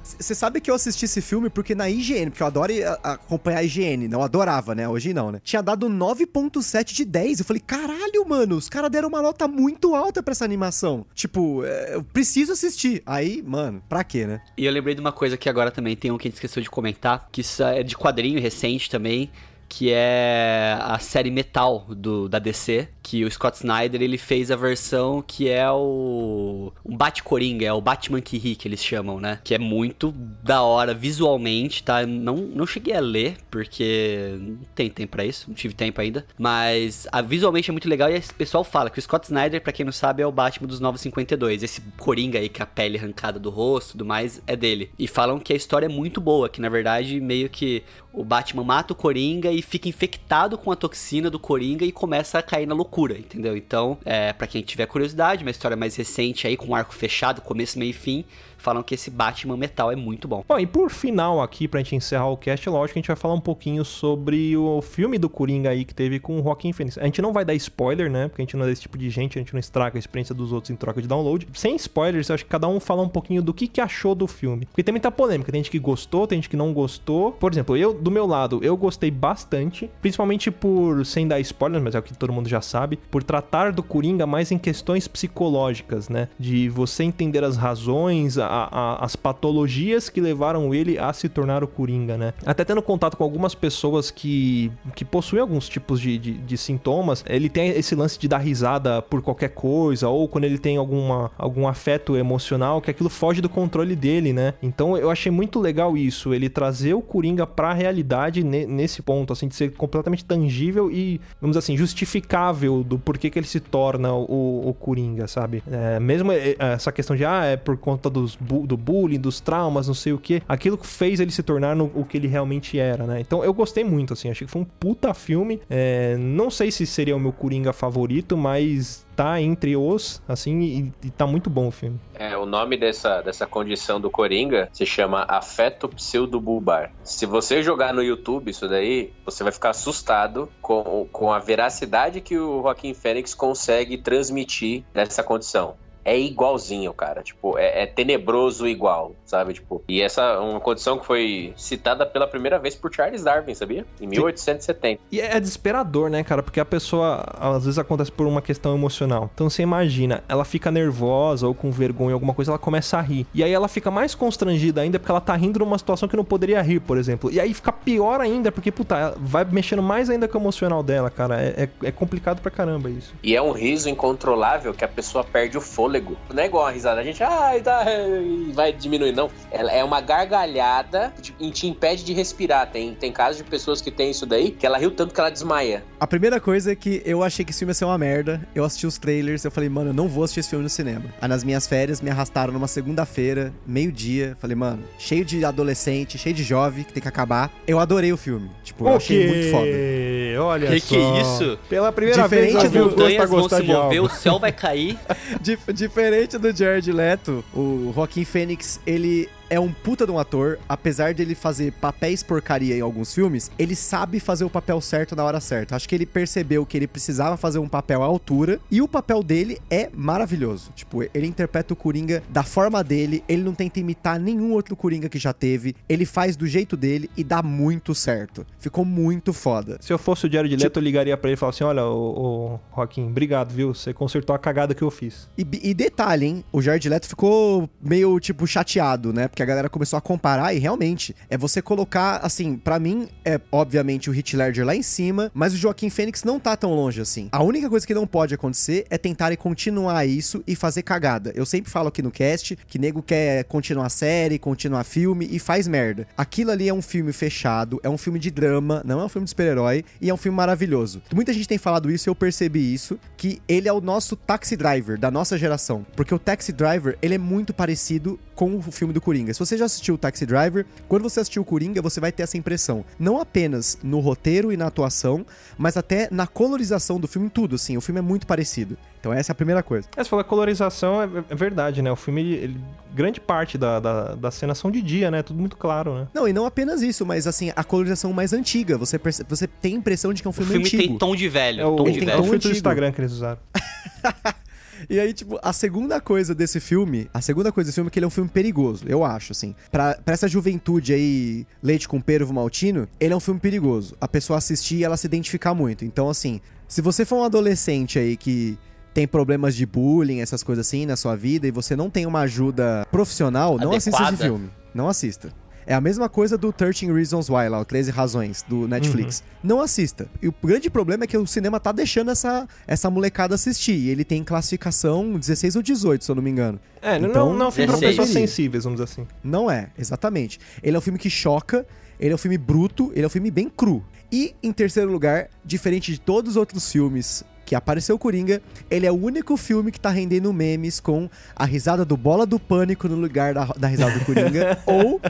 Você 0.02 0.34
sabe 0.36 0.60
que 0.60 0.70
eu 0.70 0.74
assisti 0.74 1.04
esse 1.06 1.20
filme 1.20 1.48
porque 1.48 1.74
na 1.74 1.88
IGN, 1.88 2.30
porque 2.30 2.42
eu 2.42 2.46
adoro 2.46 2.72
acompanhar 3.02 3.58
a 3.58 3.64
IGN, 3.64 4.08
não 4.08 4.22
adorava, 4.22 4.74
né? 4.74 4.88
Hoje 4.88 5.14
não, 5.14 5.32
né? 5.32 5.40
Tinha 5.42 5.62
dado 5.62 5.88
9.7 5.88 6.92
de 6.92 7.04
10. 7.04 7.40
Eu 7.40 7.44
falei, 7.44 7.62
caralho, 7.64 8.24
mano, 8.26 8.56
os 8.56 8.68
caras 8.68 8.90
deram 8.90 9.08
uma 9.08 9.22
nota 9.22 9.48
muito 9.48 9.94
alta 9.94 10.22
pra 10.22 10.32
essa 10.32 10.44
animação. 10.44 11.06
Tipo, 11.14 11.64
é, 11.64 11.94
eu 11.94 12.02
preciso 12.02 12.52
assistir. 12.52 13.02
Aí, 13.06 13.42
mano, 13.42 13.82
pra 13.88 14.04
quê, 14.04 14.26
né? 14.26 14.40
E 14.56 14.66
eu 14.66 14.72
lembrei 14.72 14.94
de 14.94 15.00
uma 15.00 15.12
coisa 15.12 15.36
que 15.36 15.48
agora 15.48 15.70
também 15.70 15.96
tem 15.96 16.10
um 16.10 16.18
que 16.18 16.28
a 16.28 16.30
gente 16.30 16.36
esqueceu 16.36 16.62
de 16.62 16.70
comentar, 16.70 17.28
que 17.32 17.40
isso 17.40 17.62
é 17.62 17.82
de 17.82 17.96
quadrinho 17.96 18.40
recente 18.40 18.90
também, 18.90 19.30
que 19.68 19.90
é 19.92 20.76
a 20.80 20.98
série 20.98 21.30
Metal 21.30 21.86
do, 21.88 22.28
da 22.28 22.38
DC, 22.38 22.88
que 23.02 23.24
o 23.24 23.30
Scott 23.30 23.58
Snyder 23.58 24.00
ele 24.00 24.16
fez 24.16 24.50
a 24.50 24.56
versão 24.56 25.22
que 25.26 25.48
é 25.48 25.70
o 25.70 26.72
um 26.84 26.96
Bat-Coringa, 26.96 27.66
é 27.66 27.72
o 27.72 27.80
Batman 27.80 28.20
que 28.20 28.38
ri, 28.38 28.56
que 28.56 28.66
eles 28.66 28.82
chamam, 28.82 29.20
né? 29.20 29.40
Que 29.44 29.54
é 29.54 29.58
muito 29.58 30.10
da 30.42 30.62
hora 30.62 30.94
visualmente, 30.94 31.82
tá? 31.82 32.06
Não, 32.06 32.36
não 32.36 32.66
cheguei 32.66 32.94
a 32.94 33.00
ler, 33.00 33.36
porque 33.50 34.36
não 34.40 34.58
tem 34.74 34.88
tempo 34.88 35.12
pra 35.12 35.24
isso, 35.24 35.48
não 35.48 35.54
tive 35.54 35.74
tempo 35.74 36.00
ainda, 36.00 36.26
mas 36.38 37.06
a, 37.12 37.20
visualmente 37.20 37.70
é 37.70 37.72
muito 37.72 37.88
legal 37.88 38.10
e 38.10 38.16
o 38.16 38.34
pessoal 38.34 38.64
fala 38.64 38.88
que 38.88 38.98
o 38.98 39.02
Scott 39.02 39.26
Snyder, 39.26 39.60
pra 39.60 39.72
quem 39.72 39.84
não 39.84 39.92
sabe, 39.92 40.22
é 40.22 40.26
o 40.26 40.32
Batman 40.32 40.66
dos 40.66 40.80
952, 40.80 41.62
esse 41.62 41.80
Coringa 41.98 42.38
aí 42.38 42.48
com 42.48 42.62
a 42.62 42.66
pele 42.66 42.98
arrancada 42.98 43.38
do 43.38 43.50
rosto 43.50 43.90
e 43.90 43.92
tudo 43.92 44.06
mais, 44.06 44.42
é 44.46 44.56
dele. 44.56 44.90
E 44.98 45.06
falam 45.06 45.38
que 45.38 45.52
a 45.52 45.56
história 45.56 45.86
é 45.86 45.88
muito 45.88 46.20
boa, 46.20 46.48
que 46.48 46.60
na 46.60 46.68
verdade 46.68 47.20
meio 47.20 47.50
que 47.50 47.82
o 48.12 48.24
Batman 48.24 48.64
mata 48.64 48.92
o 48.92 48.96
Coringa 48.96 49.50
e 49.54 49.62
fica 49.62 49.88
infectado 49.88 50.58
com 50.58 50.70
a 50.72 50.76
toxina 50.76 51.30
do 51.30 51.38
Coringa 51.38 51.84
e 51.84 51.92
começa 51.92 52.38
a 52.38 52.42
cair 52.42 52.66
na 52.66 52.74
loucura, 52.74 53.16
entendeu? 53.16 53.56
Então, 53.56 53.96
é, 54.04 54.32
para 54.32 54.46
quem 54.46 54.62
tiver 54.62 54.86
curiosidade, 54.86 55.44
uma 55.44 55.50
história 55.50 55.76
mais 55.76 55.94
recente 55.96 56.46
aí, 56.46 56.56
com 56.56 56.66
um 56.66 56.74
arco 56.74 56.94
fechado, 56.94 57.40
começo, 57.40 57.78
meio 57.78 57.90
e 57.90 57.92
fim, 57.92 58.24
falam 58.64 58.82
que 58.82 58.94
esse 58.94 59.10
Batman 59.10 59.56
metal 59.56 59.92
é 59.92 59.96
muito 59.96 60.26
bom. 60.26 60.42
Bom, 60.48 60.58
e 60.58 60.66
por 60.66 60.90
final 60.90 61.40
aqui, 61.42 61.68
pra 61.68 61.80
gente 61.80 61.94
encerrar 61.94 62.28
o 62.28 62.36
cast, 62.36 62.68
lógico 62.68 62.94
que 62.94 62.98
a 62.98 63.02
gente 63.02 63.08
vai 63.08 63.16
falar 63.16 63.34
um 63.34 63.40
pouquinho 63.40 63.84
sobre 63.84 64.56
o 64.56 64.80
filme 64.80 65.18
do 65.18 65.28
Coringa 65.28 65.70
aí 65.70 65.84
que 65.84 65.94
teve 65.94 66.18
com 66.18 66.40
o 66.40 66.42
Joaquin 66.42 66.72
Phoenix. 66.72 66.96
A 66.98 67.04
gente 67.04 67.20
não 67.20 67.32
vai 67.32 67.44
dar 67.44 67.54
spoiler, 67.54 68.10
né? 68.10 68.28
Porque 68.28 68.40
a 68.42 68.44
gente 68.44 68.56
não 68.56 68.64
é 68.64 68.68
desse 68.68 68.82
tipo 68.82 68.96
de 68.96 69.10
gente, 69.10 69.38
a 69.38 69.40
gente 69.42 69.52
não 69.52 69.60
estraga 69.60 69.98
a 69.98 70.00
experiência 70.00 70.34
dos 70.34 70.50
outros 70.52 70.70
em 70.70 70.76
troca 70.76 71.00
de 71.02 71.06
download. 71.08 71.46
Sem 71.52 71.76
spoilers, 71.76 72.30
acho 72.30 72.44
que 72.44 72.50
cada 72.50 72.66
um 72.66 72.80
fala 72.80 73.02
um 73.02 73.08
pouquinho 73.08 73.42
do 73.42 73.52
que, 73.52 73.68
que 73.68 73.80
achou 73.80 74.14
do 74.14 74.26
filme. 74.26 74.64
Porque 74.66 74.82
tem 74.82 74.92
muita 74.92 75.10
polêmica, 75.12 75.52
tem 75.52 75.60
gente 75.62 75.70
que 75.70 75.78
gostou, 75.78 76.26
tem 76.26 76.38
gente 76.38 76.48
que 76.48 76.56
não 76.56 76.72
gostou. 76.72 77.32
Por 77.32 77.52
exemplo, 77.52 77.76
eu, 77.76 77.92
do 77.92 78.10
meu 78.10 78.26
lado, 78.26 78.60
eu 78.62 78.76
gostei 78.76 79.10
bastante, 79.10 79.90
principalmente 80.00 80.50
por, 80.50 81.04
sem 81.04 81.28
dar 81.28 81.38
spoilers, 81.40 81.82
mas 81.84 81.94
é 81.94 81.98
o 81.98 82.02
que 82.02 82.14
todo 82.16 82.32
mundo 82.32 82.48
já 82.48 82.60
sabe, 82.60 82.96
por 83.10 83.22
tratar 83.22 83.72
do 83.72 83.82
Coringa 83.82 84.26
mais 84.26 84.50
em 84.50 84.58
questões 84.58 85.06
psicológicas, 85.44 86.08
né? 86.08 86.28
De 86.38 86.68
você 86.68 87.04
entender 87.04 87.44
as 87.44 87.56
razões, 87.56 88.38
a- 88.38 88.46
a- 88.70 89.04
as 89.04 89.16
patologias 89.16 90.08
que 90.08 90.20
levaram 90.20 90.74
ele 90.74 90.98
a 90.98 91.12
se 91.12 91.28
tornar 91.28 91.62
o 91.62 91.68
Coringa, 91.68 92.16
né? 92.16 92.32
Até 92.44 92.64
tendo 92.64 92.82
contato 92.82 93.16
com 93.16 93.24
algumas 93.24 93.54
pessoas 93.54 94.10
que, 94.10 94.70
que 94.94 95.04
possuem 95.04 95.40
alguns 95.40 95.68
tipos 95.68 96.00
de, 96.00 96.18
de, 96.18 96.32
de 96.34 96.56
sintomas, 96.58 97.24
ele 97.28 97.48
tem 97.48 97.70
esse 97.70 97.94
lance 97.94 98.18
de 98.18 98.28
dar 98.28 98.38
risada 98.38 99.02
por 99.02 99.22
qualquer 99.22 99.50
coisa, 99.50 100.08
ou 100.08 100.28
quando 100.28 100.44
ele 100.44 100.58
tem 100.58 100.76
alguma, 100.76 101.30
algum 101.38 101.66
afeto 101.68 102.16
emocional, 102.16 102.80
que 102.80 102.90
aquilo 102.90 103.08
foge 103.10 103.40
do 103.40 103.48
controle 103.48 103.94
dele, 103.96 104.32
né? 104.32 104.54
Então 104.62 104.96
eu 104.96 105.10
achei 105.10 105.30
muito 105.30 105.60
legal 105.60 105.96
isso, 105.96 106.32
ele 106.34 106.48
trazer 106.48 106.94
o 106.94 107.02
Coringa 107.02 107.46
pra 107.46 107.72
realidade 107.72 108.42
ne- 108.44 108.66
nesse 108.66 109.02
ponto, 109.02 109.32
assim, 109.32 109.48
de 109.48 109.54
ser 109.54 109.72
completamente 109.72 110.24
tangível 110.24 110.90
e, 110.90 111.20
vamos 111.40 111.56
assim, 111.56 111.76
justificável 111.76 112.82
do 112.84 112.98
porquê 112.98 113.30
que 113.30 113.38
ele 113.38 113.46
se 113.46 113.60
torna 113.60 114.12
o, 114.12 114.68
o 114.68 114.74
Coringa, 114.74 115.26
sabe? 115.26 115.62
É, 115.70 115.98
mesmo 116.00 116.32
é, 116.32 116.54
essa 116.58 116.92
questão 116.92 117.16
de, 117.16 117.24
ah, 117.24 117.44
é 117.44 117.56
por 117.56 117.76
conta 117.76 118.08
dos 118.08 118.36
do 118.44 118.76
bullying, 118.76 119.18
dos 119.18 119.40
traumas, 119.40 119.86
não 119.88 119.94
sei 119.94 120.12
o 120.12 120.18
que, 120.18 120.42
aquilo 120.48 120.78
que 120.78 120.86
fez 120.86 121.20
ele 121.20 121.30
se 121.30 121.42
tornar 121.42 121.74
no- 121.74 121.90
o 121.94 122.04
que 122.04 122.16
ele 122.16 122.28
realmente 122.28 122.78
era, 122.78 123.04
né? 123.06 123.20
Então 123.20 123.42
eu 123.44 123.52
gostei 123.52 123.82
muito, 123.84 124.12
assim, 124.12 124.30
achei 124.30 124.46
que 124.46 124.52
foi 124.52 124.62
um 124.62 124.64
puta 124.64 125.12
filme. 125.14 125.60
É, 125.68 126.16
não 126.18 126.50
sei 126.50 126.70
se 126.70 126.86
seria 126.86 127.16
o 127.16 127.20
meu 127.20 127.32
Coringa 127.32 127.72
favorito, 127.72 128.36
mas 128.36 129.04
tá 129.16 129.40
entre 129.40 129.76
os, 129.76 130.20
assim, 130.26 130.60
e, 130.60 130.92
e 131.06 131.10
tá 131.10 131.24
muito 131.26 131.48
bom 131.48 131.68
o 131.68 131.70
filme. 131.70 132.00
É, 132.14 132.36
o 132.36 132.44
nome 132.44 132.76
dessa, 132.76 133.22
dessa 133.22 133.46
condição 133.46 134.00
do 134.00 134.10
Coringa 134.10 134.68
se 134.72 134.84
chama 134.84 135.24
afeto 135.28 135.88
pseudobulbar. 135.88 136.90
Se 137.04 137.26
você 137.26 137.62
jogar 137.62 137.92
no 137.94 138.02
YouTube 138.02 138.50
isso 138.50 138.68
daí, 138.68 139.12
você 139.24 139.42
vai 139.44 139.52
ficar 139.52 139.70
assustado 139.70 140.48
com, 140.60 141.06
com 141.12 141.32
a 141.32 141.38
veracidade 141.38 142.20
que 142.20 142.36
o 142.36 142.62
Joaquim 142.62 142.92
Fênix 142.94 143.34
consegue 143.34 143.98
transmitir 143.98 144.82
dessa 144.92 145.22
condição. 145.22 145.74
É 146.04 146.18
igualzinho, 146.18 146.92
cara. 146.92 147.22
Tipo, 147.22 147.58
é, 147.58 147.82
é 147.82 147.86
tenebroso 147.86 148.66
igual, 148.66 149.12
sabe? 149.24 149.54
Tipo, 149.54 149.82
e 149.88 150.02
essa 150.02 150.22
é 150.22 150.38
uma 150.38 150.60
condição 150.60 150.98
que 150.98 151.06
foi 151.06 151.52
citada 151.56 152.04
pela 152.04 152.26
primeira 152.26 152.58
vez 152.58 152.74
por 152.74 152.94
Charles 152.94 153.22
Darwin, 153.22 153.54
sabia? 153.54 153.86
Em 154.00 154.06
1870. 154.06 155.00
E 155.10 155.20
é 155.20 155.38
desesperador, 155.40 156.10
né, 156.10 156.22
cara? 156.22 156.42
Porque 156.42 156.60
a 156.60 156.64
pessoa, 156.64 157.24
às 157.38 157.64
vezes, 157.64 157.78
acontece 157.78 158.12
por 158.12 158.26
uma 158.26 158.42
questão 158.42 158.74
emocional. 158.74 159.30
Então 159.34 159.48
você 159.48 159.62
imagina, 159.62 160.22
ela 160.28 160.44
fica 160.44 160.70
nervosa 160.70 161.46
ou 161.46 161.54
com 161.54 161.70
vergonha, 161.70 162.14
alguma 162.14 162.34
coisa, 162.34 162.50
ela 162.50 162.58
começa 162.58 162.98
a 162.98 163.00
rir. 163.00 163.26
E 163.34 163.42
aí 163.42 163.52
ela 163.52 163.68
fica 163.68 163.90
mais 163.90 164.14
constrangida 164.14 164.80
ainda 164.80 164.98
porque 164.98 165.10
ela 165.10 165.20
tá 165.20 165.34
rindo 165.34 165.58
numa 165.58 165.78
situação 165.78 166.08
que 166.08 166.16
não 166.16 166.24
poderia 166.24 166.60
rir, 166.60 166.80
por 166.80 166.98
exemplo. 166.98 167.30
E 167.30 167.40
aí 167.40 167.54
fica 167.54 167.72
pior 167.72 168.20
ainda, 168.20 168.52
porque, 168.52 168.70
puta, 168.70 169.14
vai 169.18 169.44
mexendo 169.44 169.82
mais 169.82 170.10
ainda 170.10 170.28
com 170.28 170.38
o 170.38 170.40
emocional 170.40 170.82
dela, 170.82 171.10
cara. 171.10 171.40
É, 171.40 171.64
é, 171.64 171.88
é 171.88 171.92
complicado 171.92 172.40
pra 172.40 172.50
caramba 172.50 172.90
isso. 172.90 173.14
E 173.22 173.34
é 173.34 173.42
um 173.42 173.52
riso 173.52 173.88
incontrolável 173.88 174.74
que 174.74 174.84
a 174.84 174.88
pessoa 174.88 175.24
perde 175.24 175.56
o 175.56 175.60
fôlego. 175.60 175.93
Não 176.32 176.42
é 176.42 176.46
igual 176.46 176.66
a 176.66 176.70
risada. 176.70 177.00
A 177.00 177.04
gente, 177.04 177.22
ai, 177.22 177.60
tá, 177.60 177.84
e 177.88 178.52
vai 178.52 178.72
diminuir. 178.72 179.12
Não. 179.12 179.30
Ela 179.50 179.72
é 179.72 179.82
uma 179.84 180.00
gargalhada 180.00 181.12
que 181.22 181.50
te 181.50 181.66
impede 181.66 182.04
de 182.04 182.12
respirar. 182.12 182.70
Tem, 182.70 182.94
tem 182.94 183.12
casos 183.12 183.38
de 183.38 183.44
pessoas 183.44 183.80
que 183.80 183.90
tem 183.90 184.10
isso 184.10 184.26
daí, 184.26 184.50
que 184.50 184.66
ela 184.66 184.78
riu 184.78 184.90
tanto 184.90 185.14
que 185.14 185.20
ela 185.20 185.30
desmaia. 185.30 185.84
A 186.00 186.06
primeira 186.06 186.40
coisa 186.40 186.72
é 186.72 186.74
que 186.76 187.02
eu 187.04 187.22
achei 187.22 187.44
que 187.44 187.50
esse 187.50 187.60
filme 187.60 187.70
ia 187.70 187.74
ser 187.74 187.84
uma 187.84 187.98
merda. 187.98 188.46
Eu 188.54 188.64
assisti 188.64 188.86
os 188.86 188.98
trailers, 188.98 189.44
eu 189.44 189.50
falei, 189.50 189.68
mano, 189.68 189.90
eu 189.90 189.94
não 189.94 190.08
vou 190.08 190.24
assistir 190.24 190.40
esse 190.40 190.50
filme 190.50 190.62
no 190.62 190.68
cinema. 190.70 191.04
Aí 191.20 191.28
nas 191.28 191.44
minhas 191.44 191.66
férias 191.66 192.00
me 192.00 192.10
arrastaram 192.10 192.52
numa 192.52 192.68
segunda-feira, 192.68 193.52
meio-dia. 193.66 194.36
Falei, 194.40 194.56
mano, 194.56 194.82
cheio 194.98 195.24
de 195.24 195.44
adolescente, 195.44 196.18
cheio 196.18 196.34
de 196.34 196.42
jovem, 196.42 196.84
que 196.84 196.92
tem 196.92 197.02
que 197.02 197.08
acabar. 197.08 197.50
Eu 197.66 197.78
adorei 197.78 198.12
o 198.12 198.16
filme. 198.16 198.50
Tipo, 198.62 198.88
eu 198.88 198.96
achei 198.96 199.26
muito 199.28 199.50
foda. 199.50 200.44
Olha 200.44 200.68
Que 200.68 200.80
só. 200.80 200.86
que 200.88 200.96
é 200.96 201.20
isso? 201.20 201.58
Pela 201.68 201.92
primeira 201.92 202.22
Diferente 202.22 202.52
vez, 202.52 202.64
As 202.64 202.72
montanhas 202.72 203.30
vão 203.30 203.48
se 203.48 203.62
mover, 203.62 203.98
algo. 203.98 204.12
o 204.12 204.16
céu 204.16 204.38
vai 204.38 204.52
cair. 204.52 204.98
Dif- 205.40 205.72
diferente 205.86 206.38
do 206.38 206.50
Jared 206.50 206.90
Leto, 206.90 207.44
o 207.52 207.92
Joaquim 207.94 208.24
Fênix, 208.24 208.80
ele 208.86 209.28
é 209.54 209.60
um 209.60 209.72
puta 209.72 210.04
de 210.04 210.10
um 210.10 210.18
ator, 210.18 210.58
apesar 210.68 211.14
de 211.14 211.22
ele 211.22 211.34
fazer 211.34 211.72
papéis 211.74 212.24
porcaria 212.24 212.76
em 212.76 212.80
alguns 212.80 213.14
filmes, 213.14 213.52
ele 213.56 213.76
sabe 213.76 214.18
fazer 214.18 214.44
o 214.44 214.50
papel 214.50 214.80
certo 214.80 215.14
na 215.14 215.22
hora 215.22 215.38
certa. 215.38 215.76
Acho 215.76 215.88
que 215.88 215.94
ele 215.94 216.04
percebeu 216.04 216.66
que 216.66 216.76
ele 216.76 216.88
precisava 216.88 217.36
fazer 217.36 217.60
um 217.60 217.68
papel 217.68 218.02
à 218.02 218.06
altura 218.06 218.58
e 218.68 218.82
o 218.82 218.88
papel 218.88 219.22
dele 219.22 219.58
é 219.70 219.88
maravilhoso. 219.94 220.72
Tipo, 220.74 221.04
ele 221.14 221.28
interpreta 221.28 221.72
o 221.72 221.76
Coringa 221.76 222.20
da 222.28 222.42
forma 222.42 222.82
dele, 222.82 223.22
ele 223.28 223.42
não 223.42 223.54
tenta 223.54 223.78
imitar 223.78 224.18
nenhum 224.18 224.52
outro 224.52 224.74
Coringa 224.74 225.08
que 225.08 225.18
já 225.20 225.32
teve, 225.32 225.76
ele 225.88 226.04
faz 226.04 226.34
do 226.34 226.48
jeito 226.48 226.76
dele 226.76 227.08
e 227.16 227.22
dá 227.22 227.40
muito 227.40 227.94
certo. 227.94 228.44
Ficou 228.58 228.84
muito 228.84 229.32
foda. 229.32 229.78
Se 229.80 229.92
eu 229.92 229.98
fosse 229.98 230.26
o 230.26 230.32
Jared 230.32 230.56
Leto, 230.56 230.80
eu 230.80 230.82
ligaria 230.82 231.16
pra 231.16 231.30
ele 231.30 231.34
e 231.34 231.38
falaria 231.38 231.54
assim: 231.54 231.64
Olha, 231.64 231.84
ô, 231.84 232.54
ô 232.54 232.60
Joaquim, 232.74 233.06
obrigado, 233.06 233.52
viu? 233.52 233.72
Você 233.72 233.94
consertou 233.94 234.34
a 234.34 234.38
cagada 234.38 234.74
que 234.74 234.82
eu 234.82 234.90
fiz. 234.90 235.28
E, 235.38 235.46
e 235.62 235.72
detalhe, 235.72 236.26
hein? 236.26 236.44
O 236.50 236.60
Jared 236.60 236.88
Leto 236.88 237.06
ficou 237.06 237.70
meio, 237.80 238.18
tipo, 238.18 238.46
chateado, 238.46 239.12
né? 239.12 239.28
Porque 239.28 239.43
a 239.44 239.46
galera 239.46 239.68
começou 239.68 239.96
a 239.96 240.00
comparar 240.00 240.54
e 240.54 240.58
realmente 240.58 241.14
é 241.30 241.36
você 241.36 241.62
colocar, 241.62 242.16
assim, 242.18 242.56
pra 242.56 242.78
mim 242.78 243.08
é 243.24 243.40
obviamente 243.52 244.10
o 244.10 244.14
Heath 244.14 244.34
Ledger 244.34 244.64
lá 244.64 244.74
em 244.74 244.82
cima, 244.82 245.30
mas 245.32 245.54
o 245.54 245.56
Joaquim 245.56 245.90
Fênix 245.90 246.24
não 246.24 246.40
tá 246.40 246.56
tão 246.56 246.74
longe 246.74 247.00
assim. 247.00 247.28
A 247.30 247.42
única 247.42 247.68
coisa 247.70 247.86
que 247.86 247.94
não 247.94 248.06
pode 248.06 248.34
acontecer 248.34 248.86
é 248.90 248.98
tentarem 248.98 249.36
continuar 249.36 250.04
isso 250.06 250.42
e 250.46 250.56
fazer 250.56 250.82
cagada. 250.82 251.32
Eu 251.34 251.46
sempre 251.46 251.70
falo 251.70 251.88
aqui 251.88 252.02
no 252.02 252.10
cast 252.10 252.56
que 252.66 252.78
nego 252.78 253.02
quer 253.02 253.44
continuar 253.44 253.88
série, 253.88 254.38
continuar 254.38 254.84
filme 254.84 255.28
e 255.30 255.38
faz 255.38 255.68
merda. 255.68 256.06
Aquilo 256.16 256.50
ali 256.50 256.68
é 256.68 256.74
um 256.74 256.82
filme 256.82 257.12
fechado, 257.12 257.80
é 257.82 257.88
um 257.88 257.98
filme 257.98 258.18
de 258.18 258.30
drama, 258.30 258.82
não 258.84 259.00
é 259.00 259.04
um 259.04 259.08
filme 259.08 259.24
de 259.24 259.30
super-herói 259.30 259.84
e 260.00 260.10
é 260.10 260.14
um 260.14 260.16
filme 260.16 260.36
maravilhoso. 260.36 261.02
Muita 261.14 261.32
gente 261.32 261.48
tem 261.48 261.58
falado 261.58 261.90
isso 261.90 262.08
e 262.08 262.10
eu 262.10 262.14
percebi 262.14 262.72
isso, 262.72 262.98
que 263.16 263.40
ele 263.48 263.68
é 263.68 263.72
o 263.72 263.80
nosso 263.80 264.16
taxi 264.16 264.56
driver 264.56 264.98
da 264.98 265.10
nossa 265.10 265.36
geração. 265.38 265.84
Porque 265.94 266.14
o 266.14 266.18
Taxi 266.18 266.52
Driver, 266.52 266.98
ele 267.00 267.14
é 267.14 267.18
muito 267.18 267.52
parecido 267.52 268.18
com 268.34 268.56
o 268.56 268.62
filme 268.62 268.92
do 268.92 269.00
Coringa. 269.00 269.23
Se 269.32 269.38
você 269.40 269.56
já 269.56 269.64
assistiu 269.64 269.94
o 269.94 269.98
Taxi 269.98 270.26
Driver, 270.26 270.66
quando 270.88 271.02
você 271.02 271.20
assistiu 271.20 271.40
o 271.42 271.44
Coringa, 271.44 271.80
você 271.80 272.00
vai 272.00 272.12
ter 272.12 272.24
essa 272.24 272.36
impressão. 272.36 272.84
Não 272.98 273.20
apenas 273.20 273.78
no 273.82 274.00
roteiro 274.00 274.52
e 274.52 274.56
na 274.56 274.66
atuação, 274.66 275.24
mas 275.56 275.76
até 275.76 276.08
na 276.10 276.26
colorização 276.26 276.98
do 277.00 277.06
filme, 277.08 277.26
em 277.28 277.30
tudo, 277.30 277.54
assim. 277.54 277.76
O 277.76 277.80
filme 277.80 278.00
é 278.00 278.02
muito 278.02 278.26
parecido. 278.26 278.76
Então 279.00 279.12
essa 279.12 279.30
é 279.30 279.32
a 279.32 279.36
primeira 279.36 279.62
coisa. 279.62 279.86
É, 279.96 280.02
você 280.02 280.10
falou 280.10 280.20
a 280.22 280.24
colorização, 280.24 281.00
é, 281.00 281.08
é 281.30 281.34
verdade, 281.34 281.80
né? 281.82 281.90
O 281.92 281.96
filme, 281.96 282.32
ele- 282.32 282.60
grande 282.94 283.20
parte 283.20 283.56
da, 283.58 283.78
da, 283.80 284.14
da 284.14 284.30
cena 284.30 284.54
são 284.54 284.70
de 284.70 284.80
dia, 284.80 285.10
né? 285.10 285.22
Tudo 285.22 285.38
muito 285.38 285.56
claro, 285.56 285.94
né? 285.94 286.08
Não, 286.14 286.26
e 286.26 286.32
não 286.32 286.46
apenas 286.46 286.80
isso, 286.82 287.04
mas 287.04 287.26
assim, 287.26 287.52
a 287.54 287.62
colorização 287.64 288.12
mais 288.12 288.32
antiga. 288.32 288.76
Você, 288.78 288.98
perce- 288.98 289.24
você 289.28 289.46
tem 289.46 289.74
a 289.74 289.78
impressão 289.78 290.12
de 290.14 290.22
que 290.22 290.26
é 290.26 290.30
um 290.30 290.30
O 290.30 290.34
filme, 290.34 290.50
filme 290.52 290.66
antigo. 290.66 290.82
tem 290.82 290.98
tom 290.98 291.14
de 291.14 291.28
velho. 291.28 291.60
É 291.60 291.66
o, 291.66 291.76
tom 291.76 291.84
de 291.84 291.98
tem 291.98 292.00
é 292.00 292.02
o 292.02 292.06
velho. 292.06 292.16
tom 292.16 292.22
filtro 292.22 292.30
do 292.30 292.34
antigo. 292.52 292.56
Instagram 292.56 292.92
que 292.92 293.00
eles 293.00 293.12
usaram. 293.12 293.38
E 294.88 294.98
aí, 295.00 295.12
tipo, 295.12 295.38
a 295.42 295.52
segunda 295.52 296.00
coisa 296.00 296.34
desse 296.34 296.60
filme, 296.60 297.08
a 297.12 297.20
segunda 297.20 297.50
coisa 297.52 297.68
desse 297.68 297.76
filme 297.76 297.88
é 297.88 297.90
que 297.90 297.98
ele 297.98 298.04
é 298.04 298.06
um 298.06 298.10
filme 298.10 298.30
perigoso, 298.30 298.84
eu 298.88 299.04
acho, 299.04 299.32
assim. 299.32 299.54
Pra, 299.70 299.94
pra 299.94 300.14
essa 300.14 300.28
juventude 300.28 300.92
aí, 300.92 301.46
leite 301.62 301.88
com 301.88 302.00
pervo 302.00 302.32
maltino, 302.32 302.88
ele 302.98 303.12
é 303.12 303.16
um 303.16 303.20
filme 303.20 303.40
perigoso. 303.40 303.96
A 304.00 304.08
pessoa 304.08 304.38
assistir 304.38 304.76
e 304.76 304.84
ela 304.84 304.96
se 304.96 305.06
identificar 305.06 305.54
muito. 305.54 305.84
Então, 305.84 306.08
assim, 306.08 306.40
se 306.68 306.80
você 306.80 307.04
for 307.04 307.16
um 307.16 307.24
adolescente 307.24 307.98
aí 307.98 308.16
que 308.16 308.58
tem 308.92 309.08
problemas 309.08 309.56
de 309.56 309.66
bullying, 309.66 310.20
essas 310.20 310.42
coisas 310.42 310.66
assim 310.66 310.86
na 310.86 310.96
sua 310.96 311.16
vida, 311.16 311.46
e 311.46 311.50
você 311.50 311.74
não 311.74 311.90
tem 311.90 312.06
uma 312.06 312.20
ajuda 312.20 312.86
profissional, 312.90 313.58
não 313.58 313.72
assista 313.72 313.90
esse 313.90 314.02
Adequada. 314.02 314.24
filme. 314.24 314.50
Não 314.72 314.88
assista. 314.88 315.32
É 315.66 315.74
a 315.74 315.80
mesma 315.80 316.08
coisa 316.08 316.36
do 316.36 316.52
13 316.52 316.92
Reasons 316.92 317.28
Why, 317.28 317.48
lá, 317.48 317.60
o 317.60 317.64
13 317.64 317.90
Razões, 317.90 318.44
do 318.46 318.68
Netflix. 318.68 319.22
Não 319.42 319.60
assista. 319.60 320.06
E 320.22 320.28
o 320.28 320.34
grande 320.42 320.68
problema 320.68 321.04
é 321.04 321.06
que 321.06 321.16
o 321.16 321.26
cinema 321.26 321.58
tá 321.58 321.72
deixando 321.72 322.10
essa, 322.10 322.46
essa 322.66 322.90
molecada 322.90 323.34
assistir. 323.34 323.74
E 323.74 323.88
ele 323.90 324.04
tem 324.04 324.22
classificação 324.24 325.18
16 325.18 325.56
ou 325.56 325.62
18, 325.62 326.04
se 326.04 326.10
eu 326.10 326.14
não 326.14 326.22
me 326.22 326.30
engano. 326.30 326.60
É, 326.82 326.98
não- 326.98 327.08
Então, 327.10 327.28
não, 327.30 327.38
não 327.38 327.44
é 327.46 327.48
um 327.48 327.50
filme 327.50 327.68
pra 327.68 327.76
16. 327.80 327.96
pessoas 327.96 328.08
sensíveis, 328.10 328.64
vamos 328.64 328.80
dizer 328.80 328.92
assim. 328.92 329.06
Não 329.22 329.50
é, 329.50 329.70
exatamente. 329.78 330.38
Ele 330.62 330.76
é 330.76 330.78
um 330.78 330.82
filme 330.82 330.98
que 330.98 331.08
choca, 331.10 331.66
ele 331.98 332.12
é 332.12 332.14
um 332.14 332.18
filme 332.18 332.36
bruto, 332.38 332.90
ele 332.94 333.02
é 333.04 333.06
um 333.06 333.10
filme 333.10 333.30
bem 333.30 333.48
cru. 333.48 333.82
E, 334.12 334.34
em 334.42 334.52
terceiro 334.52 334.90
lugar, 334.92 335.28
diferente 335.44 335.90
de 335.92 335.98
todos 336.00 336.32
os 336.32 336.36
outros 336.36 336.70
filmes 336.70 337.24
que 337.44 337.54
apareceu 337.54 337.96
o 337.96 337.98
Coringa, 337.98 338.40
ele 338.70 338.86
é 338.86 338.90
o 338.90 338.94
único 338.94 339.36
filme 339.36 339.70
que 339.70 339.80
tá 339.80 339.90
rendendo 339.90 340.32
memes 340.32 340.80
com 340.80 341.08
a 341.34 341.44
risada 341.44 341.84
do 341.84 341.96
Bola 341.96 342.26
do 342.26 342.38
Pânico 342.38 342.88
no 342.88 342.96
lugar 342.96 343.34
da, 343.34 343.44
da 343.56 343.68
risada 343.68 343.98
do 343.98 344.04
Coringa, 344.04 344.58
ou 344.66 345.00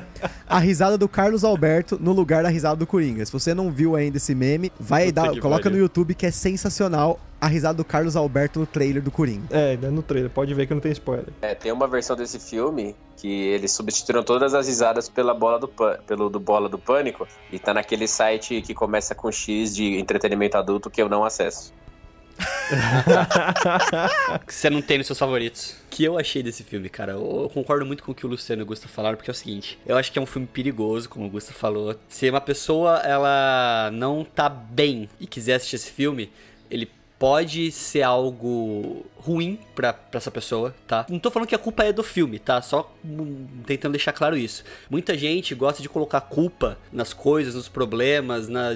a 0.47 0.59
risada 0.59 0.99
do 0.99 1.09
Carlos 1.09 1.45
Alberto 1.45 1.99
no 2.01 2.13
lugar 2.13 2.43
da 2.43 2.49
risada 2.49 2.77
do 2.77 2.87
Coringa. 2.87 3.25
Se 3.25 3.33
você 3.33 3.55
não 3.55 3.71
viu 3.71 3.97
ainda 3.97 4.17
esse 4.17 4.35
meme, 4.35 4.73
vai 4.79 5.07
Puta 5.07 5.23
dar, 5.23 5.41
coloca 5.41 5.71
no 5.71 5.77
YouTube 5.77 6.15
que 6.15 6.27
é 6.27 6.31
sensacional 6.31 7.21
a 7.41 7.47
risada 7.47 7.75
do 7.75 7.85
Carlos 7.85 8.17
Alberto 8.17 8.59
no 8.59 8.67
trailer 8.67 9.03
do 9.03 9.11
Coringa. 9.11 9.47
É, 9.51 9.75
é 9.75 9.91
no 9.91 10.03
trailer, 10.03 10.31
pode 10.31 10.55
ver 10.55 10.67
que 10.67 10.73
não 10.73 10.81
tem 10.81 10.93
spoiler. 10.93 11.27
É, 11.43 11.55
tem 11.55 11.71
uma 11.71 11.87
versão 11.87 12.17
desse 12.17 12.39
filme 12.39 12.97
que 13.17 13.29
eles 13.29 13.73
substituíram 13.73 14.23
todas 14.23 14.55
as 14.55 14.67
risadas 14.67 15.09
pela 15.09 15.35
bola 15.35 15.59
do 15.59 15.69
pelo 16.07 16.29
do 16.31 16.41
bola 16.41 16.69
do 16.69 16.79
pânico 16.79 17.27
e 17.53 17.59
tá 17.59 17.75
naquele 17.75 18.07
site 18.07 18.63
que 18.63 18.75
começa 18.75 19.15
com 19.15 19.31
X 19.31 19.75
de 19.75 19.99
entretenimento 19.99 20.57
adulto 20.57 20.91
que 20.91 21.01
eu 21.01 21.09
não 21.09 21.25
acesso. 21.25 21.73
que 24.47 24.55
você 24.55 24.71
não 24.71 24.83
tem 24.83 24.99
nos 24.99 25.07
seus 25.07 25.19
favoritos. 25.19 25.77
O 25.87 25.91
que 25.91 26.05
eu 26.05 26.19
achei 26.19 26.43
desse 26.43 26.65
filme, 26.65 26.89
cara? 26.89 27.13
Eu 27.13 27.45
eu 27.45 27.51
concordo 27.51 27.85
muito 27.85 28.03
com 28.03 28.13
o 28.13 28.15
que 28.15 28.25
o 28.25 28.29
Luciano 28.29 28.63
e 28.63 28.65
o 28.65 28.67
Gusta 28.67 28.89
falaram, 28.89 29.17
porque 29.17 29.31
é 29.31 29.33
o 29.33 29.35
seguinte, 29.35 29.79
eu 29.87 29.97
acho 29.97 30.11
que 30.11 30.19
é 30.19 30.23
um 30.23 30.27
filme 30.27 30.47
perigoso, 30.47 31.09
como 31.09 31.27
o 31.27 31.31
Gusta 31.31 31.53
falou. 31.53 31.95
Se 32.09 32.29
uma 32.29 32.41
pessoa, 32.41 32.99
ela 32.99 33.91
não 33.93 34.25
tá 34.25 34.49
bem 34.49 35.09
e 35.21 35.27
quiser 35.27 35.55
assistir 35.55 35.77
esse 35.77 35.91
filme, 35.91 36.31
ele 36.71 36.91
pode 37.25 37.73
ser 37.73 38.03
algo 38.03 39.07
ruim 39.25 39.59
pra 39.75 39.99
essa 40.13 40.31
pessoa, 40.31 40.75
tá? 40.87 41.07
Não 41.09 41.19
tô 41.19 41.31
falando 41.31 41.49
que 41.49 41.55
a 41.55 41.59
culpa 41.59 41.83
é 41.83 41.93
do 41.93 42.03
filme, 42.03 42.39
tá? 42.39 42.61
Só 42.61 42.95
hum, 43.03 43.47
tentando 43.67 43.93
deixar 43.93 44.13
claro 44.13 44.37
isso. 44.37 44.63
Muita 44.91 45.17
gente 45.17 45.55
gosta 45.55 45.81
de 45.81 45.89
colocar 45.89 46.21
culpa 46.21 46.77
nas 46.93 47.15
coisas, 47.15 47.55
nos 47.55 47.69
problemas, 47.69 48.49
na, 48.49 48.73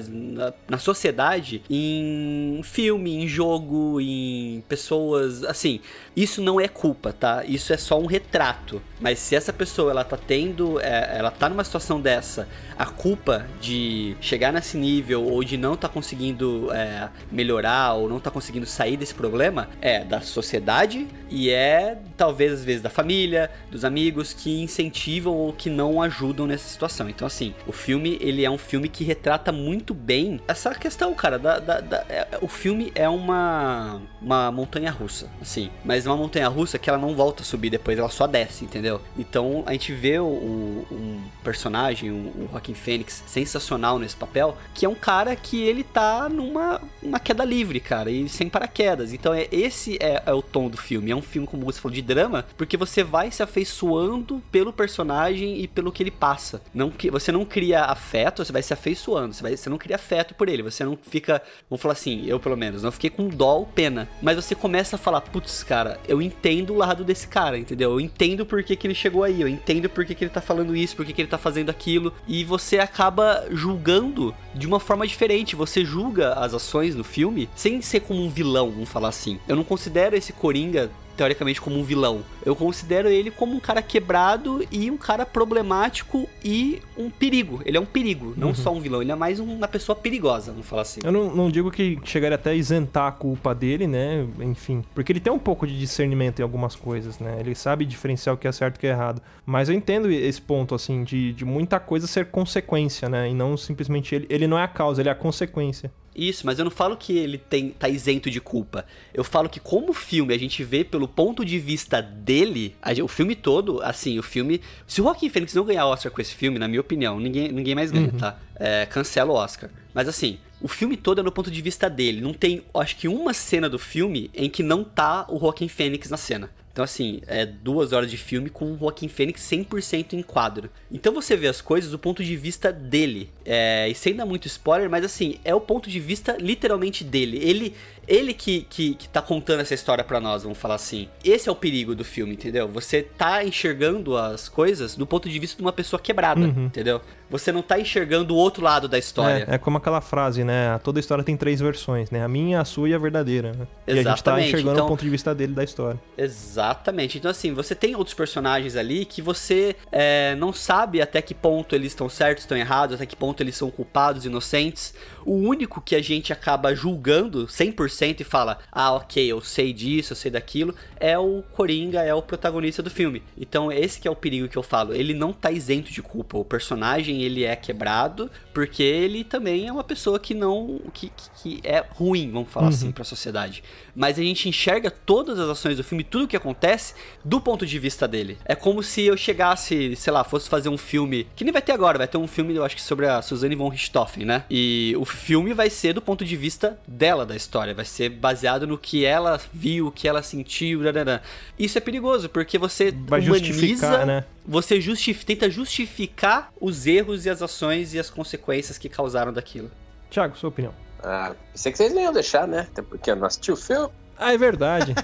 na 0.66 0.78
sociedade, 0.78 1.62
em 1.68 2.62
filme, 2.64 3.14
em 3.16 3.28
jogo, 3.28 4.00
em 4.00 4.64
pessoas. 4.66 5.44
Assim, 5.44 5.80
isso 6.16 6.40
não 6.40 6.58
é 6.58 6.66
culpa, 6.66 7.12
tá? 7.12 7.44
Isso 7.44 7.72
é 7.74 7.76
só 7.76 8.00
um 8.00 8.06
retrato. 8.06 8.80
Mas 8.98 9.18
se 9.18 9.36
essa 9.36 9.52
pessoa 9.52 9.90
ela 9.90 10.02
tá 10.02 10.16
tendo, 10.16 10.80
é, 10.80 11.18
ela 11.18 11.30
tá 11.30 11.50
numa 11.50 11.62
situação 11.62 12.00
dessa, 12.00 12.48
a 12.78 12.86
culpa 12.86 13.46
de 13.60 14.16
chegar 14.20 14.52
nesse 14.52 14.78
nível 14.78 15.24
ou 15.24 15.44
de 15.44 15.58
não 15.58 15.76
tá 15.76 15.88
conseguindo 15.88 16.72
é, 16.72 17.10
melhorar 17.30 17.92
ou 17.94 18.08
não 18.08 18.18
tá 18.18 18.30
conseguindo 18.38 18.66
sair 18.66 18.96
desse 18.96 19.14
problema 19.14 19.68
é 19.80 20.04
da 20.04 20.20
sociedade 20.20 21.08
e 21.28 21.50
é 21.50 21.98
talvez 22.16 22.52
às 22.52 22.64
vezes 22.64 22.80
da 22.82 22.88
família, 22.90 23.50
dos 23.70 23.84
amigos 23.84 24.32
que 24.32 24.62
incentivam 24.62 25.34
ou 25.34 25.52
que 25.52 25.68
não 25.68 26.00
ajudam 26.00 26.46
nessa 26.46 26.68
situação. 26.68 27.08
Então 27.08 27.26
assim, 27.26 27.52
o 27.66 27.72
filme 27.72 28.16
ele 28.20 28.44
é 28.44 28.50
um 28.50 28.56
filme 28.58 28.88
que 28.88 29.02
retrata 29.02 29.50
muito 29.52 29.92
bem 29.92 30.40
essa 30.46 30.72
questão, 30.74 31.12
cara. 31.14 31.38
Da, 31.38 31.58
da- 31.58 31.80
da- 31.80 32.04
é- 32.08 32.38
o 32.40 32.46
filme 32.48 32.92
é 32.94 33.08
uma 33.08 34.00
uma 34.22 34.50
montanha 34.52 34.90
russa, 34.90 35.28
assim, 35.40 35.70
mas 35.84 36.06
uma 36.06 36.16
montanha 36.16 36.48
russa 36.48 36.78
que 36.78 36.88
ela 36.88 36.98
não 36.98 37.14
volta 37.14 37.42
a 37.42 37.44
subir 37.44 37.70
depois, 37.70 37.98
ela 37.98 38.08
só 38.08 38.26
desce, 38.26 38.64
entendeu? 38.64 39.00
Então 39.18 39.62
a 39.66 39.72
gente 39.72 39.92
vê 39.92 40.18
o, 40.18 40.24
o- 40.26 40.86
um 40.92 41.20
personagem, 41.42 42.10
o, 42.10 42.48
Joaquin 42.50 42.74
Phoenix, 42.74 43.22
sensacional 43.26 43.98
nesse 43.98 44.16
papel, 44.16 44.56
que 44.74 44.84
é 44.86 44.88
um 44.88 44.94
cara 44.94 45.34
que 45.36 45.62
ele 45.62 45.82
tá 45.82 46.28
numa 46.28 46.80
uma 47.02 47.18
queda 47.20 47.44
livre, 47.44 47.80
cara, 47.80 48.10
e 48.10 48.17
sem 48.26 48.48
paraquedas. 48.48 49.12
Então 49.12 49.32
é 49.34 49.46
esse 49.52 49.96
é, 50.00 50.22
é 50.24 50.32
o 50.32 50.42
tom 50.42 50.68
do 50.68 50.76
filme. 50.76 51.10
É 51.10 51.16
um 51.16 51.22
filme, 51.22 51.46
como 51.46 51.64
você 51.64 51.80
falou, 51.80 51.94
de 51.94 52.02
drama, 52.02 52.44
porque 52.56 52.76
você 52.76 53.04
vai 53.04 53.30
se 53.30 53.42
afeiçoando 53.42 54.42
pelo 54.50 54.72
personagem 54.72 55.60
e 55.60 55.68
pelo 55.68 55.92
que 55.92 56.02
ele 56.02 56.10
passa. 56.10 56.62
Não 56.72 56.90
que 56.90 57.10
você 57.10 57.30
não 57.30 57.44
cria 57.44 57.84
afeto, 57.84 58.44
você 58.44 58.52
vai 58.52 58.62
se 58.62 58.72
afeiçoando. 58.72 59.34
Você, 59.34 59.42
vai, 59.42 59.56
você 59.56 59.68
não 59.68 59.78
cria 59.78 59.96
afeto 59.96 60.34
por 60.34 60.48
ele. 60.48 60.62
Você 60.62 60.84
não 60.84 60.98
fica, 61.00 61.42
vamos 61.68 61.82
falar 61.82 61.92
assim, 61.92 62.24
eu 62.26 62.40
pelo 62.40 62.56
menos, 62.56 62.82
não 62.82 62.90
fiquei 62.90 63.10
com 63.10 63.28
dó 63.28 63.58
ou 63.58 63.66
pena. 63.66 64.08
Mas 64.22 64.36
você 64.36 64.54
começa 64.54 64.96
a 64.96 64.98
falar, 64.98 65.20
putz, 65.20 65.62
cara, 65.62 66.00
eu 66.08 66.22
entendo 66.22 66.72
o 66.72 66.76
lado 66.76 67.04
desse 67.04 67.28
cara, 67.28 67.58
entendeu? 67.58 67.92
Eu 67.92 68.00
entendo 68.00 68.46
por 68.46 68.62
que, 68.62 68.74
que 68.74 68.86
ele 68.86 68.94
chegou 68.94 69.22
aí, 69.22 69.40
eu 69.40 69.48
entendo 69.48 69.88
por 69.88 70.04
que, 70.04 70.14
que 70.14 70.24
ele 70.24 70.30
tá 70.30 70.40
falando 70.40 70.74
isso, 70.74 70.96
por 70.96 71.04
que, 71.04 71.12
que 71.12 71.20
ele 71.20 71.28
tá 71.28 71.38
fazendo 71.38 71.70
aquilo. 71.70 72.12
E 72.26 72.44
você 72.44 72.78
acaba 72.78 73.44
julgando 73.50 74.34
de 74.54 74.66
uma 74.66 74.80
forma 74.80 75.06
diferente. 75.06 75.56
Você 75.56 75.84
julga 75.84 76.34
as 76.34 76.54
ações 76.54 76.94
no 76.94 77.04
filme 77.04 77.48
sem 77.54 77.82
ser 77.82 78.00
como 78.08 78.24
um 78.24 78.30
vilão, 78.30 78.70
vamos 78.70 78.88
falar 78.88 79.08
assim. 79.08 79.38
Eu 79.46 79.54
não 79.54 79.62
considero 79.62 80.16
esse 80.16 80.32
Coringa 80.32 80.90
teoricamente 81.18 81.60
como 81.60 81.76
um 81.76 81.82
vilão. 81.82 82.20
Eu 82.46 82.54
considero 82.54 83.08
ele 83.08 83.30
como 83.30 83.56
um 83.56 83.58
cara 83.58 83.82
quebrado 83.82 84.64
e 84.70 84.88
um 84.88 84.96
cara 84.96 85.26
problemático 85.26 86.28
e 86.44 86.80
um 86.96 87.10
perigo. 87.10 87.60
Ele 87.66 87.76
é 87.76 87.80
um 87.80 87.84
perigo, 87.84 88.34
não 88.36 88.54
só 88.54 88.72
um 88.72 88.80
vilão, 88.80 89.02
ele 89.02 89.10
é 89.10 89.16
mais 89.16 89.40
uma 89.40 89.66
pessoa 89.66 89.96
perigosa, 89.96 90.52
vamos 90.52 90.66
falar 90.66 90.82
assim. 90.82 91.00
Eu 91.02 91.10
não, 91.10 91.34
não 91.34 91.50
digo 91.50 91.72
que 91.72 91.98
chegaria 92.04 92.36
até 92.36 92.50
a 92.50 92.54
isentar 92.54 93.08
a 93.08 93.12
culpa 93.12 93.52
dele, 93.52 93.88
né? 93.88 94.24
Enfim. 94.40 94.84
Porque 94.94 95.10
ele 95.10 95.18
tem 95.18 95.32
um 95.32 95.38
pouco 95.40 95.66
de 95.66 95.76
discernimento 95.76 96.38
em 96.38 96.42
algumas 96.44 96.76
coisas, 96.76 97.18
né? 97.18 97.38
Ele 97.40 97.54
sabe 97.54 97.84
diferenciar 97.84 98.36
o 98.36 98.38
que 98.38 98.46
é 98.46 98.52
certo 98.52 98.76
e 98.76 98.78
o 98.78 98.80
que 98.80 98.86
é 98.86 98.90
errado. 98.90 99.20
Mas 99.44 99.68
eu 99.68 99.74
entendo 99.74 100.08
esse 100.08 100.40
ponto, 100.40 100.74
assim, 100.74 101.02
de, 101.02 101.32
de 101.32 101.44
muita 101.44 101.80
coisa 101.80 102.06
ser 102.06 102.26
consequência, 102.26 103.08
né? 103.08 103.28
E 103.28 103.34
não 103.34 103.56
simplesmente 103.56 104.14
ele. 104.14 104.26
Ele 104.30 104.46
não 104.46 104.58
é 104.58 104.62
a 104.62 104.68
causa, 104.68 105.02
ele 105.02 105.08
é 105.08 105.12
a 105.12 105.16
consequência. 105.16 105.90
Isso, 106.18 106.44
mas 106.44 106.58
eu 106.58 106.64
não 106.64 106.70
falo 106.70 106.96
que 106.96 107.16
ele 107.16 107.38
tem, 107.38 107.70
tá 107.70 107.88
isento 107.88 108.28
de 108.28 108.40
culpa. 108.40 108.84
Eu 109.14 109.22
falo 109.22 109.48
que 109.48 109.60
como 109.60 109.92
filme 109.92 110.34
a 110.34 110.38
gente 110.38 110.64
vê 110.64 110.82
pelo 110.82 111.06
ponto 111.06 111.44
de 111.44 111.60
vista 111.60 112.02
dele, 112.02 112.74
a 112.82 112.92
o 113.00 113.06
filme 113.06 113.36
todo, 113.36 113.80
assim, 113.82 114.18
o 114.18 114.22
filme... 114.22 114.60
Se 114.84 115.00
o 115.00 115.04
Joaquin 115.04 115.30
Phoenix 115.30 115.54
não 115.54 115.64
ganhar 115.64 115.86
Oscar 115.86 116.10
com 116.10 116.20
esse 116.20 116.34
filme, 116.34 116.58
na 116.58 116.66
minha 116.66 116.80
opinião, 116.80 117.20
ninguém, 117.20 117.52
ninguém 117.52 117.76
mais 117.76 117.92
ganha, 117.92 118.10
tá? 118.18 118.36
É, 118.56 118.84
cancela 118.86 119.32
o 119.32 119.36
Oscar. 119.36 119.70
Mas 119.94 120.08
assim, 120.08 120.38
o 120.60 120.66
filme 120.66 120.96
todo 120.96 121.20
é 121.20 121.22
no 121.22 121.30
ponto 121.30 121.52
de 121.52 121.62
vista 121.62 121.88
dele. 121.88 122.20
Não 122.20 122.32
tem, 122.34 122.64
acho 122.74 122.96
que 122.96 123.06
uma 123.06 123.32
cena 123.32 123.68
do 123.68 123.78
filme 123.78 124.28
em 124.34 124.50
que 124.50 124.64
não 124.64 124.82
tá 124.82 125.24
o 125.28 125.38
Joaquin 125.38 125.68
Phoenix 125.68 126.10
na 126.10 126.16
cena. 126.16 126.50
Então, 126.78 126.84
assim, 126.84 127.20
é 127.26 127.44
duas 127.44 127.92
horas 127.92 128.08
de 128.08 128.16
filme 128.16 128.48
com 128.48 128.72
o 128.72 128.78
Joaquim 128.78 129.08
Fênix 129.08 129.40
100% 129.42 130.12
em 130.12 130.22
quadro. 130.22 130.70
Então 130.92 131.12
você 131.12 131.36
vê 131.36 131.48
as 131.48 131.60
coisas 131.60 131.90
do 131.90 131.98
ponto 131.98 132.22
de 132.22 132.36
vista 132.36 132.72
dele. 132.72 133.32
É, 133.44 133.88
e 133.88 133.94
sem 133.96 134.14
dar 134.14 134.24
muito 134.24 134.46
spoiler, 134.46 134.88
mas 134.88 135.04
assim, 135.04 135.40
é 135.44 135.52
o 135.52 135.60
ponto 135.60 135.90
de 135.90 135.98
vista 135.98 136.36
literalmente 136.38 137.02
dele. 137.02 137.36
Ele 137.42 137.74
ele 138.06 138.32
que, 138.32 138.62
que, 138.70 138.94
que 138.94 139.06
tá 139.08 139.20
contando 139.20 139.60
essa 139.60 139.74
história 139.74 140.02
para 140.02 140.18
nós, 140.20 140.42
vamos 140.44 140.56
falar 140.56 140.76
assim. 140.76 141.08
Esse 141.22 141.48
é 141.48 141.52
o 141.52 141.54
perigo 141.56 141.94
do 141.96 142.04
filme, 142.04 142.32
entendeu? 142.34 142.66
Você 142.68 143.02
tá 143.02 143.44
enxergando 143.44 144.16
as 144.16 144.48
coisas 144.48 144.94
do 144.94 145.06
ponto 145.06 145.28
de 145.28 145.38
vista 145.38 145.56
de 145.56 145.62
uma 145.62 145.72
pessoa 145.72 146.00
quebrada, 146.00 146.40
Uhum. 146.40 146.66
entendeu? 146.66 147.02
Você 147.30 147.52
não 147.52 147.62
tá 147.62 147.78
enxergando 147.78 148.34
o 148.34 148.36
outro 148.36 148.62
lado 148.62 148.88
da 148.88 148.98
história. 148.98 149.46
É, 149.48 149.54
é 149.56 149.58
como 149.58 149.76
aquela 149.76 150.00
frase, 150.00 150.44
né? 150.44 150.78
Toda 150.82 150.98
história 150.98 151.22
tem 151.22 151.36
três 151.36 151.60
versões, 151.60 152.10
né? 152.10 152.24
A 152.24 152.28
minha, 152.28 152.60
a 152.60 152.64
sua 152.64 152.88
e 152.88 152.94
a 152.94 152.98
verdadeira. 152.98 153.52
Né? 153.52 153.66
E 153.86 153.92
a 153.92 153.94
gente 153.96 154.04
tá 154.04 154.12
Exatamente, 154.12 154.48
enxergando 154.48 154.74
então- 154.74 154.86
o 154.86 154.88
ponto 154.88 155.02
de 155.02 155.10
vista 155.10 155.34
dele 155.34 155.52
da 155.52 155.62
história. 155.64 156.00
Exatamente. 156.16 157.18
Então, 157.18 157.30
assim, 157.30 157.52
você 157.52 157.74
tem 157.74 157.94
outros 157.94 158.14
personagens 158.14 158.76
ali 158.76 159.04
que 159.04 159.20
você 159.20 159.76
é, 159.92 160.34
não 160.36 160.52
sabe 160.52 161.00
até 161.02 161.20
que 161.20 161.34
ponto 161.34 161.74
eles 161.74 161.92
estão 161.92 162.08
certos, 162.08 162.44
estão 162.44 162.56
errados, 162.56 162.96
até 162.96 163.06
que 163.06 163.16
ponto 163.16 163.42
eles 163.42 163.54
são 163.56 163.70
culpados, 163.70 164.24
inocentes. 164.24 164.94
O 165.28 165.34
único 165.34 165.82
que 165.82 165.94
a 165.94 166.00
gente 166.00 166.32
acaba 166.32 166.74
julgando 166.74 167.46
100% 167.46 168.20
e 168.20 168.24
fala, 168.24 168.60
ah, 168.72 168.94
ok, 168.94 169.30
eu 169.30 169.42
sei 169.42 169.74
disso, 169.74 170.14
eu 170.14 170.16
sei 170.16 170.30
daquilo, 170.30 170.74
é 170.98 171.18
o 171.18 171.44
Coringa, 171.52 172.00
é 172.00 172.14
o 172.14 172.22
protagonista 172.22 172.82
do 172.82 172.88
filme. 172.88 173.22
Então, 173.36 173.70
esse 173.70 174.00
que 174.00 174.08
é 174.08 174.10
o 174.10 174.16
perigo 174.16 174.48
que 174.48 174.56
eu 174.56 174.62
falo. 174.62 174.94
Ele 174.94 175.12
não 175.12 175.30
tá 175.30 175.50
isento 175.50 175.92
de 175.92 176.00
culpa. 176.00 176.38
O 176.38 176.44
personagem, 176.46 177.22
ele 177.22 177.44
é 177.44 177.54
quebrado 177.54 178.30
porque 178.58 178.82
ele 178.82 179.22
também 179.22 179.68
é 179.68 179.72
uma 179.72 179.84
pessoa 179.84 180.18
que 180.18 180.34
não... 180.34 180.80
que, 180.92 181.12
que- 181.40 181.60
é 181.62 181.84
ruim, 181.90 182.28
vamos 182.32 182.50
falar 182.50 182.66
assim, 182.68 182.90
pra 182.90 183.04
sociedade. 183.04 183.62
Mas 183.94 184.18
a 184.18 184.22
gente 184.22 184.48
enxerga 184.48 184.90
todas 184.90 185.38
as 185.38 185.48
ações 185.48 185.76
do 185.76 185.84
filme, 185.84 186.02
tudo 186.02 186.26
que 186.26 186.36
acontece, 186.36 186.92
do 187.24 187.40
ponto 187.40 187.64
de 187.64 187.78
vista 187.78 188.08
dele. 188.08 188.36
É 188.44 188.56
como 188.56 188.82
se 188.82 189.02
eu 189.02 189.16
chegasse, 189.16 189.94
sei 189.94 190.12
lá, 190.12 190.24
fosse 190.24 190.48
fazer 190.48 190.68
um 190.68 190.76
filme, 190.76 191.28
que 191.36 191.44
nem 191.44 191.52
vai 191.52 191.62
ter 191.62 191.70
agora, 191.70 191.98
vai 191.98 192.08
ter 192.08 192.18
um 192.18 192.26
filme, 192.26 192.52
eu 192.56 192.64
acho 192.64 192.74
que 192.74 192.82
sobre 192.82 193.06
a 193.06 193.22
Suzanne 193.22 193.54
von 193.54 193.68
Richthofen, 193.68 194.24
né? 194.24 194.42
E 194.50 194.92
o 194.98 195.04
filme 195.04 195.54
vai 195.54 195.70
ser 195.70 195.92
do 195.92 196.02
ponto 196.02 196.24
de 196.24 196.36
vista 196.36 196.76
dela 196.84 197.24
da 197.24 197.36
história, 197.36 197.72
vai 197.72 197.84
ser 197.84 198.08
baseado 198.08 198.66
no 198.66 198.76
que 198.76 199.04
ela 199.04 199.40
viu, 199.54 199.86
o 199.86 199.92
que 199.92 200.08
ela 200.08 200.20
sentiu, 200.20 200.82
dadadã. 200.82 201.20
Isso 201.56 201.78
é 201.78 201.80
perigoso, 201.80 202.28
porque 202.28 202.58
você 202.58 202.90
Vai 202.90 203.20
humaniza, 203.20 203.44
justificar, 203.44 204.04
né? 204.04 204.24
Você 204.48 204.80
justif 204.80 205.24
tenta 205.24 205.50
justificar 205.50 206.50
os 206.58 206.86
erros 206.86 207.26
e 207.26 207.30
as 207.30 207.42
ações 207.42 207.92
e 207.92 207.98
as 207.98 208.08
consequências 208.08 208.78
que 208.78 208.88
causaram 208.88 209.32
daquilo. 209.32 209.70
Tiago, 210.10 210.36
sua 210.38 210.48
opinião. 210.48 210.72
Ah, 211.04 211.34
pensei 211.52 211.70
que 211.70 211.76
vocês 211.78 211.92
não 211.94 212.00
iam 212.02 212.12
deixar, 212.12 212.48
né? 212.48 212.66
Até 212.72 212.80
porque 212.80 213.10
eu 213.10 213.16
não 213.16 213.26
assisti 213.26 213.52
o 213.52 213.56
filme. 213.56 213.90
Ah, 214.16 214.32
é 214.32 214.38
verdade. 214.38 214.94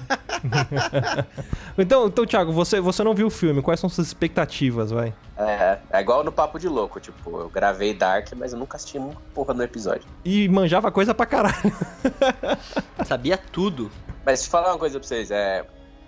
então, 1.79 2.07
então, 2.09 2.27
Thiago, 2.27 2.53
você, 2.53 2.81
você 2.81 3.05
não 3.05 3.15
viu 3.15 3.29
o 3.29 3.31
filme. 3.31 3.63
Quais 3.63 3.79
são 3.79 3.89
suas 3.89 4.09
expectativas, 4.09 4.91
vai? 4.91 5.15
É, 5.37 5.79
é 5.91 6.01
igual 6.01 6.25
no 6.25 6.33
Papo 6.33 6.59
de 6.59 6.69
Louco, 6.69 6.99
tipo, 6.99 7.39
eu 7.39 7.49
gravei 7.49 7.95
Dark, 7.95 8.29
mas 8.37 8.53
eu 8.53 8.59
nunca 8.59 8.77
assisti 8.77 8.99
uma 8.99 9.15
porra 9.33 9.55
no 9.55 9.63
episódio. 9.63 10.05
E 10.25 10.49
manjava 10.49 10.91
coisa 10.91 11.15
pra 11.15 11.27
caralho. 11.27 11.73
Sabia 13.05 13.39
tudo. 13.39 13.91
Mas 14.25 14.41
deixa 14.41 14.47
eu 14.47 14.51
falar 14.51 14.73
uma 14.73 14.79
coisa 14.79 14.99
pra 14.99 15.07
vocês, 15.07 15.31
é, 15.31 15.65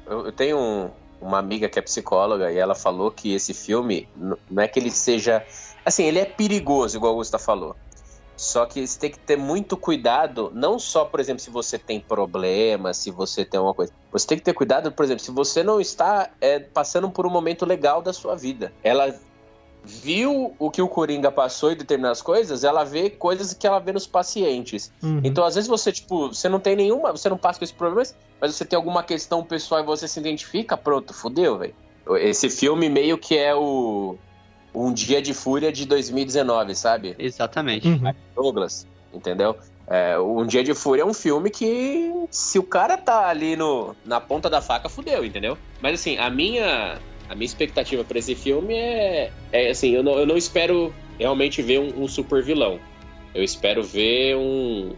eu, 0.06 0.26
eu 0.26 0.32
tenho 0.32 0.58
um- 0.58 0.90
uma 1.20 1.38
amiga 1.38 1.68
que 1.68 1.78
é 1.78 1.82
psicóloga 1.82 2.50
e 2.50 2.58
ela 2.58 2.74
falou 2.74 3.10
que 3.10 3.34
esse 3.34 3.54
filme, 3.54 4.08
não 4.16 4.62
é 4.62 4.68
que 4.68 4.78
ele 4.78 4.90
seja... 4.90 5.44
Assim, 5.84 6.04
ele 6.04 6.18
é 6.18 6.24
perigoso, 6.24 6.96
igual 6.96 7.12
o 7.12 7.14
Augusta 7.14 7.38
falou. 7.38 7.76
Só 8.36 8.66
que 8.66 8.86
você 8.86 8.98
tem 8.98 9.10
que 9.10 9.18
ter 9.18 9.36
muito 9.36 9.76
cuidado, 9.76 10.52
não 10.54 10.78
só, 10.78 11.06
por 11.06 11.20
exemplo, 11.20 11.40
se 11.40 11.48
você 11.48 11.78
tem 11.78 11.98
problema, 11.98 12.92
se 12.92 13.10
você 13.10 13.44
tem 13.44 13.56
alguma 13.56 13.74
coisa. 13.74 13.92
Você 14.12 14.26
tem 14.26 14.36
que 14.36 14.44
ter 14.44 14.52
cuidado, 14.52 14.92
por 14.92 15.04
exemplo, 15.04 15.24
se 15.24 15.30
você 15.30 15.62
não 15.62 15.80
está 15.80 16.30
é, 16.40 16.58
passando 16.58 17.08
por 17.10 17.26
um 17.26 17.30
momento 17.30 17.64
legal 17.64 18.02
da 18.02 18.12
sua 18.12 18.36
vida. 18.36 18.72
Ela 18.84 19.18
viu 19.86 20.54
o 20.58 20.70
que 20.70 20.82
o 20.82 20.88
Coringa 20.88 21.30
passou 21.30 21.70
e 21.70 21.76
determinadas 21.76 22.20
coisas, 22.20 22.64
ela 22.64 22.82
vê 22.82 23.08
coisas 23.08 23.54
que 23.54 23.66
ela 23.66 23.78
vê 23.78 23.92
nos 23.92 24.06
pacientes. 24.06 24.92
Uhum. 25.00 25.20
Então, 25.22 25.44
às 25.44 25.54
vezes, 25.54 25.68
você, 25.68 25.92
tipo, 25.92 26.28
você 26.28 26.48
não 26.48 26.58
tem 26.58 26.74
nenhuma, 26.74 27.12
você 27.12 27.28
não 27.28 27.38
passa 27.38 27.60
com 27.60 27.64
esses 27.64 27.76
problemas, 27.76 28.16
mas 28.40 28.54
você 28.54 28.64
tem 28.64 28.76
alguma 28.76 29.04
questão 29.04 29.44
pessoal 29.44 29.80
e 29.80 29.84
você 29.84 30.08
se 30.08 30.18
identifica, 30.18 30.76
pronto, 30.76 31.14
fudeu, 31.14 31.56
velho. 31.58 31.74
Esse 32.18 32.50
filme 32.50 32.88
meio 32.88 33.16
que 33.16 33.36
é 33.36 33.54
o 33.54 34.16
Um 34.74 34.92
Dia 34.92 35.22
de 35.22 35.32
Fúria 35.32 35.72
de 35.72 35.86
2019, 35.86 36.74
sabe? 36.74 37.14
Exatamente. 37.18 37.88
Uhum. 37.88 38.12
Douglas, 38.34 38.86
entendeu? 39.14 39.56
É, 39.86 40.18
um 40.18 40.44
Dia 40.44 40.64
de 40.64 40.74
Fúria 40.74 41.02
é 41.02 41.06
um 41.06 41.14
filme 41.14 41.48
que 41.48 42.12
se 42.30 42.58
o 42.58 42.62
cara 42.62 42.96
tá 42.96 43.28
ali 43.28 43.54
no, 43.54 43.94
na 44.04 44.20
ponta 44.20 44.50
da 44.50 44.60
faca, 44.60 44.88
fudeu, 44.88 45.24
entendeu? 45.24 45.56
Mas 45.80 46.00
assim, 46.00 46.18
a 46.18 46.28
minha 46.28 46.98
a 47.28 47.34
minha 47.34 47.46
expectativa 47.46 48.04
pra 48.04 48.18
esse 48.18 48.34
filme 48.34 48.74
é, 48.74 49.30
é 49.52 49.70
assim, 49.70 49.90
eu 49.90 50.02
não, 50.02 50.18
eu 50.18 50.26
não 50.26 50.36
espero 50.36 50.94
realmente 51.18 51.62
ver 51.62 51.80
um, 51.80 52.04
um 52.04 52.08
super 52.08 52.42
vilão. 52.42 52.78
Eu 53.34 53.42
espero 53.42 53.82
ver 53.82 54.36
um, 54.36 54.94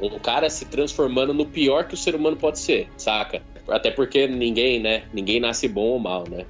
um 0.00 0.18
cara 0.18 0.50
se 0.50 0.64
transformando 0.66 1.32
no 1.32 1.46
pior 1.46 1.84
que 1.84 1.94
o 1.94 1.96
ser 1.96 2.14
humano 2.14 2.36
pode 2.36 2.58
ser, 2.58 2.88
saca? 2.96 3.42
Até 3.68 3.90
porque 3.90 4.26
ninguém, 4.26 4.80
né? 4.80 5.04
Ninguém 5.12 5.40
nasce 5.40 5.68
bom 5.68 5.86
ou 5.86 5.98
mal, 5.98 6.24
né? 6.28 6.44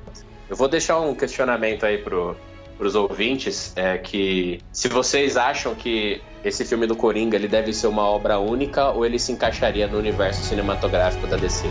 Eu 0.48 0.56
vou 0.56 0.68
deixar 0.68 1.00
um 1.00 1.14
questionamento 1.14 1.84
aí 1.84 1.98
pro, 1.98 2.36
pros 2.76 2.94
ouvintes, 2.94 3.72
é 3.76 3.98
que 3.98 4.60
se 4.72 4.88
vocês 4.88 5.36
acham 5.36 5.74
que 5.74 6.20
esse 6.44 6.64
filme 6.64 6.86
do 6.86 6.96
Coringa 6.96 7.36
ele 7.36 7.48
deve 7.48 7.72
ser 7.72 7.88
uma 7.88 8.02
obra 8.02 8.38
única 8.38 8.90
ou 8.90 9.04
ele 9.04 9.18
se 9.18 9.32
encaixaria 9.32 9.86
no 9.86 9.98
universo 9.98 10.42
cinematográfico 10.44 11.26
da 11.26 11.36
DC. 11.36 11.66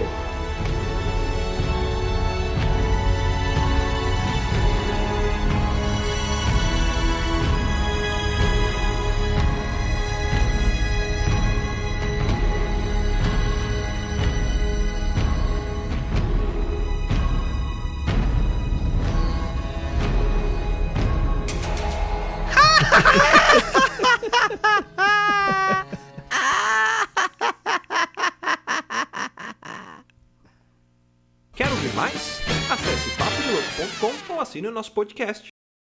Nosso 34.77 34.91
podcast. 34.91 35.56